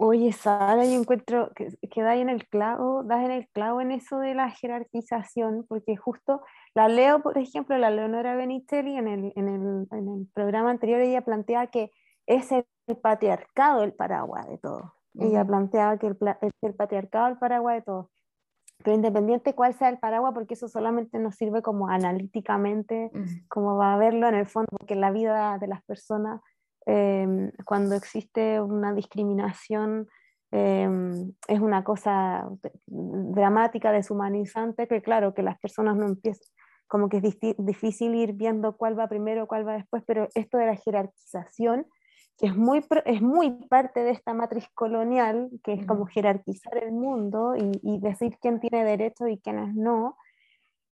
Oye, 0.00 0.32
Sara, 0.32 0.84
yo 0.84 0.92
encuentro 0.92 1.50
que, 1.56 1.76
que 1.88 2.02
das 2.02 2.18
en 2.18 2.28
el 2.28 2.46
clavo, 2.46 3.02
das 3.02 3.24
en 3.24 3.32
el 3.32 3.48
clavo 3.48 3.80
en 3.80 3.90
eso 3.90 4.20
de 4.20 4.32
la 4.32 4.48
jerarquización, 4.48 5.66
porque 5.68 5.96
justo 5.96 6.40
la 6.72 6.86
leo, 6.86 7.20
por 7.20 7.36
ejemplo, 7.36 7.76
la 7.78 7.90
Leonora 7.90 8.36
Benicelli 8.36 8.96
en 8.96 9.08
el, 9.08 9.32
en 9.34 9.48
el, 9.48 9.88
en 9.90 10.08
el 10.08 10.28
programa 10.32 10.70
anterior, 10.70 11.00
ella 11.00 11.22
plantea 11.22 11.66
que 11.66 11.90
es 12.26 12.52
el, 12.52 12.64
patriarcado 13.02 13.82
el 13.82 13.92
paraguas 13.92 14.46
de 14.46 14.58
todo. 14.58 14.94
Ella 15.18 15.44
planteaba 15.44 15.98
que 15.98 16.06
el, 16.06 16.16
es 16.42 16.52
el 16.62 16.74
patriarcado 16.74 17.26
el 17.26 17.38
paraguas 17.38 17.74
de 17.74 17.82
todo. 17.82 18.10
Pero 18.84 18.94
independiente 18.94 19.56
cuál 19.56 19.74
sea 19.74 19.88
el 19.88 19.98
paraguas, 19.98 20.32
porque 20.32 20.54
eso 20.54 20.68
solamente 20.68 21.18
nos 21.18 21.34
sirve 21.34 21.60
como 21.60 21.88
analíticamente, 21.88 23.10
como 23.48 23.76
va 23.76 23.94
a 23.94 23.98
verlo 23.98 24.28
en 24.28 24.36
el 24.36 24.46
fondo, 24.46 24.68
porque 24.70 24.94
la 24.94 25.10
vida 25.10 25.58
de 25.58 25.66
las 25.66 25.82
personas 25.82 26.40
Em, 26.90 27.52
cuando 27.66 27.94
existe 27.94 28.60
una 28.62 28.94
discriminación 28.94 30.08
em, 30.50 31.32
es 31.46 31.60
una 31.60 31.84
cosa 31.84 32.48
dramática, 32.86 33.92
deshumanizante, 33.92 34.88
que 34.88 35.02
claro, 35.02 35.34
que 35.34 35.42
las 35.42 35.58
personas 35.58 35.96
no 35.96 36.06
empiezan, 36.06 36.48
como 36.86 37.10
que 37.10 37.18
es 37.18 37.38
difícil 37.58 38.14
ir 38.14 38.32
viendo 38.32 38.76
cuál 38.78 38.98
va 38.98 39.06
primero, 39.06 39.46
cuál 39.46 39.68
va 39.68 39.74
después, 39.74 40.02
pero 40.06 40.28
esto 40.34 40.56
de 40.56 40.64
la 40.64 40.76
jerarquización, 40.76 41.86
que 42.38 42.46
es 42.46 42.56
muy, 42.56 42.82
es 43.04 43.20
muy 43.20 43.50
parte 43.68 44.02
de 44.02 44.12
esta 44.12 44.32
matriz 44.32 44.66
colonial, 44.72 45.50
que 45.62 45.74
es 45.74 45.84
como 45.84 46.06
jerarquizar 46.06 46.78
el 46.78 46.92
mundo 46.92 47.54
y, 47.54 47.70
y 47.82 48.00
decir 48.00 48.38
quién 48.40 48.60
tiene 48.60 48.82
derecho 48.84 49.28
y 49.28 49.38
quiénes 49.38 49.74
no, 49.74 50.16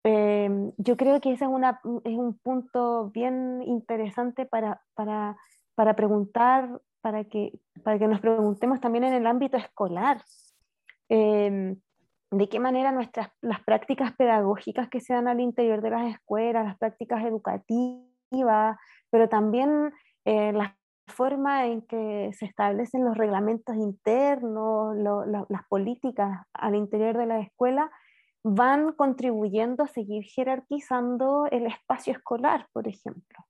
Em, 0.02 0.72
yo 0.78 0.96
creo 0.96 1.20
que 1.20 1.32
ese 1.32 1.44
es, 1.44 1.50
una, 1.50 1.80
es 2.04 2.16
un 2.16 2.38
punto 2.38 3.10
bien 3.10 3.62
interesante 3.66 4.46
para, 4.46 4.82
para, 4.94 5.36
para 5.80 5.96
preguntar, 5.96 6.78
para 7.00 7.24
que, 7.24 7.58
para 7.82 7.98
que 7.98 8.06
nos 8.06 8.20
preguntemos 8.20 8.82
también 8.82 9.02
en 9.04 9.14
el 9.14 9.26
ámbito 9.26 9.56
escolar. 9.56 10.22
Em, 11.08 11.80
de 12.30 12.48
qué 12.50 12.60
manera 12.60 12.92
nuestras 12.92 13.30
las 13.40 13.64
prácticas 13.64 14.14
pedagógicas 14.14 14.90
que 14.90 15.00
se 15.00 15.14
dan 15.14 15.26
al 15.26 15.40
interior 15.40 15.80
de 15.80 15.88
las 15.88 16.12
escuelas, 16.12 16.66
las 16.66 16.76
prácticas 16.76 17.24
educativas, 17.24 18.76
pero 19.08 19.30
también 19.30 19.90
eh, 20.26 20.52
la 20.52 20.76
forma 21.08 21.64
en 21.64 21.80
que 21.80 22.30
se 22.34 22.44
establecen 22.44 23.02
los 23.02 23.16
reglamentos 23.16 23.74
internos, 23.74 24.94
las 25.48 25.66
políticas 25.66 26.46
al 26.52 26.74
interior 26.74 27.16
de 27.16 27.24
la 27.24 27.40
escuela, 27.40 27.90
van 28.44 28.92
contribuyendo 28.92 29.84
a 29.84 29.88
seguir 29.88 30.24
jerarquizando 30.24 31.46
el 31.50 31.64
espacio 31.68 32.12
escolar, 32.12 32.68
por 32.74 32.86
ejemplo. 32.86 33.46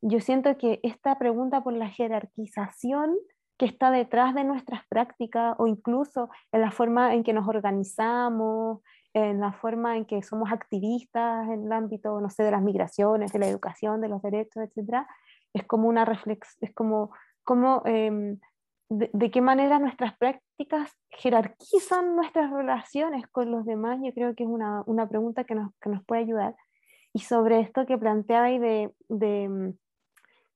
Yo 0.00 0.20
siento 0.20 0.56
que 0.58 0.80
esta 0.82 1.18
pregunta 1.18 1.62
por 1.62 1.72
la 1.72 1.88
jerarquización 1.88 3.16
que 3.58 3.66
está 3.66 3.90
detrás 3.90 4.34
de 4.34 4.44
nuestras 4.44 4.86
prácticas 4.88 5.54
o 5.58 5.66
incluso 5.66 6.30
en 6.50 6.62
la 6.62 6.70
forma 6.70 7.14
en 7.14 7.22
que 7.22 7.32
nos 7.32 7.46
organizamos, 7.46 8.80
en 9.14 9.40
la 9.40 9.52
forma 9.52 9.96
en 9.96 10.04
que 10.04 10.22
somos 10.22 10.50
activistas 10.50 11.48
en 11.48 11.66
el 11.66 11.72
ámbito, 11.72 12.20
no 12.20 12.30
sé, 12.30 12.42
de 12.42 12.50
las 12.50 12.62
migraciones, 12.62 13.32
de 13.32 13.38
la 13.38 13.48
educación, 13.48 14.00
de 14.00 14.08
los 14.08 14.22
derechos, 14.22 14.64
etcétera, 14.64 15.06
es 15.52 15.64
como 15.64 15.88
una 15.88 16.04
reflexión, 16.04 16.58
es 16.60 16.74
como, 16.74 17.10
como 17.44 17.82
em, 17.84 18.38
de, 18.88 19.30
qué 19.30 19.40
manera 19.40 19.78
nuestras 19.78 20.16
prácticas 20.16 20.90
jerarquizan 21.10 22.16
nuestras 22.16 22.50
relaciones 22.50 23.26
con 23.28 23.50
los 23.50 23.64
demás, 23.64 23.98
yo 24.02 24.12
creo 24.12 24.34
que 24.34 24.44
es 24.44 24.48
una, 24.48 24.82
una 24.86 25.08
pregunta 25.08 25.44
que 25.44 25.54
nos, 25.54 25.74
que 25.80 25.90
nos, 25.90 26.04
puede 26.04 26.22
ayudar. 26.22 26.56
Y 27.12 27.20
sobre 27.20 27.60
esto 27.60 27.86
que 27.86 27.98
planteaba 27.98 28.50
y 28.50 28.58
de, 28.58 28.92
de, 29.08 29.44
em, 29.44 29.74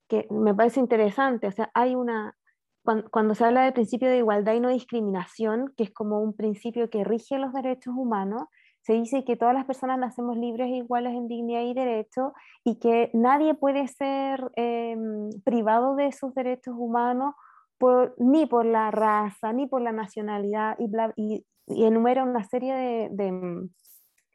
que 0.08 0.26
me 0.30 0.54
parece 0.54 0.80
interesante, 0.80 1.48
o 1.48 1.52
sea, 1.52 1.70
hay 1.74 1.94
una, 1.94 2.36
cuando, 2.84 3.10
cuando, 3.10 3.34
se 3.34 3.44
habla 3.44 3.64
del 3.64 3.72
principio 3.72 4.08
de 4.08 4.18
igualdad 4.18 4.54
y 4.54 4.60
no 4.60 4.68
discriminación, 4.68 5.74
que 5.76 5.84
es 5.84 5.90
como 5.90 6.20
un 6.20 6.34
principio 6.34 6.88
que 6.90 7.04
rige 7.04 7.38
los 7.38 7.52
derechos 7.52 7.94
humanos, 7.96 8.44
se 8.86 8.92
dice 8.92 9.24
que 9.24 9.34
todas 9.36 9.52
las 9.52 9.64
personas 9.64 9.98
nacemos 9.98 10.36
libres 10.36 10.68
e 10.68 10.76
iguales 10.76 11.12
en 11.12 11.26
dignidad 11.26 11.62
y 11.62 11.74
derecho 11.74 12.32
y 12.62 12.76
que 12.78 13.10
nadie 13.14 13.54
puede 13.54 13.88
ser 13.88 14.52
em, 14.54 15.28
privado 15.44 15.96
de 15.96 16.12
sus 16.12 16.32
derechos 16.34 16.76
humanos 16.78 17.34
por, 17.78 18.14
ni 18.18 18.46
por 18.46 18.64
la 18.64 18.92
raza, 18.92 19.52
ni 19.52 19.66
por 19.66 19.82
la 19.82 19.90
nacionalidad, 19.90 20.76
y, 20.78 21.44
y, 21.66 21.84
enumera 21.84 22.22
una 22.22 22.44
serie 22.44 22.74
de, 22.74 23.08
de, 23.10 23.68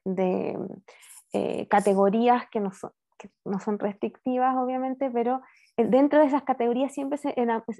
de 0.03 0.57
eh, 1.33 1.67
categorías 1.67 2.49
que 2.49 2.59
no, 2.59 2.71
son, 2.71 2.91
que 3.17 3.29
no 3.45 3.59
son 3.59 3.79
restrictivas, 3.79 4.55
obviamente, 4.55 5.09
pero 5.11 5.41
dentro 5.77 6.19
de 6.19 6.25
esas 6.25 6.43
categorías 6.43 6.93
siempre 6.93 7.17
se 7.17 7.33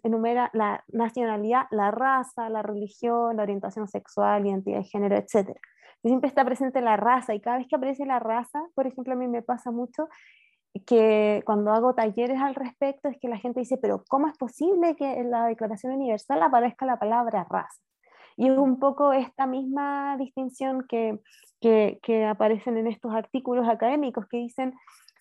enumera 0.03 0.49
la 0.53 0.83
nacionalidad, 0.87 1.67
la 1.71 1.91
raza, 1.91 2.49
la 2.49 2.61
religión, 2.61 3.37
la 3.37 3.43
orientación 3.43 3.87
sexual, 3.87 4.45
identidad 4.45 4.79
de 4.79 4.85
género, 4.85 5.17
etc 5.17 5.57
siempre 6.09 6.27
está 6.27 6.43
presente 6.43 6.81
la 6.81 6.97
raza 6.97 7.33
y 7.33 7.41
cada 7.41 7.57
vez 7.57 7.67
que 7.67 7.75
aparece 7.75 8.05
la 8.05 8.19
raza, 8.19 8.59
por 8.75 8.87
ejemplo, 8.87 9.13
a 9.13 9.17
mí 9.17 9.27
me 9.27 9.41
pasa 9.41 9.71
mucho 9.71 10.09
que 10.85 11.43
cuando 11.45 11.71
hago 11.71 11.93
talleres 11.93 12.39
al 12.41 12.55
respecto 12.55 13.09
es 13.09 13.19
que 13.19 13.27
la 13.27 13.37
gente 13.37 13.59
dice, 13.59 13.77
pero 13.77 14.03
¿cómo 14.07 14.27
es 14.27 14.37
posible 14.37 14.95
que 14.95 15.19
en 15.19 15.29
la 15.29 15.45
Declaración 15.45 15.93
Universal 15.93 16.41
aparezca 16.41 16.85
la 16.85 16.97
palabra 16.97 17.45
raza? 17.49 17.81
Y 18.37 18.47
es 18.47 18.57
un 18.57 18.79
poco 18.79 19.11
esta 19.11 19.45
misma 19.45 20.15
distinción 20.17 20.85
que, 20.87 21.19
que, 21.61 22.25
aparecen 22.25 22.77
en 22.77 22.87
estos 22.87 23.13
artículos 23.13 23.69
académicos 23.69 24.27
que 24.27 24.37
dicen, 24.37 24.73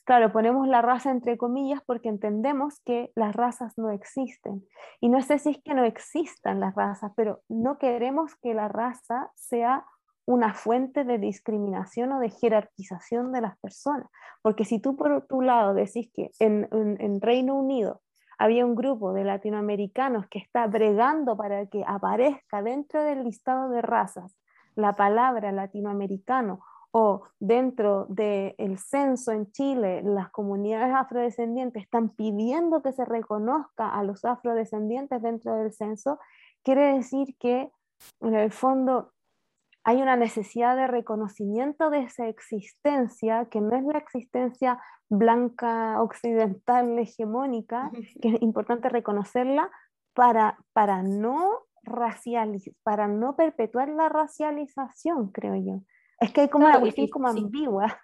claro, 0.04 0.32
ponemos 0.32 0.66
la 0.66 0.82
raza 0.82 1.10
entre 1.10 1.36
comillas 1.36 1.82
porque 1.86 2.08
entendemos 2.08 2.80
que 2.84 3.12
las 3.14 3.36
razas 3.36 3.76
no 3.76 3.90
existen. 3.90 4.64
Y 5.00 5.10
no 5.10 5.20
sé 5.22 5.38
si 5.38 5.50
es 5.50 5.62
que 5.62 5.74
no 5.74 5.84
existan 5.84 6.58
las 6.60 6.74
razas, 6.74 7.12
pero 7.14 7.42
no 7.48 7.78
queremos 7.78 8.34
que 8.36 8.54
la 8.54 8.68
raza 8.68 9.30
sea 9.34 9.84
una 10.26 10.54
fuente 10.54 11.04
de 11.04 11.18
discriminación 11.18 12.12
o 12.12 12.20
de 12.20 12.30
jerarquización 12.30 13.32
de 13.32 13.40
las 13.42 13.58
personas. 13.58 14.08
Porque 14.42 14.64
si 14.64 14.80
tú 14.80 14.96
por 14.96 15.26
tu 15.26 15.42
lado 15.42 15.74
decís 15.74 16.10
que 16.14 16.30
en, 16.38 16.68
en, 16.70 17.20
Reino 17.20 17.54
Unido 17.54 18.00
había 18.38 18.64
un 18.64 18.74
grupo 18.74 19.12
de 19.12 19.24
latinoamericanos 19.24 20.26
que 20.28 20.38
está 20.38 20.66
bregando 20.66 21.36
para 21.36 21.66
que 21.66 21.84
aparezca 21.86 22.62
dentro 22.62 23.02
del 23.02 23.24
listado 23.24 23.68
de 23.70 23.82
razas 23.82 24.39
la 24.74 24.94
palabra 24.96 25.52
latinoamericano 25.52 26.60
o 26.92 27.22
dentro 27.38 28.06
del 28.08 28.78
censo 28.78 29.30
en 29.30 29.50
Chile, 29.52 30.02
las 30.02 30.30
comunidades 30.30 30.92
afrodescendientes 30.94 31.84
están 31.84 32.08
pidiendo 32.10 32.82
que 32.82 32.92
se 32.92 33.04
reconozca 33.04 33.88
a 33.88 34.02
los 34.02 34.24
afrodescendientes 34.24 35.22
dentro 35.22 35.54
del 35.54 35.72
censo, 35.72 36.18
quiere 36.64 36.94
decir 36.94 37.36
que 37.38 37.70
en 38.20 38.34
el 38.34 38.50
fondo 38.50 39.12
hay 39.84 40.02
una 40.02 40.16
necesidad 40.16 40.76
de 40.76 40.86
reconocimiento 40.86 41.90
de 41.90 42.00
esa 42.00 42.28
existencia, 42.28 43.46
que 43.46 43.60
no 43.60 43.76
es 43.76 43.84
la 43.84 43.98
existencia 43.98 44.80
blanca, 45.08 46.02
occidental, 46.02 46.98
hegemónica, 46.98 47.90
que 48.20 48.34
es 48.34 48.42
importante 48.42 48.88
reconocerla 48.88 49.70
para, 50.12 50.58
para, 50.72 51.02
no, 51.02 51.66
para 52.82 53.08
no 53.08 53.36
perpetuar 53.36 53.88
la 53.88 54.08
racialización, 54.08 55.30
creo 55.30 55.56
yo. 55.56 55.82
Es 56.20 56.32
que 56.32 56.42
hay 56.42 56.48
como 56.48 56.66
una 56.66 56.80
cuestión 56.80 57.08
como 57.08 57.28
ambigua. 57.28 57.98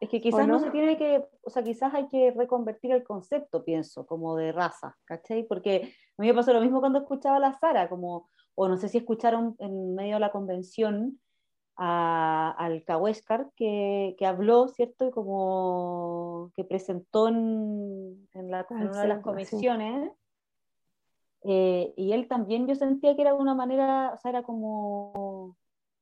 Es 0.00 0.08
que 0.08 0.20
quizás 0.20 0.48
no? 0.48 0.58
se 0.58 0.70
tiene 0.70 0.96
que, 0.96 1.24
o 1.42 1.50
sea, 1.50 1.62
quizás 1.62 1.92
hay 1.92 2.08
que 2.08 2.30
reconvertir 2.30 2.90
el 2.92 3.04
concepto, 3.04 3.64
pienso, 3.64 4.06
como 4.06 4.34
de 4.34 4.50
raza, 4.50 4.96
¿cachai? 5.04 5.42
Porque 5.42 5.92
a 6.16 6.22
mí 6.22 6.28
me 6.28 6.34
pasó 6.34 6.54
lo 6.54 6.62
mismo 6.62 6.80
cuando 6.80 7.00
escuchaba 7.00 7.36
a 7.36 7.40
la 7.40 7.52
Sara, 7.52 7.88
como 7.88 8.28
o 8.54 8.68
no 8.68 8.76
sé 8.76 8.88
si 8.88 8.98
escucharon 8.98 9.56
en 9.58 9.94
medio 9.94 10.14
de 10.14 10.20
la 10.20 10.32
convención 10.32 11.20
a, 11.76 12.54
al 12.58 12.84
Kaweskar 12.84 13.50
que, 13.56 14.14
que, 14.18 14.26
habló, 14.26 14.68
¿cierto? 14.68 15.06
Y 15.06 15.10
como 15.10 16.50
que 16.54 16.64
presentó 16.64 17.28
en, 17.28 18.28
en, 18.34 18.50
la, 18.50 18.66
una 18.70 19.02
de 19.02 19.08
las 19.08 19.20
comisiones. 19.20 20.12
Eh, 21.44 21.92
y 21.96 22.12
él 22.12 22.28
también 22.28 22.66
yo 22.68 22.74
sentía 22.74 23.16
que 23.16 23.22
era 23.22 23.34
una 23.34 23.54
manera, 23.54 24.12
o 24.14 24.18
sea, 24.18 24.30
era 24.30 24.42
como 24.42 25.56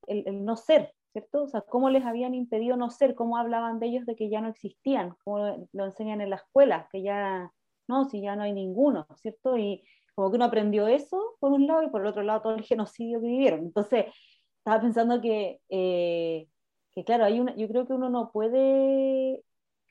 el, 0.07 0.25
el, 0.27 0.45
no 0.45 0.57
ser, 0.57 0.95
¿cierto? 1.13 1.45
O 1.45 1.49
sea, 1.49 1.63
cómo 1.63 1.91
les 1.91 2.05
habían 2.05 2.35
impedido 2.35 2.77
no 2.77 2.91
ser, 2.91 3.15
cómo 3.15 3.37
hablaban 3.37 3.79
de 3.79 3.87
ellos 3.87 4.07
de 4.07 4.17
que 4.17 4.31
ya 4.31 4.41
no 4.41 4.49
existían, 4.49 5.17
cómo 5.25 5.39
lo, 5.39 5.69
lo 5.73 5.85
enseñan 5.87 6.21
en 6.21 6.31
la 6.31 6.37
escuela, 6.37 6.89
que 6.93 7.03
ya, 7.03 7.53
no, 7.89 8.05
si 8.07 8.21
ya 8.21 8.37
no 8.37 8.43
hay 8.43 8.53
ninguno, 8.53 9.07
¿cierto? 9.17 9.57
Y, 9.57 9.83
como 10.19 10.31
que 10.33 10.37
uno 10.37 10.47
aprendió 10.47 10.89
eso 10.89 11.37
por 11.39 11.53
un 11.53 11.69
lado 11.69 11.85
y 11.85 11.91
por 11.91 12.01
el 12.01 12.09
otro 12.09 12.25
lado 12.25 12.43
todo 12.43 12.55
el 12.57 12.65
genocidio 12.65 13.21
que 13.21 13.29
vivieron. 13.29 13.61
Entonces, 13.61 14.07
estaba 14.59 14.81
pensando 14.81 15.21
que, 15.21 15.61
eh, 15.69 16.49
que 16.91 17.05
claro, 17.05 17.25
hay 17.25 17.39
una, 17.39 17.55
yo 17.55 17.69
creo 17.69 17.87
que 17.87 17.93
uno 17.93 18.11
no 18.11 18.33
puede, 18.33 19.45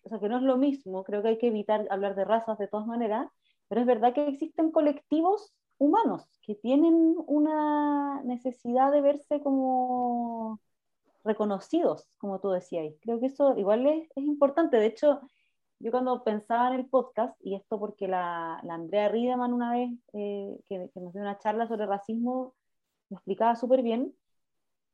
o 0.04 0.10
sea, 0.10 0.20
que 0.20 0.28
no 0.28 0.36
es 0.36 0.44
lo 0.44 0.58
mismo, 0.58 1.06
creo 1.06 1.22
que 1.22 1.30
hay 1.30 1.38
que 1.38 1.48
evitar 1.48 1.88
hablar 1.90 2.14
de 2.16 2.26
razas 2.26 2.58
de 2.58 2.68
todas 2.68 2.86
maneras, 2.86 3.30
pero 3.68 3.82
es 3.82 3.88
verdad 3.88 4.14
que 4.14 4.28
existen 4.28 4.72
colectivos 4.72 5.54
humanos 5.78 6.28
que 6.42 6.56
tienen 6.56 7.16
una 7.28 8.22
necesidad 8.24 8.92
de 8.92 9.02
verse 9.02 9.42
como 9.42 10.60
reconocidos, 11.24 12.08
como 12.18 12.40
tú 12.40 12.50
decías. 12.50 12.94
Creo 13.02 13.20
que 13.20 13.28
eso 13.28 13.58
igual 13.58 13.86
es, 13.86 14.10
es 14.16 14.24
importante. 14.24 14.78
De 14.78 14.86
hecho, 14.88 15.22
yo 15.80 15.92
cuando 15.92 16.24
pensaba 16.24 16.70
en 16.70 16.76
el 16.80 16.88
podcast, 16.88 17.38
y 17.42 17.56
esto 17.56 17.80
porque 17.80 18.08
la, 18.08 18.60
la 18.64 18.76
Andrea 18.76 19.10
Riedemann 19.10 19.54
una 19.54 19.72
vez 19.72 19.92
eh, 20.14 20.58
que, 20.68 20.90
nos 20.96 21.14
dio 21.14 21.22
una 21.22 21.38
charla 21.38 21.68
sobre 21.68 21.86
racismo, 21.86 22.56
lo 23.10 23.18
explicaba 23.18 23.56
súper 23.56 23.84
bien, 23.84 24.16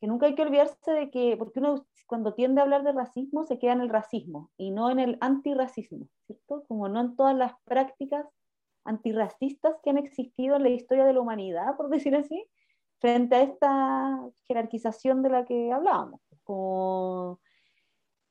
que 0.02 0.08
nunca 0.08 0.26
hay 0.26 0.36
que 0.36 0.42
olvidarse 0.42 0.92
de 0.92 1.10
que, 1.10 1.38
porque 1.38 1.60
uno 1.60 1.86
cuando 2.08 2.34
tiende 2.34 2.60
a 2.60 2.66
hablar 2.66 2.84
de 2.84 2.92
racismo 2.92 3.46
se 3.46 3.60
queda 3.60 3.74
en 3.74 3.82
el 3.82 3.90
racismo 3.90 4.52
y 4.58 4.72
no 4.72 4.92
en 4.92 5.00
el 5.00 5.18
antirracismo, 5.22 6.08
¿cierto? 6.26 6.66
Como 6.68 6.90
no 6.90 7.00
en 7.00 7.16
todas 7.16 7.36
las 7.36 7.54
prácticas 7.64 8.26
antirracistas 8.86 9.76
que 9.84 9.89
han 9.89 9.98
existido 9.98 10.58
en 10.58 10.63
la 10.63 10.69
historia 10.69 11.06
de 11.06 11.13
la 11.13 11.22
humanidad, 11.22 11.76
por 11.78 11.89
decir 11.89 12.15
así, 12.15 12.46
frente 13.00 13.36
a 13.36 13.41
esta 13.43 14.30
jerarquización 14.48 15.24
de 15.24 15.30
la 15.30 15.46
que 15.46 15.72
hablábamos. 15.72 16.22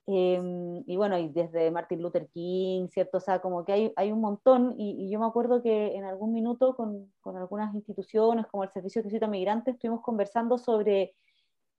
Em, 0.06 0.82
y 0.86 0.96
bueno, 0.96 1.16
y 1.16 1.28
desde 1.28 1.70
Martin 1.70 2.02
Luther 2.02 2.28
King, 2.28 2.88
¿cierto? 2.88 3.18
O 3.18 3.20
sea, 3.20 3.40
como 3.40 3.64
que 3.64 3.72
hay, 3.72 3.92
hay 3.96 4.10
un 4.10 4.20
montón, 4.20 4.74
y, 4.76 5.08
yo 5.10 5.20
me 5.20 5.26
acuerdo 5.26 5.62
que 5.62 5.94
en 5.94 6.04
algún 6.04 6.32
minuto 6.32 6.74
con, 6.74 7.12
con, 7.20 7.36
algunas 7.36 7.72
instituciones 7.74 8.46
como 8.48 8.64
el 8.64 8.70
Servicio 8.70 9.00
de 9.00 9.08
Visita 9.08 9.28
Migrantes 9.28 9.74
estuvimos 9.74 10.02
conversando 10.02 10.58
sobre 10.58 11.14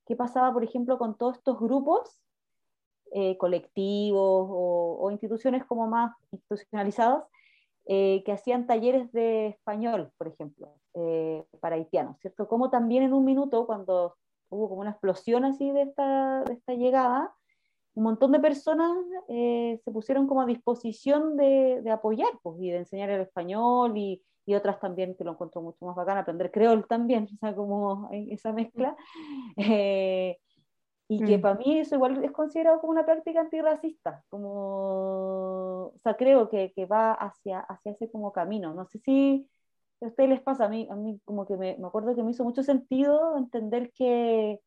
qué 0.06 0.16
pasaba, 0.16 0.54
por 0.54 0.64
ejemplo, 0.64 0.98
con 0.98 1.18
todos 1.18 1.38
estos 1.38 1.60
grupos 1.60 2.22
eh, 3.12 3.38
colectivos 3.38 4.48
o, 4.50 4.98
o, 5.02 5.12
instituciones 5.12 5.66
como 5.66 5.88
más 5.88 6.16
institucionalizadas 6.32 7.26
eh, 7.86 8.24
que 8.26 8.32
hacían 8.32 8.66
talleres 8.66 9.12
de 9.12 9.48
español, 9.48 10.12
por 10.18 10.28
ejemplo, 10.28 10.76
eh, 10.94 11.44
para 11.60 11.76
haitianos, 11.76 12.18
¿cierto? 12.20 12.48
Como 12.48 12.70
también 12.70 13.04
en 13.04 13.14
un 13.14 13.26
minuto, 13.26 13.66
cuando 13.66 14.16
hubo 14.50 14.70
como 14.70 14.82
una 14.82 14.92
explosión 14.92 15.44
así 15.46 15.72
de 15.72 15.82
esta, 15.84 16.44
de 16.44 16.54
esta 16.54 16.74
llegada, 16.74 17.34
un 17.96 18.04
montón 18.04 18.32
de 18.32 18.40
personas 18.40 18.98
eh, 19.28 19.80
se 19.84 19.92
pusieron 19.92 20.28
como 20.28 20.42
a 20.42 20.46
disposición 20.46 21.38
de, 21.38 21.82
de 21.84 21.92
apoyar 21.92 22.32
pues, 22.42 22.60
y 22.60 22.72
de 22.72 22.78
enseñar 22.78 23.10
el 23.10 23.22
español 23.22 23.98
y, 23.98 24.24
y, 24.46 24.56
otras 24.56 24.80
también 24.80 25.16
que 25.16 25.24
lo 25.24 25.32
encuentro 25.32 25.62
mucho 25.62 25.86
más 25.86 25.96
bacán, 25.96 26.18
aprender 26.18 26.52
creol 26.52 26.88
también, 26.88 27.28
o 27.34 27.38
sea, 27.38 27.56
como 27.56 28.10
esa 28.12 28.54
mezcla. 28.54 28.96
Eh, 29.58 30.38
y 31.10 31.24
que 31.24 31.38
mm. 31.38 31.42
para 31.42 31.56
mí 31.56 31.80
eso 31.80 31.96
igual 31.96 32.24
es 32.24 32.32
considerado 32.32 32.80
como 32.80 32.92
una 32.92 33.06
práctica 33.06 33.42
antirracista, 33.42 34.24
como, 34.30 35.23
o 35.88 36.00
sea, 36.04 36.16
creo 36.16 36.50
que, 36.50 36.72
que 36.74 36.86
va 36.86 37.14
hacia, 37.14 37.60
hacia 37.60 37.92
ese 37.94 38.10
como 38.12 38.32
camino. 38.34 38.74
No 38.74 38.86
sé 38.86 39.00
si 39.00 39.50
a 40.02 40.08
ustedes 40.08 40.30
les 40.30 40.42
pasa, 40.42 40.66
a 40.66 40.70
mí, 40.70 40.88
a 40.90 40.96
mí 40.96 41.20
como 41.26 41.46
que 41.46 41.58
me, 41.58 41.78
me 41.78 41.88
acuerdo 41.88 42.16
que 42.16 42.24
me 42.24 42.32
hizo 42.32 42.44
mucho 42.44 42.64
sentido 42.64 43.38
entender 43.38 43.92
que, 43.94 44.60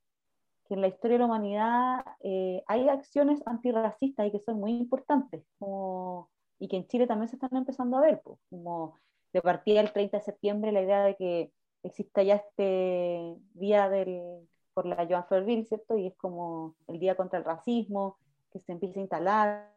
que 0.69 0.75
en 0.75 0.81
la 0.81 0.89
historia 0.89 1.17
de 1.17 1.19
la 1.21 1.27
humanidad 1.27 2.05
eh, 2.21 2.63
hay 2.67 2.89
acciones 2.89 3.43
antirracistas 3.47 4.27
y 4.27 4.33
que 4.33 4.41
son 4.41 4.61
muy 4.61 4.73
importantes, 4.73 5.45
como, 5.59 6.31
y 6.59 6.69
que 6.69 6.77
en 6.77 6.87
Chile 6.89 7.07
también 7.07 7.29
se 7.29 7.37
están 7.37 7.57
empezando 7.57 7.99
a 7.99 8.01
ver, 8.01 8.21
pues, 8.25 8.39
como 8.51 8.95
de 9.33 9.43
partida 9.43 9.81
el 9.81 9.93
30 9.93 10.19
de 10.19 10.23
septiembre 10.25 10.73
la 10.73 10.83
idea 10.83 11.05
de 11.05 11.17
que 11.17 11.53
exista 11.83 12.23
ya 12.23 12.37
este 12.37 13.37
día 13.55 13.89
del, 13.89 14.49
por 14.75 14.87
la 14.87 15.07
Joan 15.09 15.27
Florville, 15.27 15.65
¿cierto? 15.65 15.97
Y 15.97 16.09
es 16.09 16.17
como 16.17 16.75
el 16.87 16.99
día 16.99 17.17
contra 17.17 17.39
el 17.39 17.45
racismo, 17.45 18.19
que 18.51 18.61
se 18.61 18.73
empieza 18.73 18.99
a 18.99 19.03
instalar. 19.03 19.77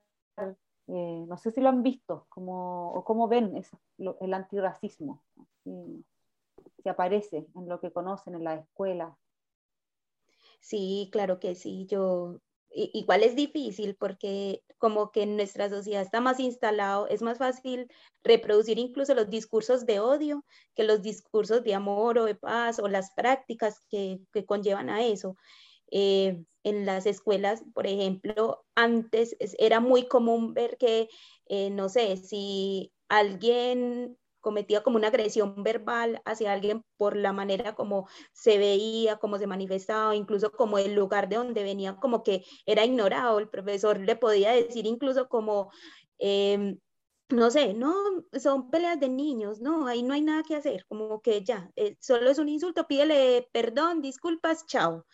Eh, 0.92 1.26
no 1.28 1.38
sé 1.38 1.52
si 1.52 1.62
lo 1.62 1.70
han 1.70 1.84
visto, 1.84 2.26
como, 2.30 2.92
o 2.94 3.04
cómo 3.04 3.28
ven 3.28 3.54
el 3.98 4.34
antirracismo, 4.34 5.22
si, 5.64 6.04
si 6.82 6.90
aparece 6.90 7.48
en 7.56 7.70
lo 7.70 7.80
que 7.80 7.92
conocen 7.92 8.34
en 8.34 8.44
la 8.44 8.56
escuela. 8.56 9.16
Sí, 10.60 11.10
claro 11.12 11.40
que 11.40 11.54
sí. 11.54 11.86
Yo 11.86 12.42
igual 12.72 13.24
es 13.24 13.36
difícil 13.36 13.96
porque 13.96 14.64
como 14.78 15.12
que 15.12 15.24
en 15.24 15.36
nuestra 15.36 15.70
sociedad 15.70 16.02
está 16.02 16.22
más 16.22 16.40
instalado, 16.40 17.08
es 17.08 17.22
más 17.22 17.38
fácil 17.38 17.88
reproducir 18.24 18.78
incluso 18.78 19.14
los 19.14 19.30
discursos 19.30 19.86
de 19.86 20.00
odio 20.00 20.46
que 20.76 20.84
los 20.84 21.02
discursos 21.02 21.64
de 21.64 21.74
amor 21.76 22.18
o 22.18 22.26
de 22.26 22.36
paz 22.36 22.80
o 22.80 22.88
las 22.88 23.12
prácticas 23.14 23.80
que, 23.90 24.22
conllevan 24.46 24.90
a 24.90 25.06
eso. 25.06 25.36
Eh, 25.92 26.44
en 26.64 26.86
las 26.86 27.06
escuelas, 27.06 27.64
por 27.74 27.88
ejemplo, 27.88 28.66
antes 28.76 29.36
era 29.60 29.80
muy 29.80 30.08
común 30.08 30.54
ver 30.54 30.78
que, 30.78 31.10
eh, 31.48 31.70
no 31.70 31.90
sé, 31.90 32.18
si 32.18 32.94
alguien 33.10 34.18
cometía 34.42 34.84
como 34.84 34.98
una 34.98 35.10
agresión 35.10 35.64
verbal 35.64 36.22
hacia 36.26 36.54
alguien 36.54 36.84
por 36.98 37.16
la 37.18 37.34
manera 37.34 37.76
como 37.76 38.08
se 38.34 38.58
veía, 38.58 39.18
como 39.18 39.38
se 39.38 39.48
manifestaba, 39.48 40.16
incluso 40.16 40.52
como 40.52 40.78
el 40.80 40.94
lugar 40.96 41.28
de 41.30 41.38
donde 41.38 41.64
venía, 41.64 41.98
como 41.98 42.24
que 42.24 42.46
era 42.66 42.86
ignorado. 42.86 43.40
El 43.40 43.50
profesor 43.50 44.00
le 44.00 44.16
podía 44.16 44.52
decir 44.52 44.86
incluso 44.86 45.28
como, 45.30 45.72
em, 46.20 46.80
no 47.30 47.52
sé, 47.52 47.74
no, 47.74 47.94
son 48.40 48.70
peleas 48.72 49.00
de 49.00 49.10
niños, 49.10 49.62
no, 49.62 49.88
ahí 49.88 50.04
no 50.04 50.14
hay 50.14 50.22
nada 50.22 50.44
que 50.44 50.56
hacer, 50.56 50.86
como 50.88 51.22
que 51.22 51.44
ya, 51.44 51.70
eh, 51.76 51.96
solo 52.00 52.30
es 52.32 52.40
un 52.40 52.50
insulto, 52.50 52.88
pídele 52.88 53.48
perdón, 53.52 54.02
disculpas, 54.02 54.66
chao 54.66 55.06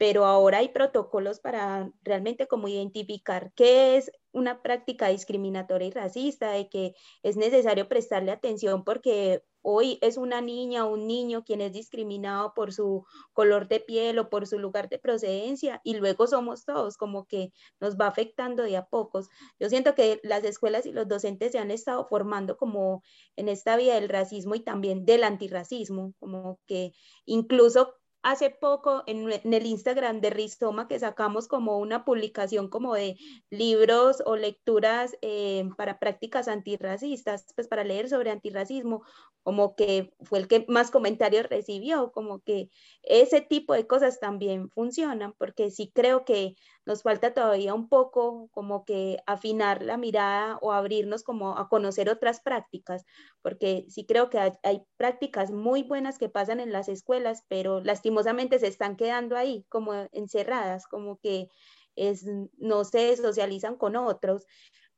pero 0.00 0.24
ahora 0.24 0.58
hay 0.60 0.70
protocolos 0.70 1.40
para 1.40 1.92
realmente 2.00 2.48
como 2.48 2.68
identificar 2.68 3.52
qué 3.54 3.98
es 3.98 4.10
una 4.32 4.62
práctica 4.62 5.08
discriminatoria 5.08 5.88
y 5.88 5.90
racista, 5.90 6.52
de 6.52 6.70
que 6.70 6.94
es 7.22 7.36
necesario 7.36 7.86
prestarle 7.86 8.30
atención 8.32 8.82
porque 8.82 9.44
hoy 9.60 9.98
es 10.00 10.16
una 10.16 10.40
niña 10.40 10.86
o 10.86 10.94
un 10.94 11.06
niño 11.06 11.44
quien 11.44 11.60
es 11.60 11.74
discriminado 11.74 12.54
por 12.54 12.72
su 12.72 13.04
color 13.34 13.68
de 13.68 13.80
piel 13.80 14.18
o 14.18 14.30
por 14.30 14.46
su 14.46 14.58
lugar 14.58 14.88
de 14.88 14.98
procedencia 14.98 15.82
y 15.84 15.92
luego 15.96 16.26
somos 16.26 16.64
todos, 16.64 16.96
como 16.96 17.26
que 17.26 17.52
nos 17.78 17.98
va 17.98 18.06
afectando 18.06 18.62
de 18.62 18.78
a 18.78 18.86
pocos. 18.86 19.28
Yo 19.58 19.68
siento 19.68 19.94
que 19.94 20.18
las 20.22 20.44
escuelas 20.44 20.86
y 20.86 20.92
los 20.92 21.08
docentes 21.08 21.52
se 21.52 21.58
han 21.58 21.70
estado 21.70 22.06
formando 22.06 22.56
como 22.56 23.02
en 23.36 23.50
esta 23.50 23.76
vía 23.76 23.96
del 23.96 24.08
racismo 24.08 24.54
y 24.54 24.60
también 24.60 25.04
del 25.04 25.24
antirracismo, 25.24 26.14
como 26.18 26.58
que 26.66 26.94
incluso 27.26 27.99
hace 28.22 28.50
poco 28.50 29.02
en, 29.06 29.30
el 29.30 29.66
Instagram 29.66 30.20
de 30.20 30.30
Rizoma 30.30 30.88
que 30.88 30.98
sacamos 30.98 31.48
como 31.48 31.78
una 31.78 32.04
publicación 32.04 32.68
como 32.68 32.94
de 32.94 33.16
libros 33.50 34.22
o 34.26 34.36
lecturas 34.36 35.16
eh, 35.22 35.68
para 35.76 35.98
prácticas 35.98 36.48
antirracistas, 36.48 37.46
pues 37.54 37.68
para 37.68 37.84
leer 37.84 38.08
sobre 38.08 38.30
antirracismo, 38.30 39.02
como 39.42 39.74
que 39.74 40.12
fue 40.20 40.40
el 40.40 40.48
que 40.48 40.66
más 40.68 40.90
comentarios 40.90 41.48
recibió, 41.48 42.12
como 42.12 42.40
que 42.40 42.70
ese 43.02 43.40
tipo 43.40 43.74
de 43.74 43.86
cosas 43.86 44.20
también 44.20 44.68
funcionan, 44.70 45.34
porque 45.38 45.70
sí 45.70 45.90
creo 45.94 46.24
que 46.24 46.56
nos 46.86 47.02
falta 47.02 47.34
todavía 47.34 47.74
un 47.74 47.88
poco 47.88 48.48
como 48.52 48.84
que 48.84 49.18
afinar 49.26 49.82
la 49.82 49.96
mirada 49.96 50.58
o 50.60 50.72
abrirnos 50.72 51.22
como 51.22 51.58
a 51.58 51.68
conocer 51.68 52.08
otras 52.08 52.40
prácticas, 52.40 53.04
porque 53.42 53.86
sí 53.88 54.06
creo 54.06 54.30
que 54.30 54.38
hay, 54.38 54.82
prácticas 54.96 55.50
muy 55.50 55.82
buenas 55.82 56.18
que 56.18 56.28
pasan 56.28 56.60
en 56.60 56.72
las 56.72 56.88
escuelas, 56.88 57.44
pero 57.48 57.80
lastimosamente 57.80 58.58
se 58.58 58.68
están 58.68 58.96
quedando 58.96 59.36
ahí 59.36 59.64
como 59.68 59.94
encerradas, 60.12 60.86
como 60.86 61.18
que 61.18 61.48
es, 61.96 62.26
no 62.58 62.84
se 62.84 63.16
socializan 63.16 63.76
con 63.76 63.96
otros. 63.96 64.46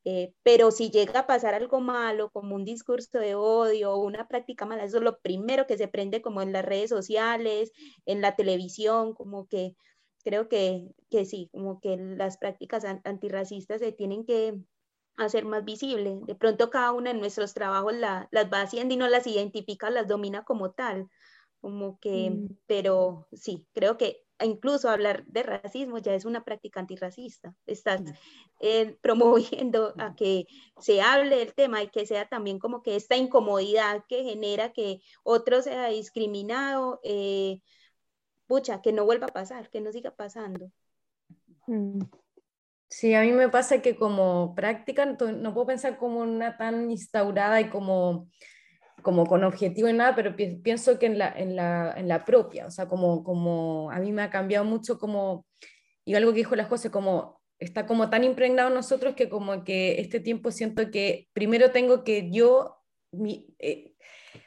Eh, 0.04 0.34
pero 0.42 0.72
si 0.72 0.90
llega 0.90 1.20
a 1.20 1.26
pasar 1.28 1.54
algo 1.54 1.80
malo, 1.80 2.30
como 2.30 2.56
un 2.56 2.64
discurso 2.64 3.18
de 3.18 3.36
odio 3.36 3.92
o 3.92 4.04
una 4.04 4.26
práctica 4.26 4.66
mala, 4.66 4.84
eso 4.84 4.96
es 4.96 5.02
lo 5.04 5.20
primero 5.20 5.66
que 5.66 5.78
se 5.78 5.86
prende 5.86 6.20
como 6.22 6.42
en 6.42 6.52
las 6.52 6.64
redes 6.64 6.90
sociales, 6.90 7.70
en 8.04 8.20
la 8.20 8.34
televisión, 8.34 9.14
como 9.14 9.46
que 9.46 9.76
creo 10.22 10.48
que, 10.48 10.88
que 11.10 11.24
sí, 11.24 11.48
como 11.52 11.80
que 11.80 11.96
las 11.96 12.38
prácticas 12.38 12.84
antirracistas 12.84 13.80
se 13.80 13.92
tienen 13.92 14.24
que 14.24 14.58
hacer 15.16 15.44
más 15.44 15.64
visibles. 15.64 16.24
De 16.26 16.34
pronto 16.34 16.70
cada 16.70 16.92
una 16.92 17.12
de 17.12 17.18
nuestros 17.18 17.54
trabajos 17.54 17.94
la, 17.94 18.28
las 18.30 18.52
va 18.52 18.62
haciendo 18.62 18.94
y 18.94 18.96
no 18.96 19.08
las 19.08 19.26
identifica, 19.26 19.90
las 19.90 20.08
domina 20.08 20.44
como 20.44 20.72
tal. 20.72 21.08
Como 21.60 22.00
que, 22.00 22.30
mm. 22.30 22.56
pero 22.66 23.28
sí, 23.32 23.66
creo 23.72 23.96
que 23.96 24.24
incluso 24.44 24.88
hablar 24.88 25.24
de 25.26 25.42
racismo 25.42 25.98
ya 25.98 26.14
es 26.14 26.24
una 26.24 26.44
práctica 26.44 26.80
antirracista. 26.80 27.54
Estás 27.66 28.02
eh, 28.60 28.96
promoviendo 29.00 29.94
a 29.98 30.14
que 30.14 30.46
se 30.80 31.00
hable 31.00 31.36
del 31.36 31.54
tema 31.54 31.82
y 31.82 31.88
que 31.88 32.06
sea 32.06 32.28
también 32.28 32.58
como 32.58 32.82
que 32.82 32.96
esta 32.96 33.16
incomodidad 33.16 34.04
que 34.08 34.24
genera 34.24 34.72
que 34.72 35.00
otro 35.22 35.62
sea 35.62 35.86
discriminado, 35.88 37.00
eh, 37.04 37.60
pucha, 38.52 38.82
que 38.82 38.92
no 38.92 39.06
vuelva 39.06 39.28
a 39.28 39.32
pasar, 39.32 39.70
que 39.70 39.80
no 39.80 39.90
siga 39.92 40.10
pasando. 40.10 40.70
Mm. 41.66 42.02
Sí, 42.86 43.14
a 43.14 43.22
mí 43.22 43.32
me 43.32 43.48
pasa 43.48 43.80
que 43.80 43.96
como 43.96 44.54
práctica 44.54 45.06
no 45.06 45.54
puedo 45.54 45.68
pensar 45.68 45.96
como 45.96 46.20
una 46.20 46.58
tan 46.58 46.90
instaurada 46.90 47.62
y 47.62 47.70
como 47.70 48.28
como 49.00 49.24
con 49.24 49.42
objetivo 49.42 49.88
y 49.88 49.94
nada, 49.94 50.14
pero 50.14 50.36
pienso 50.36 50.98
que 50.98 51.06
en 51.06 51.18
la, 51.18 51.32
en 51.34 51.56
la, 51.56 51.94
en 51.96 52.06
la 52.06 52.24
propia, 52.24 52.66
o 52.66 52.70
sea, 52.70 52.86
como, 52.86 53.24
como 53.24 53.90
a 53.90 53.98
mí 53.98 54.12
me 54.12 54.22
ha 54.22 54.30
cambiado 54.30 54.64
mucho 54.64 54.98
como, 54.98 55.44
y 56.04 56.14
algo 56.14 56.30
que 56.30 56.36
dijo 56.36 56.54
las 56.54 56.68
cosas, 56.68 56.92
como 56.92 57.40
está 57.58 57.86
como 57.86 58.10
tan 58.10 58.22
impregnado 58.22 58.68
en 58.68 58.74
nosotros 58.74 59.14
que 59.14 59.28
como 59.28 59.64
que 59.64 60.00
este 60.00 60.20
tiempo 60.20 60.52
siento 60.52 60.90
que 60.92 61.28
primero 61.32 61.72
tengo 61.72 62.04
que 62.04 62.30
yo 62.30 62.76
mi, 63.12 63.56
eh, 63.58 63.94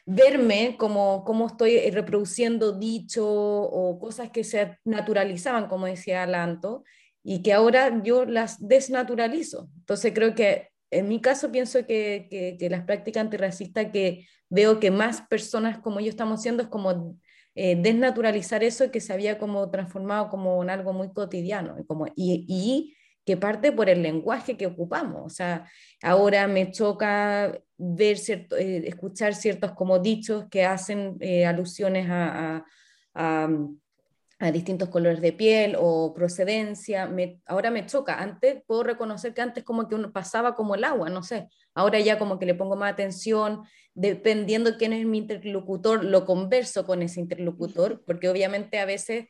verme 0.06 0.76
como, 0.78 1.24
como 1.24 1.48
estoy 1.48 1.90
reproduciendo 1.90 2.72
dicho 2.72 3.26
o 3.28 4.00
cosas 4.00 4.30
que 4.30 4.44
se 4.44 4.78
naturalizaban, 4.84 5.68
como 5.68 5.86
decía 5.86 6.24
Alanto, 6.24 6.84
y 7.24 7.42
que 7.42 7.54
ahora 7.54 8.02
yo 8.04 8.26
las 8.26 8.66
desnaturalizo. 8.66 9.70
Entonces 9.80 10.14
creo 10.14 10.36
que 10.36 10.70
en 10.92 11.08
mi 11.08 11.20
caso 11.20 11.52
pienso 11.52 11.86
que, 11.86 12.28
que, 12.30 12.58
que 12.58 12.70
las 12.70 12.84
prácticas 12.84 13.22
antirracistas 13.22 13.88
que 13.92 14.28
veo 14.50 14.80
que 14.80 14.92
más 14.92 15.22
personas 15.22 15.80
como 15.80 16.00
yo 16.00 16.10
estamos 16.10 16.40
haciendo 16.40 16.64
es 16.64 16.70
como 16.70 17.18
eh, 17.56 17.76
desnaturalizar 17.76 18.64
eso 18.64 18.92
que 18.92 19.00
se 19.00 19.14
había 19.14 19.38
como 19.38 19.72
transformado 19.72 20.30
como 20.30 20.62
en 20.62 20.70
algo 20.70 20.94
muy 20.94 21.14
cotidiano 21.14 21.78
como, 21.88 22.06
y, 22.16 22.46
y, 22.48 22.96
que 23.26 23.38
parte 23.38 23.72
por 23.72 23.90
el 23.90 24.04
lenguaje 24.04 24.56
que 24.56 24.68
ocupamos. 24.68 25.24
O 25.26 25.30
sea, 25.30 25.70
ahora 26.02 26.48
me 26.48 26.72
choca 26.72 27.60
ver 27.78 28.18
cierto, 28.18 28.56
eh, 28.56 28.88
escuchar 28.88 29.34
ciertos 29.34 29.72
como 29.72 30.00
dichos 30.00 30.46
que 30.50 30.64
hacen 30.64 31.18
eh, 31.20 31.46
alusiones 31.46 32.08
a, 32.10 32.64
a, 33.16 33.50
a, 34.40 34.52
distintos 34.52 34.90
colores 34.90 35.22
de 35.22 35.34
piel 35.34 35.76
o 35.80 36.14
procedencia. 36.14 37.08
Me, 37.08 37.42
ahora 37.48 37.72
me 37.72 37.88
choca. 37.88 38.22
Antes 38.22 38.64
puedo 38.68 38.84
reconocer 38.84 39.34
que 39.34 39.42
antes 39.42 39.64
como 39.64 39.88
que 39.88 39.96
uno 39.96 40.14
pasaba 40.14 40.54
como 40.54 40.76
el 40.76 40.84
agua, 40.84 41.10
no 41.10 41.24
sé. 41.24 41.50
Ahora 41.74 42.00
ya 42.00 42.20
como 42.20 42.38
que 42.38 42.46
le 42.46 42.54
pongo 42.54 42.76
más 42.76 42.94
atención, 42.94 43.64
dependiendo 43.96 44.78
quién 44.78 44.94
es 44.94 45.06
mi 45.06 45.18
interlocutor, 45.18 46.06
lo 46.06 46.26
converso 46.26 46.86
con 46.86 47.02
ese 47.02 47.20
interlocutor, 47.22 48.04
porque 48.06 48.30
obviamente 48.30 48.78
a 48.78 48.86
veces 48.86 49.30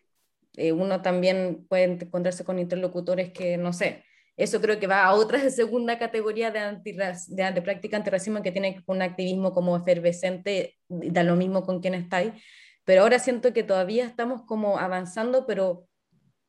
eh, 0.57 0.71
uno 0.71 1.01
también 1.01 1.65
puede 1.67 1.83
encontrarse 1.83 2.43
con 2.43 2.59
interlocutores 2.59 3.31
que, 3.31 3.57
no 3.57 3.73
sé, 3.73 4.03
eso 4.37 4.59
creo 4.59 4.79
que 4.79 4.87
va 4.87 5.05
a 5.05 5.13
otra 5.13 5.39
segunda 5.49 5.97
categoría 5.97 6.51
de, 6.51 6.59
antirras, 6.59 7.33
de, 7.33 7.61
práctica 7.61 7.97
antirracismo 7.97 8.41
que 8.41 8.51
tiene 8.51 8.83
un 8.87 9.01
activismo 9.01 9.53
como 9.53 9.77
efervescente, 9.77 10.77
da 10.87 11.23
lo 11.23 11.35
mismo 11.35 11.63
con 11.63 11.81
quién 11.81 11.93
estáis, 11.93 12.33
pero 12.83 13.01
ahora 13.01 13.19
siento 13.19 13.53
que 13.53 13.63
todavía 13.63 14.05
estamos 14.05 14.43
como 14.43 14.77
avanzando, 14.77 15.45
pero 15.45 15.87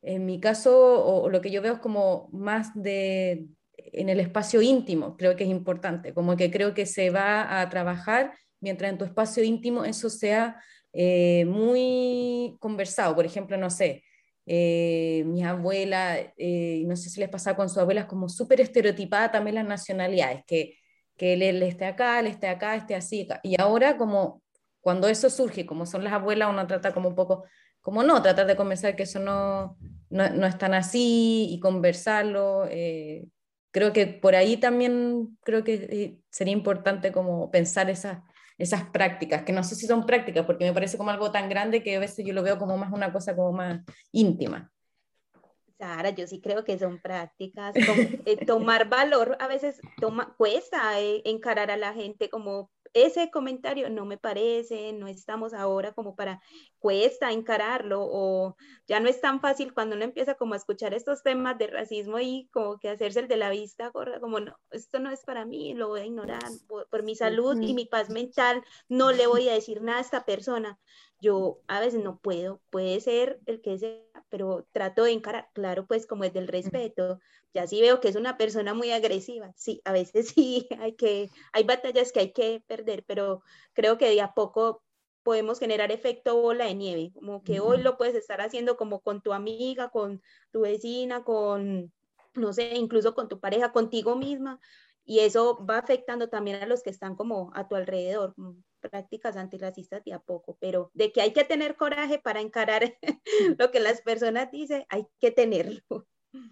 en 0.01 0.25
mi 0.25 0.39
caso, 0.39 1.03
o, 1.03 1.29
lo 1.29 1.41
que 1.41 1.51
yo 1.51 1.61
veo 1.61 1.73
es 1.73 1.79
como 1.79 2.29
más 2.31 2.71
de 2.75 3.47
en 3.77 4.09
el 4.09 4.19
espacio 4.19 4.61
íntimo, 4.61 5.15
creo 5.17 5.35
que 5.35 5.43
es 5.43 5.49
importante, 5.49 6.13
como 6.13 6.35
que 6.35 6.51
creo 6.51 6.73
que 6.73 6.85
se 6.85 7.09
va 7.09 7.61
a 7.61 7.69
trabajar 7.69 8.33
mientras 8.59 8.91
en 8.91 8.97
tu 8.97 9.05
espacio 9.05 9.43
íntimo 9.43 9.85
eso 9.85 10.09
sea 10.09 10.61
eh, 10.93 11.45
muy 11.45 12.57
conversado. 12.59 13.15
Por 13.15 13.25
ejemplo, 13.25 13.57
no 13.57 13.69
sé, 13.69 14.03
eh, 14.45 15.23
mis 15.25 15.43
abuelas, 15.43 16.19
eh, 16.37 16.83
no 16.87 16.95
sé 16.95 17.09
si 17.09 17.19
les 17.19 17.29
pasa 17.29 17.55
con 17.55 17.69
sus 17.69 17.79
abuelas, 17.79 18.05
como 18.05 18.29
súper 18.29 18.61
estereotipada 18.61 19.31
también 19.31 19.55
las 19.55 19.67
nacionalidades, 19.67 20.43
que, 20.47 20.77
que 21.17 21.33
él, 21.33 21.41
él, 21.43 21.63
esté 21.63 21.85
acá, 21.85 22.19
él 22.19 22.27
esté 22.27 22.47
acá, 22.47 22.75
esté 22.75 22.95
así. 22.95 23.27
Y 23.43 23.59
ahora 23.59 23.97
como 23.97 24.41
cuando 24.87 25.09
eso 25.09 25.29
surge, 25.29 25.65
como 25.65 25.85
son 25.85 26.03
las 26.03 26.13
abuelas, 26.13 26.49
uno 26.49 26.65
trata 26.65 26.93
como 26.93 27.09
un 27.09 27.15
poco, 27.15 27.43
como 27.81 28.03
no, 28.03 28.21
tratar 28.21 28.47
de 28.47 28.55
conversar 28.55 28.95
que 28.95 29.03
eso 29.03 29.19
no, 29.19 29.77
no, 30.09 30.29
no 30.29 30.47
es 30.47 30.57
tan 30.57 30.73
así 30.73 31.47
y 31.51 31.59
conversarlo. 31.59 32.65
Eh, 32.69 33.25
creo 33.71 33.91
que 33.91 34.07
por 34.07 34.35
ahí 34.35 34.55
también 34.57 35.37
creo 35.43 35.63
que 35.65 35.73
eh, 35.73 36.19
sería 36.29 36.53
importante 36.53 37.11
como 37.11 37.51
pensar 37.51 37.89
esas, 37.89 38.19
esas 38.57 38.89
prácticas, 38.89 39.43
que 39.43 39.53
no 39.53 39.63
sé 39.63 39.75
si 39.75 39.85
son 39.85 40.05
prácticas, 40.05 40.45
porque 40.45 40.65
me 40.65 40.73
parece 40.73 40.97
como 40.97 41.11
algo 41.11 41.31
tan 41.31 41.49
grande 41.49 41.83
que 41.83 41.95
a 41.95 41.99
veces 41.99 42.25
yo 42.25 42.33
lo 42.33 42.43
veo 42.43 42.57
como 42.57 42.77
más 42.77 42.91
una 42.91 43.11
cosa 43.13 43.35
como 43.35 43.51
más 43.51 43.81
íntima. 44.11 44.71
Sara, 45.77 46.09
yo 46.09 46.25
sí 46.25 46.41
creo 46.41 46.63
que 46.63 46.79
son 46.79 46.99
prácticas. 46.99 47.75
Eh, 48.25 48.45
tomar 48.45 48.89
valor 48.89 49.37
a 49.39 49.47
veces 49.47 49.79
toma, 50.01 50.33
cuesta 50.37 50.99
encarar 50.99 51.71
a 51.71 51.77
la 51.77 51.93
gente 51.93 52.29
como 52.29 52.71
ese 53.05 53.29
comentario 53.31 53.89
no 53.89 54.05
me 54.05 54.17
parece, 54.17 54.93
no 54.93 55.07
estamos 55.07 55.53
ahora 55.53 55.93
como 55.93 56.15
para, 56.15 56.41
cuesta 56.79 57.31
encararlo 57.31 58.01
o 58.03 58.55
ya 58.87 58.99
no 58.99 59.09
es 59.09 59.19
tan 59.19 59.41
fácil 59.41 59.73
cuando 59.73 59.95
uno 59.95 60.05
empieza 60.05 60.35
como 60.35 60.53
a 60.53 60.57
escuchar 60.57 60.93
estos 60.93 61.23
temas 61.23 61.57
de 61.57 61.67
racismo 61.67 62.19
y 62.19 62.47
como 62.51 62.79
que 62.79 62.89
hacerse 62.89 63.19
el 63.19 63.27
de 63.27 63.37
la 63.37 63.49
vista 63.49 63.89
gorda, 63.89 64.19
como 64.19 64.39
no, 64.39 64.57
esto 64.71 64.99
no 64.99 65.09
es 65.09 65.23
para 65.23 65.45
mí, 65.45 65.73
lo 65.73 65.89
voy 65.89 66.01
a 66.01 66.05
ignorar 66.05 66.43
por, 66.67 67.03
mi 67.03 67.15
salud 67.15 67.59
y 67.61 67.73
mi 67.73 67.85
paz 67.85 68.09
mental, 68.09 68.63
no 68.89 69.11
le 69.11 69.27
voy 69.27 69.49
a 69.49 69.53
decir 69.53 69.81
nada 69.81 69.99
a 69.99 70.01
esta 70.01 70.25
persona. 70.25 70.79
Yo 71.19 71.61
a 71.67 71.79
veces 71.79 72.03
no 72.03 72.19
puedo, 72.19 72.61
puede 72.69 72.99
ser 73.01 73.39
el 73.45 73.61
que 73.61 73.77
sea, 73.79 74.01
pero 74.29 74.67
trato 74.71 75.03
de 75.03 75.11
encarar, 75.13 75.49
claro, 75.53 75.87
pues 75.87 76.05
como 76.05 76.23
es 76.23 76.33
del 76.33 76.47
respeto, 76.47 77.19
ya 77.53 77.65
sí 77.65 77.81
veo 77.81 77.99
que 77.99 78.09
es 78.09 78.15
una 78.15 78.37
persona 78.37 78.73
muy 78.73 78.91
agresiva, 78.91 79.51
sí, 79.55 79.81
a 79.85 79.91
veces 79.93 80.27
sí, 80.35 80.67
hay 80.79 80.93
que, 80.95 81.29
hay 81.53 81.63
batallas 81.63 82.11
que 82.11 82.19
hay 82.19 82.31
que 82.33 82.63
perder, 82.67 83.03
pero 83.07 83.41
creo 83.73 83.97
que 83.97 84.09
de 84.09 84.21
a 84.21 84.33
poco 84.33 84.83
podemos 85.23 85.59
generar 85.59 85.91
efecto 85.91 86.39
bola 86.41 86.65
de 86.65 86.75
nieve, 86.75 87.11
como 87.13 87.43
que 87.43 87.59
hoy 87.59 87.81
lo 87.81 87.97
puedes 87.97 88.15
estar 88.15 88.39
haciendo 88.39 88.77
como 88.77 89.01
con 89.01 89.21
tu 89.21 89.33
amiga, 89.33 89.89
con 89.89 90.21
tu 90.51 90.61
vecina, 90.61 91.23
con, 91.23 91.91
no 92.33 92.53
sé, 92.53 92.75
incluso 92.75 93.13
con 93.13 93.27
tu 93.27 93.39
pareja, 93.39 93.73
contigo 93.73 94.15
misma, 94.15 94.59
y 95.03 95.19
eso 95.19 95.65
va 95.65 95.79
afectando 95.79 96.29
también 96.29 96.61
a 96.63 96.65
los 96.65 96.83
que 96.83 96.91
están 96.91 97.15
como 97.15 97.51
a 97.55 97.67
tu 97.67 97.75
alrededor, 97.75 98.35
prácticas 98.77 99.37
antirracistas 99.37 100.03
de 100.03 100.13
a 100.13 100.19
poco, 100.19 100.57
pero 100.59 100.91
de 100.93 101.11
que 101.11 101.21
hay 101.21 101.33
que 101.33 101.43
tener 101.43 101.75
coraje 101.75 102.19
para 102.19 102.41
encarar 102.41 102.83
lo 103.59 103.71
que 103.71 103.79
las 103.79 104.01
personas 104.01 104.51
dicen, 104.51 104.85
hay 104.89 105.05
que 105.19 105.31
tenerlo. 105.31 105.81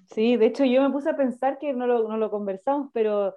Sí, 0.08 0.38
de 0.38 0.48
hecho 0.48 0.66
yo 0.66 0.82
me 0.82 0.92
puse 0.92 1.10
a 1.10 1.18
pensar 1.18 1.58
que 1.60 1.74
no 1.74 1.86
lo, 1.88 2.08
no 2.08 2.18
lo 2.18 2.32
conversamos, 2.32 2.90
pero 2.94 3.36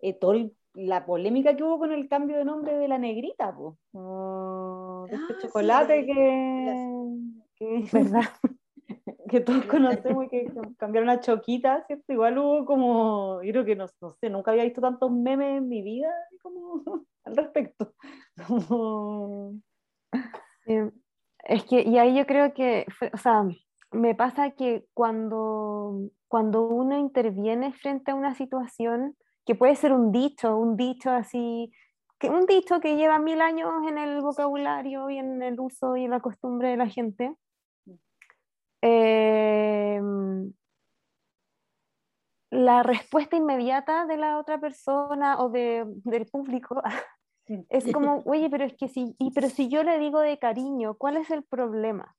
eh, 0.00 0.14
todo 0.14 0.34
la 0.74 1.06
polémica 1.06 1.56
que 1.56 1.64
hubo 1.64 1.78
con 1.78 1.92
el 1.92 2.08
cambio 2.08 2.36
de 2.36 2.44
nombre 2.44 2.76
de 2.76 2.88
la 2.88 2.98
negrita, 2.98 3.54
pues. 3.54 3.74
este 5.12 5.34
ah, 5.34 5.38
chocolate 5.40 6.06
que, 6.06 6.76
que, 7.56 7.88
¿verdad? 7.92 8.28
que 9.28 9.40
todos 9.40 9.64
conocemos 9.66 10.24
y 10.24 10.28
que 10.28 10.52
cambiaron 10.78 11.10
a 11.10 11.20
Choquita, 11.20 11.84
¿cierto? 11.86 12.12
Igual 12.12 12.38
hubo 12.38 12.64
como, 12.64 13.42
yo 13.42 13.52
creo 13.52 13.64
que 13.64 13.76
no, 13.76 13.86
no 14.00 14.12
sé, 14.12 14.30
nunca 14.30 14.50
había 14.50 14.64
visto 14.64 14.80
tantos 14.80 15.10
memes 15.10 15.58
en 15.58 15.68
mi 15.68 15.82
vida 15.82 16.08
como 16.42 16.82
respecto. 17.36 17.94
Es 21.44 21.64
que, 21.64 21.82
y 21.82 21.96
ahí 21.96 22.14
yo 22.14 22.26
creo 22.26 22.52
que, 22.52 22.86
o 23.12 23.16
sea, 23.16 23.44
me 23.90 24.14
pasa 24.14 24.50
que 24.50 24.84
cuando, 24.92 26.10
cuando 26.28 26.66
uno 26.68 26.98
interviene 26.98 27.72
frente 27.72 28.10
a 28.10 28.14
una 28.14 28.34
situación, 28.34 29.16
que 29.46 29.54
puede 29.54 29.76
ser 29.76 29.92
un 29.92 30.12
dicho, 30.12 30.56
un 30.58 30.76
dicho 30.76 31.10
así, 31.10 31.72
que, 32.18 32.28
un 32.28 32.44
dicho 32.46 32.80
que 32.80 32.96
lleva 32.96 33.18
mil 33.18 33.40
años 33.40 33.70
en 33.88 33.96
el 33.96 34.20
vocabulario 34.20 35.08
y 35.08 35.18
en 35.18 35.42
el 35.42 35.58
uso 35.58 35.96
y 35.96 36.04
en 36.04 36.10
la 36.10 36.20
costumbre 36.20 36.68
de 36.68 36.76
la 36.76 36.88
gente, 36.88 37.34
em, 38.82 40.52
la 42.50 42.82
respuesta 42.82 43.36
inmediata 43.36 44.06
de 44.06 44.16
la 44.16 44.38
otra 44.38 44.58
persona 44.60 45.38
o 45.40 45.48
de, 45.50 45.84
del 46.04 46.26
público 46.26 46.82
es 47.68 47.84
como, 47.92 48.22
oye, 48.24 48.48
pero 48.50 48.64
es 48.64 48.74
que 48.74 48.88
si, 48.88 49.14
y, 49.18 49.30
pero 49.32 49.48
si 49.48 49.68
yo 49.68 49.82
le 49.82 49.98
digo 49.98 50.20
de 50.20 50.38
cariño, 50.38 50.94
¿cuál 50.94 51.16
es 51.16 51.30
el 51.30 51.42
problema? 51.42 52.14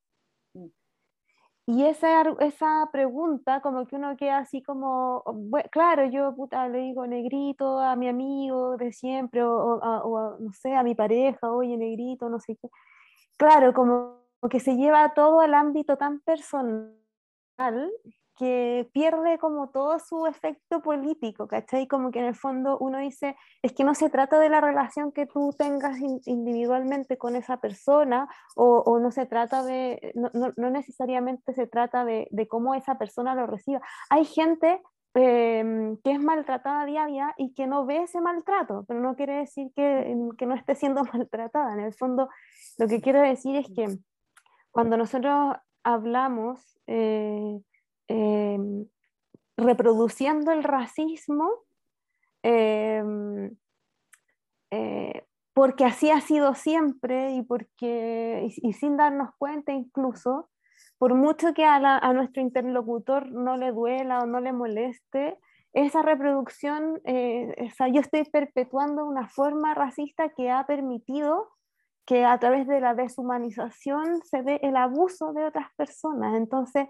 Y 1.65 1.85
esa, 1.85 2.23
esa 2.39 2.89
pregunta, 2.91 3.61
como 3.61 3.85
que 3.85 3.95
uno 3.95 4.17
queda 4.17 4.39
así 4.39 4.63
como, 4.63 5.23
claro, 5.71 6.05
yo 6.05 6.35
puta, 6.35 6.67
le 6.67 6.79
digo 6.79 7.05
negrito 7.05 7.77
a 7.77 7.95
mi 7.95 8.07
amigo 8.07 8.75
de 8.75 8.91
siempre, 8.91 9.43
o, 9.43 9.75
o, 9.77 10.37
no 10.39 10.51
sé, 10.51 10.73
a 10.73 10.81
mi 10.81 10.95
pareja, 10.95 11.51
oye, 11.51 11.77
negrito, 11.77 12.27
no 12.27 12.39
sé 12.39 12.57
qué. 12.59 12.69
Claro, 13.37 13.71
como 13.75 14.23
que 14.49 14.59
se 14.59 14.77
lleva 14.77 15.13
todo 15.13 15.41
al 15.41 15.53
ámbito 15.53 15.95
tan 15.95 16.21
personal 16.21 16.97
que 18.39 18.89
pierde 18.93 19.37
como 19.37 19.69
todo 19.69 19.99
su 19.99 20.25
efecto 20.25 20.81
político, 20.81 21.45
¿cachai? 21.49 21.87
Como 21.87 22.09
que 22.09 22.19
en 22.19 22.25
el 22.25 22.35
fondo 22.35 22.77
uno 22.79 22.97
dice, 22.97 23.35
es 23.61 23.73
que 23.73 23.83
no 23.83 23.93
se 23.93 24.09
trata 24.09 24.39
de 24.39 24.47
la 24.47 24.61
relación 24.61 25.11
que 25.11 25.25
tú 25.25 25.53
tengas 25.57 25.97
individualmente 26.25 27.17
con 27.17 27.35
esa 27.35 27.57
persona, 27.57 28.29
o, 28.55 28.81
o 28.85 28.97
no 28.99 29.11
se 29.11 29.25
trata 29.25 29.61
de, 29.61 30.13
no, 30.15 30.31
no, 30.55 30.69
necesariamente 30.69 31.53
se 31.53 31.67
trata 31.67 32.05
de, 32.05 32.29
de, 32.31 32.47
cómo 32.47 32.75
esa 32.75 32.97
persona 32.97 33.35
lo 33.35 33.45
reciba. 33.45 33.81
Hay 34.09 34.23
gente 34.23 34.81
em, 35.15 35.97
que 35.97 36.11
es 36.11 36.21
maltratada 36.21 36.85
día 36.85 37.03
a 37.03 37.07
día 37.07 37.33
y 37.37 37.53
que 37.53 37.67
no 37.67 37.85
ve 37.85 38.03
ese 38.03 38.21
maltrato, 38.21 38.85
pero 38.87 39.01
no 39.01 39.17
quiere 39.17 39.33
decir 39.35 39.67
que, 39.75 40.15
que 40.37 40.45
no 40.45 40.55
esté 40.55 40.75
siendo 40.75 41.03
maltratada. 41.13 41.73
En 41.73 41.81
el 41.81 41.93
fondo, 41.93 42.29
lo 42.77 42.87
que 42.87 43.01
quiero 43.01 43.19
decir 43.19 43.57
es 43.57 43.67
que 43.75 43.97
cuando 44.71 44.95
nosotros 44.95 45.57
hablamos, 45.83 46.79
eh, 46.87 47.59
Em, 48.09 48.87
reproduciendo 49.55 50.51
el 50.51 50.63
racismo, 50.63 51.47
em, 52.41 53.55
eh, 54.71 55.25
porque 55.53 55.85
así 55.85 56.09
ha 56.09 56.19
sido 56.21 56.55
siempre 56.55 57.35
y, 57.35 57.43
porque, 57.43 58.49
y, 58.63 58.73
sin 58.73 58.97
darnos 58.97 59.29
cuenta 59.37 59.73
incluso, 59.73 60.49
por 60.97 61.13
mucho 61.13 61.53
que 61.53 61.65
a, 61.65 62.13
nuestro 62.13 62.41
interlocutor 62.41 63.31
no 63.31 63.57
le 63.57 63.71
duela 63.71 64.19
o 64.19 64.25
no 64.25 64.39
le 64.39 64.53
moleste, 64.53 65.37
esa 65.73 66.01
reproducción, 66.01 66.99
eh, 67.03 67.53
yo 67.93 68.01
estoy 68.01 68.23
perpetuando 68.25 69.05
una 69.05 69.27
forma 69.27 69.75
racista 69.75 70.29
que 70.29 70.49
ha 70.49 70.65
permitido 70.65 71.49
que 72.07 72.25
a 72.25 72.39
través 72.39 72.65
de 72.65 72.79
la 72.79 72.95
deshumanización 72.95 74.23
se 74.23 74.41
ve 74.41 74.59
el 74.63 74.75
abuso 74.77 75.31
de 75.33 75.45
otras 75.45 75.67
personas. 75.75 76.35
Entonces, 76.35 76.87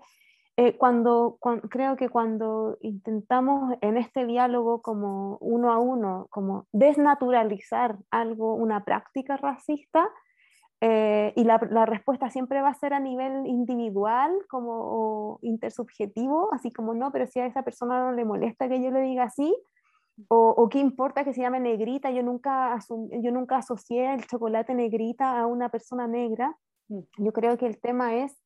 eh, 0.61 0.75
cuando, 0.75 1.39
creo 1.69 1.95
que 1.95 2.09
cuando 2.09 2.77
intentamos 2.81 3.77
en 3.79 3.95
este 3.95 4.25
diálogo 4.25 4.81
como 4.81 5.37
uno 5.37 5.71
a 5.71 5.79
uno, 5.79 6.27
como 6.31 6.67
desnaturalizar 6.73 7.97
algo, 8.11 8.55
una 8.55 8.83
práctica 8.83 9.37
racista, 9.37 10.09
eh, 10.81 11.31
y 11.37 11.45
la, 11.45 11.65
la, 11.71 11.85
respuesta 11.85 12.29
siempre 12.29 12.61
va 12.61 12.67
a 12.67 12.73
ser 12.73 12.93
a 12.93 12.99
nivel 12.99 13.47
individual, 13.47 14.33
como 14.49 15.39
intersubjetivo, 15.43 16.53
así 16.53 16.73
como 16.73 16.93
no, 16.93 17.09
pero 17.13 17.25
si 17.25 17.39
a 17.39 17.45
esa 17.45 17.63
persona 17.63 18.03
no 18.03 18.11
le 18.11 18.25
molesta 18.25 18.67
que 18.67 18.83
yo 18.83 18.91
le 18.91 18.99
diga 18.99 19.23
así, 19.23 19.55
o, 20.27 20.49
o 20.49 20.67
qué 20.67 20.79
importa 20.79 21.23
que 21.23 21.33
se 21.33 21.39
llame 21.39 21.61
negrita, 21.61 22.11
yo 22.11 22.21
nunca, 22.21 22.77
yo 22.89 23.31
nunca 23.31 23.59
asocié 23.59 24.13
el 24.13 24.27
chocolate 24.27 24.75
negrita 24.75 25.39
a 25.39 25.45
una 25.47 25.69
persona 25.69 26.05
negra. 26.05 26.53
Mm. 26.89 26.99
Yo 27.19 27.31
creo 27.31 27.57
que 27.57 27.65
el 27.65 27.79
tema 27.79 28.15
es 28.15 28.37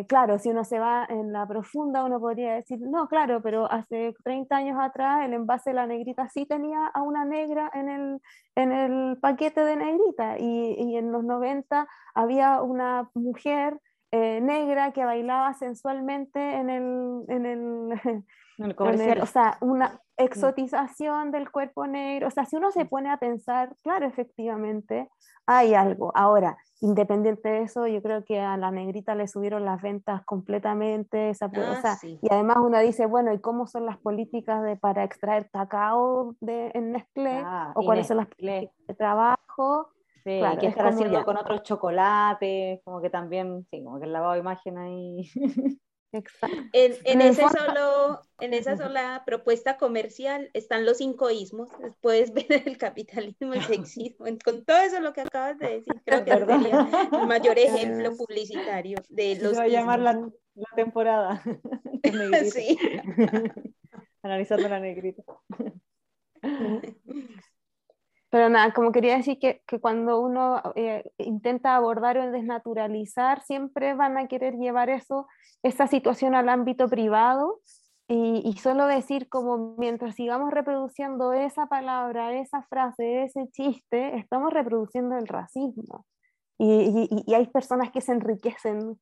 eh, 0.00 0.06
claro, 0.06 0.38
si 0.38 0.50
uno 0.50 0.64
se 0.64 0.78
va 0.78 1.06
en 1.08 1.32
la 1.32 1.46
profunda, 1.46 2.04
uno 2.04 2.20
podría 2.20 2.54
decir, 2.54 2.78
no, 2.80 3.08
claro, 3.08 3.40
pero 3.42 3.70
hace 3.70 4.14
30 4.24 4.56
años 4.56 4.78
atrás 4.80 5.24
el 5.24 5.34
envase 5.34 5.70
de 5.70 5.76
la 5.76 5.86
negrita 5.86 6.28
sí 6.28 6.46
tenía 6.46 6.86
a 6.86 7.02
una 7.02 7.24
negra 7.24 7.70
en 7.74 7.88
el, 7.88 8.20
en 8.54 8.72
el 8.72 9.18
paquete 9.18 9.64
de 9.64 9.76
negrita 9.76 10.38
y, 10.38 10.74
y 10.78 10.96
en 10.96 11.12
los 11.12 11.24
90 11.24 11.86
había 12.14 12.62
una 12.62 13.10
mujer 13.14 13.78
eh, 14.12 14.40
negra 14.40 14.92
que 14.92 15.04
bailaba 15.04 15.54
sensualmente 15.54 16.40
en 16.56 16.68
el, 16.68 17.24
en 17.28 17.46
el, 17.46 18.00
el 18.58 18.74
comercial. 18.74 19.20
o 19.20 19.26
sea, 19.26 19.56
una, 19.60 20.00
exotización 20.24 21.30
del 21.30 21.50
cuerpo 21.50 21.86
negro. 21.86 22.28
O 22.28 22.30
sea, 22.30 22.44
si 22.44 22.56
uno 22.56 22.70
se 22.70 22.84
pone 22.84 23.10
a 23.10 23.18
pensar, 23.18 23.74
claro, 23.82 24.06
efectivamente, 24.06 25.08
hay 25.46 25.74
algo. 25.74 26.12
Ahora, 26.14 26.56
independiente 26.80 27.48
de 27.48 27.62
eso, 27.62 27.86
yo 27.86 28.02
creo 28.02 28.24
que 28.24 28.40
a 28.40 28.56
la 28.56 28.70
negrita 28.70 29.14
le 29.14 29.28
subieron 29.28 29.64
las 29.64 29.82
ventas 29.82 30.24
completamente. 30.24 31.30
Esa, 31.30 31.50
ah, 31.54 31.98
Y 32.02 32.28
además 32.30 32.58
uno 32.60 32.78
dice, 32.80 33.06
bueno, 33.06 33.32
¿y 33.32 33.40
cómo 33.40 33.66
son 33.66 33.86
las 33.86 33.98
políticas 33.98 34.62
de, 34.62 34.76
para 34.76 35.04
extraer 35.04 35.50
cacao 35.50 36.36
de, 36.40 36.70
en 36.74 36.92
Nestlé? 36.92 37.42
Ah, 37.44 37.72
¿O 37.74 37.84
cuáles 37.84 38.06
son 38.06 38.18
las 38.18 38.28
políticas 38.28 38.74
de 38.86 38.94
trabajo? 38.94 39.88
Sí, 40.24 40.40
¿qué 40.60 40.66
estar 40.66 40.86
haciendo 40.86 41.24
con 41.24 41.36
otros 41.36 41.62
chocolates? 41.62 42.80
Como 42.84 43.00
que 43.00 43.08
también, 43.08 43.66
sí, 43.70 43.82
como 43.82 43.98
que 43.98 44.04
el 44.04 44.12
lavado 44.12 44.34
de 44.34 44.40
imagen 44.40 44.78
ahí. 44.78 45.30
En, 46.12 46.94
en, 47.04 47.20
ese 47.20 47.42
solo, 47.48 48.20
en 48.40 48.52
esa 48.52 48.76
sola 48.76 49.22
propuesta 49.24 49.76
comercial 49.76 50.50
están 50.54 50.84
los 50.84 50.98
cinco 50.98 51.30
ismos. 51.30 51.70
Puedes 52.00 52.32
ver 52.34 52.62
el 52.66 52.78
capitalismo, 52.78 53.54
el 53.54 53.62
sexismo, 53.62 54.26
con 54.44 54.64
todo 54.64 54.78
eso 54.78 55.00
lo 55.00 55.12
que 55.12 55.20
acabas 55.20 55.58
de 55.58 55.68
decir. 55.68 55.94
Creo 56.04 56.24
que 56.24 56.32
sería 56.32 57.08
el 57.12 57.26
mayor 57.26 57.58
ejemplo 57.58 58.16
publicitario 58.16 58.98
de 59.08 59.36
los. 59.40 59.56
Va 59.56 59.62
a 59.62 59.68
llamar 59.68 60.00
la, 60.00 60.12
la 60.54 60.68
temporada. 60.74 61.42
sí. 62.52 62.78
Analizando 64.22 64.68
la 64.68 64.80
negrita. 64.80 65.22
Pero 68.30 68.48
nada, 68.48 68.72
como 68.72 68.92
quería 68.92 69.16
decir 69.16 69.38
que, 69.38 69.62
que 69.66 69.80
cuando 69.80 70.20
uno 70.20 70.62
eh, 70.76 71.10
intenta 71.18 71.74
abordar 71.74 72.16
o 72.18 72.30
desnaturalizar, 72.30 73.42
siempre 73.42 73.94
van 73.94 74.16
a 74.16 74.28
querer 74.28 74.54
llevar 74.54 74.88
eso, 74.88 75.26
esa 75.62 75.88
situación 75.88 76.34
al 76.34 76.48
ámbito 76.48 76.88
privado 76.88 77.60
y, 78.06 78.42
y, 78.44 78.56
solo 78.58 78.86
decir 78.86 79.28
como 79.28 79.76
mientras 79.78 80.14
sigamos 80.16 80.50
reproduciendo 80.52 81.32
esa 81.32 81.66
palabra, 81.66 82.32
esa 82.34 82.62
frase, 82.62 83.24
ese 83.24 83.48
chiste, 83.50 84.16
estamos 84.16 84.52
reproduciendo 84.52 85.16
el 85.16 85.28
racismo. 85.28 86.06
Y, 86.58 87.08
y, 87.10 87.24
y 87.26 87.34
hay 87.34 87.46
personas 87.46 87.90
que 87.90 88.00
se 88.00 88.12
enriquecen 88.12 88.98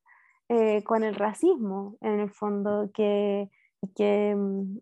eh, 0.50 0.82
con 0.84 1.04
el 1.04 1.14
racismo, 1.14 1.96
en 2.00 2.20
el 2.20 2.30
fondo, 2.30 2.90
que, 2.94 3.50
que 3.94 4.34
um, 4.34 4.80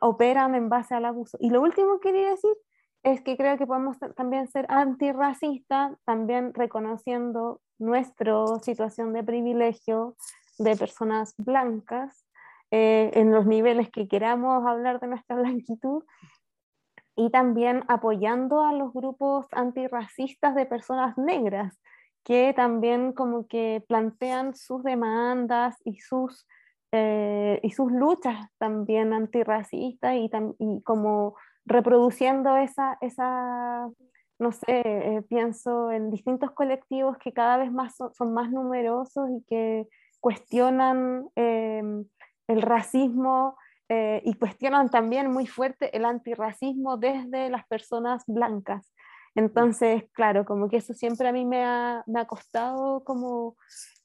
operan 0.00 0.54
en 0.54 0.70
base 0.70 0.94
al 0.94 1.04
abuso. 1.04 1.36
Y 1.40 1.50
lo 1.50 1.60
último 1.60 2.00
que 2.00 2.10
quería 2.10 2.30
decir 2.30 2.52
es 3.04 3.20
que 3.20 3.36
creo 3.36 3.58
que 3.58 3.66
podemos 3.66 3.98
también 4.16 4.48
ser 4.48 4.66
antirracistas, 4.70 5.92
también 6.04 6.54
reconociendo 6.54 7.60
nuestra 7.78 8.46
situación 8.62 9.12
de 9.12 9.22
privilegio 9.22 10.16
de 10.58 10.74
personas 10.74 11.34
blancas 11.36 12.26
eh, 12.70 13.10
en 13.14 13.30
los 13.30 13.46
niveles 13.46 13.90
que 13.90 14.08
queramos 14.08 14.66
hablar 14.66 15.00
de 15.00 15.08
nuestra 15.08 15.36
blanquitud 15.40 16.02
y 17.14 17.30
también 17.30 17.84
apoyando 17.88 18.64
a 18.64 18.72
los 18.72 18.92
grupos 18.92 19.46
antirracistas 19.52 20.54
de 20.54 20.66
personas 20.66 21.16
negras 21.18 21.78
que 22.24 22.54
también 22.56 23.12
como 23.12 23.46
que 23.46 23.84
plantean 23.86 24.54
sus 24.54 24.82
demandas 24.82 25.76
y 25.84 26.00
sus, 26.00 26.46
eh, 26.90 27.60
y 27.62 27.70
sus 27.72 27.92
luchas 27.92 28.48
también 28.56 29.12
antirracistas 29.12 30.14
y, 30.14 30.30
y 30.58 30.82
como 30.82 31.36
reproduciendo 31.66 32.56
esa, 32.56 32.98
esa 33.00 33.88
no 34.38 34.52
sé, 34.52 34.82
eh, 34.84 35.22
pienso 35.28 35.90
en 35.90 36.10
distintos 36.10 36.50
colectivos 36.50 37.16
que 37.18 37.32
cada 37.32 37.56
vez 37.56 37.72
más 37.72 37.94
son, 37.96 38.34
más 38.34 38.50
numerosos 38.50 39.30
y 39.30 39.44
que 39.44 39.86
cuestionan 40.20 41.28
em, 41.36 42.04
el 42.48 42.62
racismo 42.62 43.56
eh, 43.88 44.22
y 44.24 44.34
cuestionan 44.34 44.90
también 44.90 45.30
muy 45.30 45.46
fuerte 45.46 45.96
el 45.96 46.04
antirracismo 46.04 46.96
desde 46.96 47.50
las 47.50 47.66
personas 47.66 48.24
blancas. 48.26 48.92
Entonces, 49.34 50.04
claro, 50.12 50.44
como 50.44 50.68
que 50.68 50.76
eso 50.78 50.94
siempre 50.94 51.28
a 51.28 51.32
mí 51.32 51.44
me 51.44 51.64
ha, 51.64 52.02
me 52.06 52.20
ha 52.20 52.26
costado 52.26 53.02
como 53.04 53.56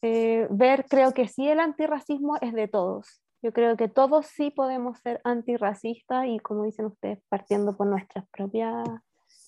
eh, 0.01 0.47
ver, 0.49 0.85
creo 0.89 1.13
que 1.13 1.27
sí, 1.27 1.47
el 1.47 1.59
antirracismo 1.59 2.37
es 2.41 2.53
de 2.53 2.67
todos, 2.67 3.21
yo 3.41 3.53
creo 3.53 3.77
que 3.77 3.87
todos 3.87 4.27
sí 4.27 4.51
podemos 4.51 4.99
ser 4.99 5.21
antirracistas 5.23 6.27
y 6.27 6.39
como 6.39 6.63
dicen 6.63 6.87
ustedes, 6.87 7.19
partiendo 7.29 7.75
por 7.75 7.87
nuestras 7.87 8.27
propias 8.29 8.87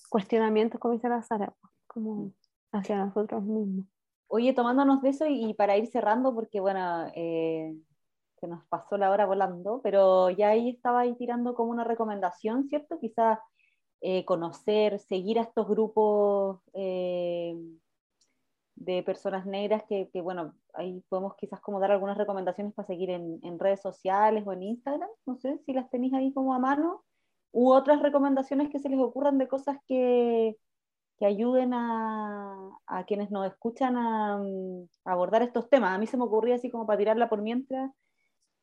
cuestionamientos, 0.09 0.79
como 0.79 0.93
dice 0.93 1.09
la 1.09 1.21
Sara, 1.23 1.53
como 1.87 2.31
hacia 2.71 2.97
nosotros 2.97 3.43
mismos. 3.43 3.85
Oye, 4.27 4.53
tomándonos 4.53 5.01
de 5.01 5.09
eso 5.09 5.25
y, 5.27 5.53
para 5.55 5.77
ir 5.77 5.87
cerrando, 5.87 6.33
porque 6.33 6.61
bueno, 6.61 7.07
eh, 7.15 7.75
se 8.39 8.47
nos 8.47 8.65
pasó 8.67 8.97
la 8.97 9.11
hora 9.11 9.25
volando, 9.25 9.81
pero 9.83 10.29
ya 10.29 10.49
ahí 10.49 10.69
estaba 10.69 11.01
ahí 11.01 11.15
tirando 11.15 11.53
como 11.53 11.71
una 11.71 11.83
recomendación, 11.83 12.67
¿cierto? 12.69 12.97
Quizás 12.97 13.39
eh, 13.99 14.23
conocer, 14.23 14.99
seguir 14.99 15.37
a 15.37 15.43
estos 15.43 15.67
grupos 15.67 16.61
eh, 16.73 17.55
de 18.75 19.03
personas 19.03 19.45
negras 19.45 19.83
que, 19.87 20.09
que, 20.11 20.21
bueno, 20.21 20.55
ahí 20.73 21.03
podemos 21.09 21.35
quizás 21.35 21.59
como 21.61 21.79
dar 21.79 21.91
algunas 21.91 22.17
recomendaciones 22.17 22.73
para 22.73 22.87
seguir 22.87 23.09
en, 23.09 23.59
redes 23.59 23.81
sociales 23.81 24.43
o 24.45 24.53
en 24.53 24.63
Instagram, 24.63 25.09
no 25.25 25.35
sé 25.37 25.59
si 25.65 25.73
las 25.73 25.89
tenéis 25.89 26.13
ahí 26.13 26.33
como 26.33 26.53
a 26.53 26.59
mano, 26.59 27.03
u 27.51 27.71
otras 27.71 28.01
recomendaciones 28.01 28.69
que 28.69 28.79
se 28.79 28.89
les 28.89 28.99
ocurran 28.99 29.37
de 29.37 29.47
cosas 29.47 29.77
que, 29.87 30.57
que 31.17 31.25
ayuden 31.25 31.73
a, 31.73 32.69
a, 32.87 33.05
quienes 33.05 33.31
nos 33.31 33.47
escuchan 33.47 33.97
a, 33.97 34.35
a, 34.37 35.11
abordar 35.11 35.41
estos 35.43 35.69
temas. 35.69 35.93
A 35.95 35.97
mí 35.97 36.07
se 36.07 36.17
me 36.17 36.23
ocurría 36.23 36.55
así 36.55 36.69
como 36.69 36.85
para 36.87 36.97
tirarla 36.97 37.29
por 37.29 37.41
mientras, 37.41 37.91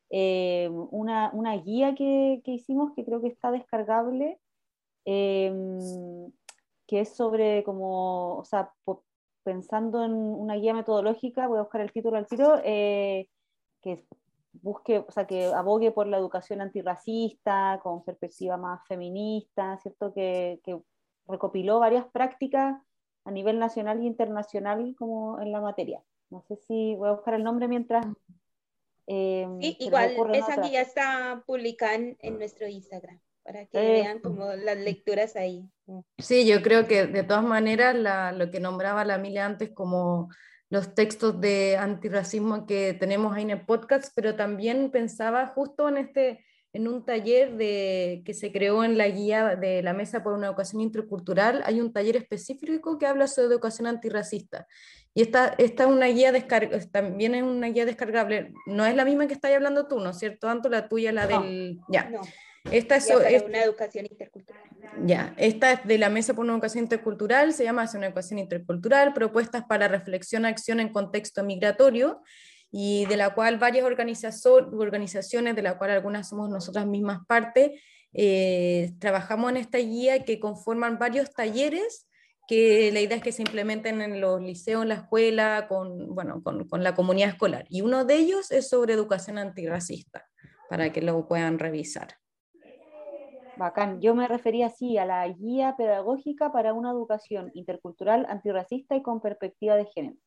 eh, 0.09 0.69
una, 0.71 1.29
una, 1.33 1.55
guía 1.57 1.93
que, 1.95 2.41
que, 2.43 2.51
hicimos 2.51 2.93
que 2.95 3.05
creo 3.05 3.21
que 3.21 3.27
está 3.27 3.51
descargable, 3.51 4.39
eh, 5.05 5.53
que 6.87 7.01
es 7.01 7.15
sobre 7.15 7.63
como, 7.63 8.37
o 8.37 8.43
sea, 8.45 8.73
pensando 9.49 10.05
en 10.05 10.13
una 10.13 10.53
guía 10.57 10.75
metodológica, 10.75 11.47
voy 11.47 11.57
a 11.57 11.63
buscar 11.63 11.81
el 11.81 11.91
título 11.91 12.17
al 12.17 12.27
tiro, 12.27 12.61
eh, 12.63 13.27
que 13.81 14.05
busque, 14.61 14.99
o 14.99 15.11
sea, 15.11 15.25
que 15.25 15.45
abogue 15.45 15.91
por 15.91 16.05
la 16.05 16.17
educación 16.17 16.61
antirracista, 16.61 17.79
con 17.81 18.03
perspectiva 18.03 18.57
más 18.57 18.85
feminista, 18.87 19.75
¿cierto? 19.81 20.13
Que, 20.13 20.59
que 20.63 20.79
recopiló 21.27 21.79
varias 21.79 22.05
prácticas 22.11 22.79
a 23.25 23.31
nivel 23.31 23.57
nacional 23.57 23.99
e 24.01 24.05
internacional 24.05 24.95
como 24.95 25.41
en 25.41 25.51
la 25.51 25.61
materia. 25.61 25.99
No 26.29 26.43
sé 26.43 26.55
si 26.57 26.95
voy 26.95 27.09
a 27.09 27.13
buscar 27.13 27.33
el 27.33 27.43
nombre 27.43 27.67
mientras... 27.67 28.05
Eh, 29.07 29.47
sí, 29.61 29.77
igual 29.79 30.11
esa 30.35 30.61
guía 30.61 30.81
está 30.81 31.41
publicada 31.47 31.95
en 31.95 32.37
nuestro 32.37 32.67
Instagram 32.67 33.19
para 33.49 33.65
que 33.65 33.79
vean 33.79 34.19
como 34.19 34.45
las 34.53 34.77
lecturas 34.77 35.35
ahí. 35.35 35.63
Sí, 36.19 36.45
yo 36.45 36.61
creo 36.61 36.85
que 36.85 37.07
de 37.07 37.23
todas 37.23 37.43
maneras 37.43 37.95
lo 38.35 38.51
que 38.51 38.59
nombraba 38.59 39.03
la 39.03 39.17
Mile 39.17 39.39
antes 39.39 39.71
como 39.73 40.29
los 40.69 40.93
textos 40.93 41.41
de 41.41 41.75
antirracismo 41.75 42.67
que 42.67 42.93
tenemos 42.93 43.35
ahí 43.35 43.41
en 43.41 43.49
el 43.49 43.65
podcast, 43.65 44.13
pero 44.15 44.35
también 44.35 44.91
pensaba 44.91 45.47
justo 45.47 45.89
en 45.89 45.97
este 45.97 46.45
en 46.71 46.87
un 46.87 47.03
taller 47.03 47.57
de, 47.57 48.21
que 48.23 48.35
se 48.35 48.51
creó 48.51 48.83
en 48.83 48.99
la 48.99 49.07
guía 49.07 49.55
de 49.55 49.81
la 49.81 49.93
Mesa 49.93 50.21
por 50.21 50.33
una 50.33 50.45
Educación 50.45 50.83
Intercultural, 50.83 51.63
hay 51.65 51.81
un 51.81 51.91
taller 51.91 52.15
específico 52.17 52.99
que 52.99 53.07
habla 53.07 53.25
sobre 53.25 53.47
educación 53.47 53.87
antirracista. 53.87 54.67
Y 55.15 55.23
esta, 55.23 55.55
esta 55.57 55.85
es 55.85 55.89
una 55.89 56.05
guía 56.05 56.31
también 56.91 57.33
es 57.33 57.41
una 57.41 57.69
guía 57.69 57.87
descargable. 57.87 58.53
No 58.67 58.85
es 58.85 58.95
la 58.95 59.05
misma 59.05 59.25
que 59.25 59.33
estáis 59.33 59.55
hablando 59.55 59.87
tú, 59.87 59.99
¿no 59.99 60.11
es 60.11 60.19
cierto? 60.19 60.45
Tanto 60.45 60.69
la 60.69 60.87
tuya, 60.87 61.11
la 61.11 61.25
del... 61.25 61.79
Ya. 61.87 62.11
Esta 62.71 62.97
es, 62.97 63.09
una 63.45 63.63
educación 63.63 64.05
intercultural. 64.09 64.63
Ya, 65.05 65.33
esta 65.37 65.71
es 65.73 65.87
de 65.87 65.97
la 65.97 66.09
Mesa 66.09 66.33
por 66.33 66.43
una 66.43 66.53
Educación 66.53 66.83
Intercultural, 66.83 67.53
se 67.53 67.63
llama 67.63 67.89
una 67.93 68.07
educación 68.07 68.39
intercultural, 68.39 69.13
propuestas 69.13 69.63
para 69.65 69.87
reflexión, 69.87 70.45
acción 70.45 70.79
en 70.79 70.89
contexto 70.89 71.43
migratorio, 71.43 72.21
y 72.71 73.05
de 73.07 73.17
la 73.17 73.33
cual 73.33 73.57
varias 73.57 73.85
organizaciones, 73.85 75.55
de 75.55 75.61
la 75.61 75.77
cual 75.77 75.91
algunas 75.91 76.29
somos 76.29 76.49
nosotras 76.49 76.85
mismas 76.85 77.19
parte, 77.27 77.81
eh, 78.13 78.91
trabajamos 78.99 79.51
en 79.51 79.57
esta 79.57 79.77
guía 79.77 80.23
que 80.25 80.39
conforman 80.39 80.99
varios 80.99 81.31
talleres 81.31 82.07
que 82.47 82.91
la 82.91 82.99
idea 82.99 83.17
es 83.17 83.23
que 83.23 83.31
se 83.31 83.43
implementen 83.43 84.01
en 84.01 84.19
los 84.19 84.41
liceos, 84.41 84.81
en 84.81 84.89
la 84.89 84.95
escuela, 84.95 85.67
con, 85.69 86.15
bueno, 86.15 86.41
con, 86.41 86.67
con 86.67 86.83
la 86.83 86.95
comunidad 86.95 87.29
escolar. 87.29 87.65
Y 87.69 87.81
uno 87.81 88.05
de 88.05 88.15
ellos 88.15 88.49
es 88.49 88.67
sobre 88.67 88.95
educación 88.95 89.37
antirracista, 89.37 90.27
para 90.67 90.91
que 90.91 91.03
lo 91.03 91.27
puedan 91.27 91.59
revisar. 91.59 92.17
Bacán. 93.59 93.99
Yo 94.01 94.15
me 94.15 94.27
refería 94.27 94.67
así 94.67 94.97
a 94.97 95.05
la 95.05 95.27
guía 95.27 95.75
pedagógica 95.77 96.51
para 96.51 96.73
una 96.73 96.91
educación 96.91 97.51
intercultural, 97.53 98.25
antirracista 98.29 98.95
y 98.95 99.03
con 99.03 99.19
perspectiva 99.19 99.75
de 99.75 99.85
género. 99.85 100.17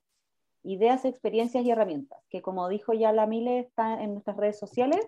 Ideas, 0.63 1.05
experiencias 1.05 1.65
y 1.65 1.71
herramientas, 1.71 2.21
que 2.31 2.43
como 2.43 2.69
dijo 2.69 2.93
ya 2.93 3.11
la 3.11 3.27
Mile, 3.27 3.59
está 3.59 4.01
en 4.03 4.13
nuestras 4.13 4.37
redes 4.37 4.59
sociales, 4.59 5.05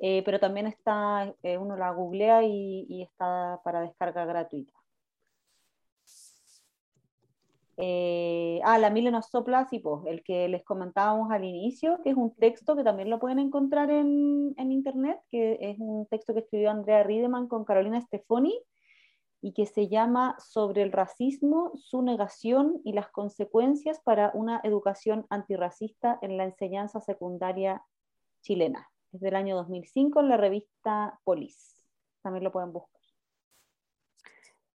eh, 0.00 0.22
pero 0.24 0.40
también 0.40 0.66
está, 0.66 1.32
eh, 1.42 1.56
uno 1.58 1.76
la 1.76 1.92
googlea 1.92 2.42
y, 2.42 2.86
y, 2.88 3.02
está 3.02 3.60
para 3.64 3.80
descarga 3.80 4.26
gratuita. 4.26 4.72
Eh, 7.80 8.60
ah, 8.64 8.76
la 8.78 8.90
Mile 8.90 9.12
nos 9.12 9.26
sopla, 9.30 9.68
pues, 9.70 10.06
el 10.06 10.24
que 10.24 10.48
les 10.48 10.64
comentábamos 10.64 11.30
al 11.30 11.44
inicio, 11.44 12.00
que 12.02 12.10
es 12.10 12.16
un 12.16 12.34
texto 12.34 12.74
que 12.74 12.82
también 12.82 13.08
lo 13.08 13.20
pueden 13.20 13.38
encontrar 13.38 13.88
en, 13.90 14.52
en 14.56 14.72
internet, 14.72 15.20
que 15.28 15.58
es 15.60 15.78
un 15.78 16.04
texto 16.06 16.34
que 16.34 16.40
escribió 16.40 16.72
Andrea 16.72 17.04
Riedemann 17.04 17.46
con 17.46 17.64
Carolina 17.64 18.00
Stefoni, 18.00 18.60
y 19.40 19.52
que 19.52 19.66
se 19.66 19.86
llama 19.86 20.34
Sobre 20.40 20.82
el 20.82 20.90
racismo, 20.90 21.70
su 21.76 22.02
negación 22.02 22.80
y 22.84 22.94
las 22.94 23.08
consecuencias 23.10 24.00
para 24.00 24.32
una 24.34 24.60
educación 24.64 25.26
antirracista 25.30 26.18
en 26.20 26.36
la 26.36 26.44
enseñanza 26.44 27.00
secundaria 27.00 27.84
chilena. 28.42 28.88
Es 29.12 29.20
del 29.20 29.36
año 29.36 29.54
2005 29.54 30.18
en 30.18 30.28
la 30.28 30.36
revista 30.36 31.20
Polis. 31.22 31.76
También 32.22 32.42
lo 32.42 32.50
pueden 32.50 32.72
buscar. 32.72 32.97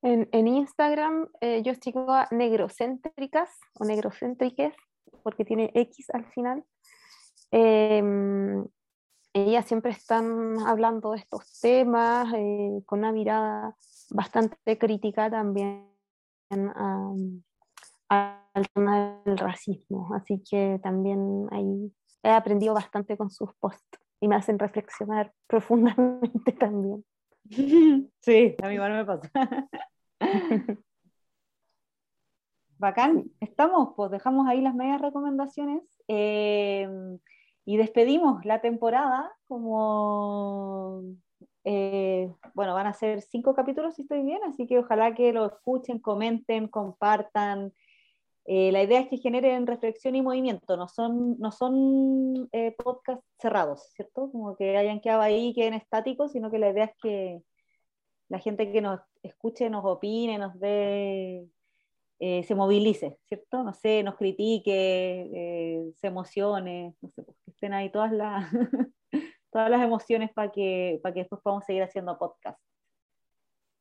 En, 0.02 0.48
Instagram 0.48 1.28
eh, 1.40 1.62
yo 1.62 1.74
sigo 1.74 2.10
a 2.10 2.26
negrocéntricas 2.32 3.50
o 3.78 3.84
negrocéntriques, 3.84 4.74
porque 5.22 5.44
tiene 5.44 5.70
X 5.74 6.10
al 6.10 6.26
final. 6.32 6.64
Eh, 7.52 8.02
ellas 9.34 9.64
siempre 9.66 9.92
están 9.92 10.58
hablando 10.66 11.12
de 11.12 11.18
estos 11.18 11.60
temas 11.60 12.32
eh, 12.34 12.82
con 12.84 12.98
una 12.98 13.12
mirada 13.12 13.76
bastante 14.10 14.76
crítica 14.78 15.30
también 15.30 15.88
al 18.08 18.68
tema 18.74 19.22
del 19.24 19.38
racismo. 19.38 20.14
Así 20.14 20.42
que 20.48 20.78
también 20.82 21.46
ahí 21.50 21.92
he 22.22 22.30
aprendido 22.30 22.74
bastante 22.74 23.16
con 23.16 23.30
sus 23.30 23.54
posts 23.54 23.98
y 24.20 24.28
me 24.28 24.36
hacen 24.36 24.58
reflexionar 24.58 25.32
profundamente 25.46 26.52
también. 26.52 27.04
Sí, 28.20 28.54
a 28.62 28.68
mí 28.68 28.74
igual 28.74 28.92
me 28.92 29.04
pasa. 29.04 29.30
Bacán, 32.78 33.30
estamos, 33.40 33.90
pues 33.96 34.10
dejamos 34.10 34.48
ahí 34.48 34.60
las 34.60 34.74
medias 34.74 35.00
recomendaciones 35.00 35.82
eh, 36.08 36.88
y 37.64 37.76
despedimos 37.76 38.44
la 38.44 38.60
temporada 38.60 39.30
como, 39.46 41.02
eh, 41.64 42.28
bueno, 42.54 42.74
van 42.74 42.88
a 42.88 42.92
ser 42.92 43.22
cinco 43.22 43.54
capítulos 43.54 43.94
si 43.94 44.02
estoy 44.02 44.22
bien, 44.24 44.40
así 44.48 44.66
que 44.66 44.78
ojalá 44.78 45.14
que 45.14 45.32
lo 45.32 45.46
escuchen, 45.46 46.00
comenten, 46.00 46.66
compartan. 46.66 47.72
Eh, 48.44 48.72
la 48.72 48.82
idea 48.82 49.00
es 49.00 49.08
que 49.08 49.18
generen 49.18 49.66
reflexión 49.66 50.16
y 50.16 50.22
movimiento, 50.22 50.76
no 50.76 50.88
son, 50.88 51.38
no 51.38 51.52
son 51.52 52.50
podcasts 52.82 53.24
cerrados, 53.38 53.90
¿cierto? 53.94 54.30
Como 54.32 54.56
que 54.56 54.76
hayan 54.76 55.00
quedado 55.00 55.22
ahí, 55.22 55.54
queden 55.54 55.74
estáticos, 55.74 56.32
sino 56.32 56.50
que 56.50 56.58
la 56.58 56.70
idea 56.70 56.86
es 56.86 56.96
que 57.00 57.42
la 58.28 58.38
gente 58.38 58.72
que 58.72 58.80
nos 58.80 59.00
escuche, 59.22 59.68
nos 59.70 59.84
opine, 59.84 60.38
nos 60.38 60.58
dé, 60.58 61.46
eh, 62.18 62.44
se 62.44 62.54
movilice, 62.54 63.18
¿cierto? 63.26 63.64
No 63.64 63.74
sé, 63.74 64.02
nos 64.04 64.16
critique, 64.16 64.72
eh, 64.72 65.92
se 65.96 66.06
emocione, 66.06 66.94
no 67.02 67.10
sé, 67.10 67.24
pues, 67.24 67.36
que 67.44 67.50
estén 67.50 67.72
ahí 67.72 67.90
todas 67.90 68.12
las, 68.12 68.50
todas 69.50 69.68
las 69.68 69.82
emociones 69.82 70.32
para 70.32 70.52
que, 70.52 71.00
para 71.02 71.12
que 71.12 71.20
después 71.20 71.42
podamos 71.42 71.64
seguir 71.64 71.82
haciendo 71.82 72.16
podcast 72.18 72.60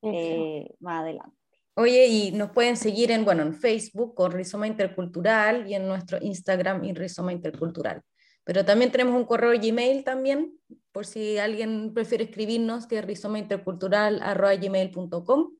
eh, 0.01 0.73
más 0.79 1.01
adelante. 1.01 1.40
Oye, 1.75 2.07
y 2.07 2.31
nos 2.31 2.51
pueden 2.51 2.75
seguir 2.75 3.11
en, 3.11 3.23
bueno, 3.23 3.43
en 3.43 3.53
Facebook 3.53 4.13
con 4.13 4.31
Rizoma 4.31 4.67
Intercultural 4.67 5.69
y 5.69 5.75
en 5.75 5.87
nuestro 5.87 6.17
Instagram 6.21 6.83
y 6.83 6.93
Rizoma 6.93 7.31
Intercultural. 7.31 8.01
Pero 8.43 8.65
también 8.65 8.91
tenemos 8.91 9.15
un 9.15 9.25
correo 9.25 9.53
Gmail 9.59 10.03
también, 10.03 10.53
por 10.91 11.05
si 11.05 11.37
alguien 11.37 11.93
prefiere 11.93 12.25
escribirnos, 12.25 12.87
que 12.87 12.99
es 12.99 13.05
rizomaintercultural.gmail.com. 13.05 15.51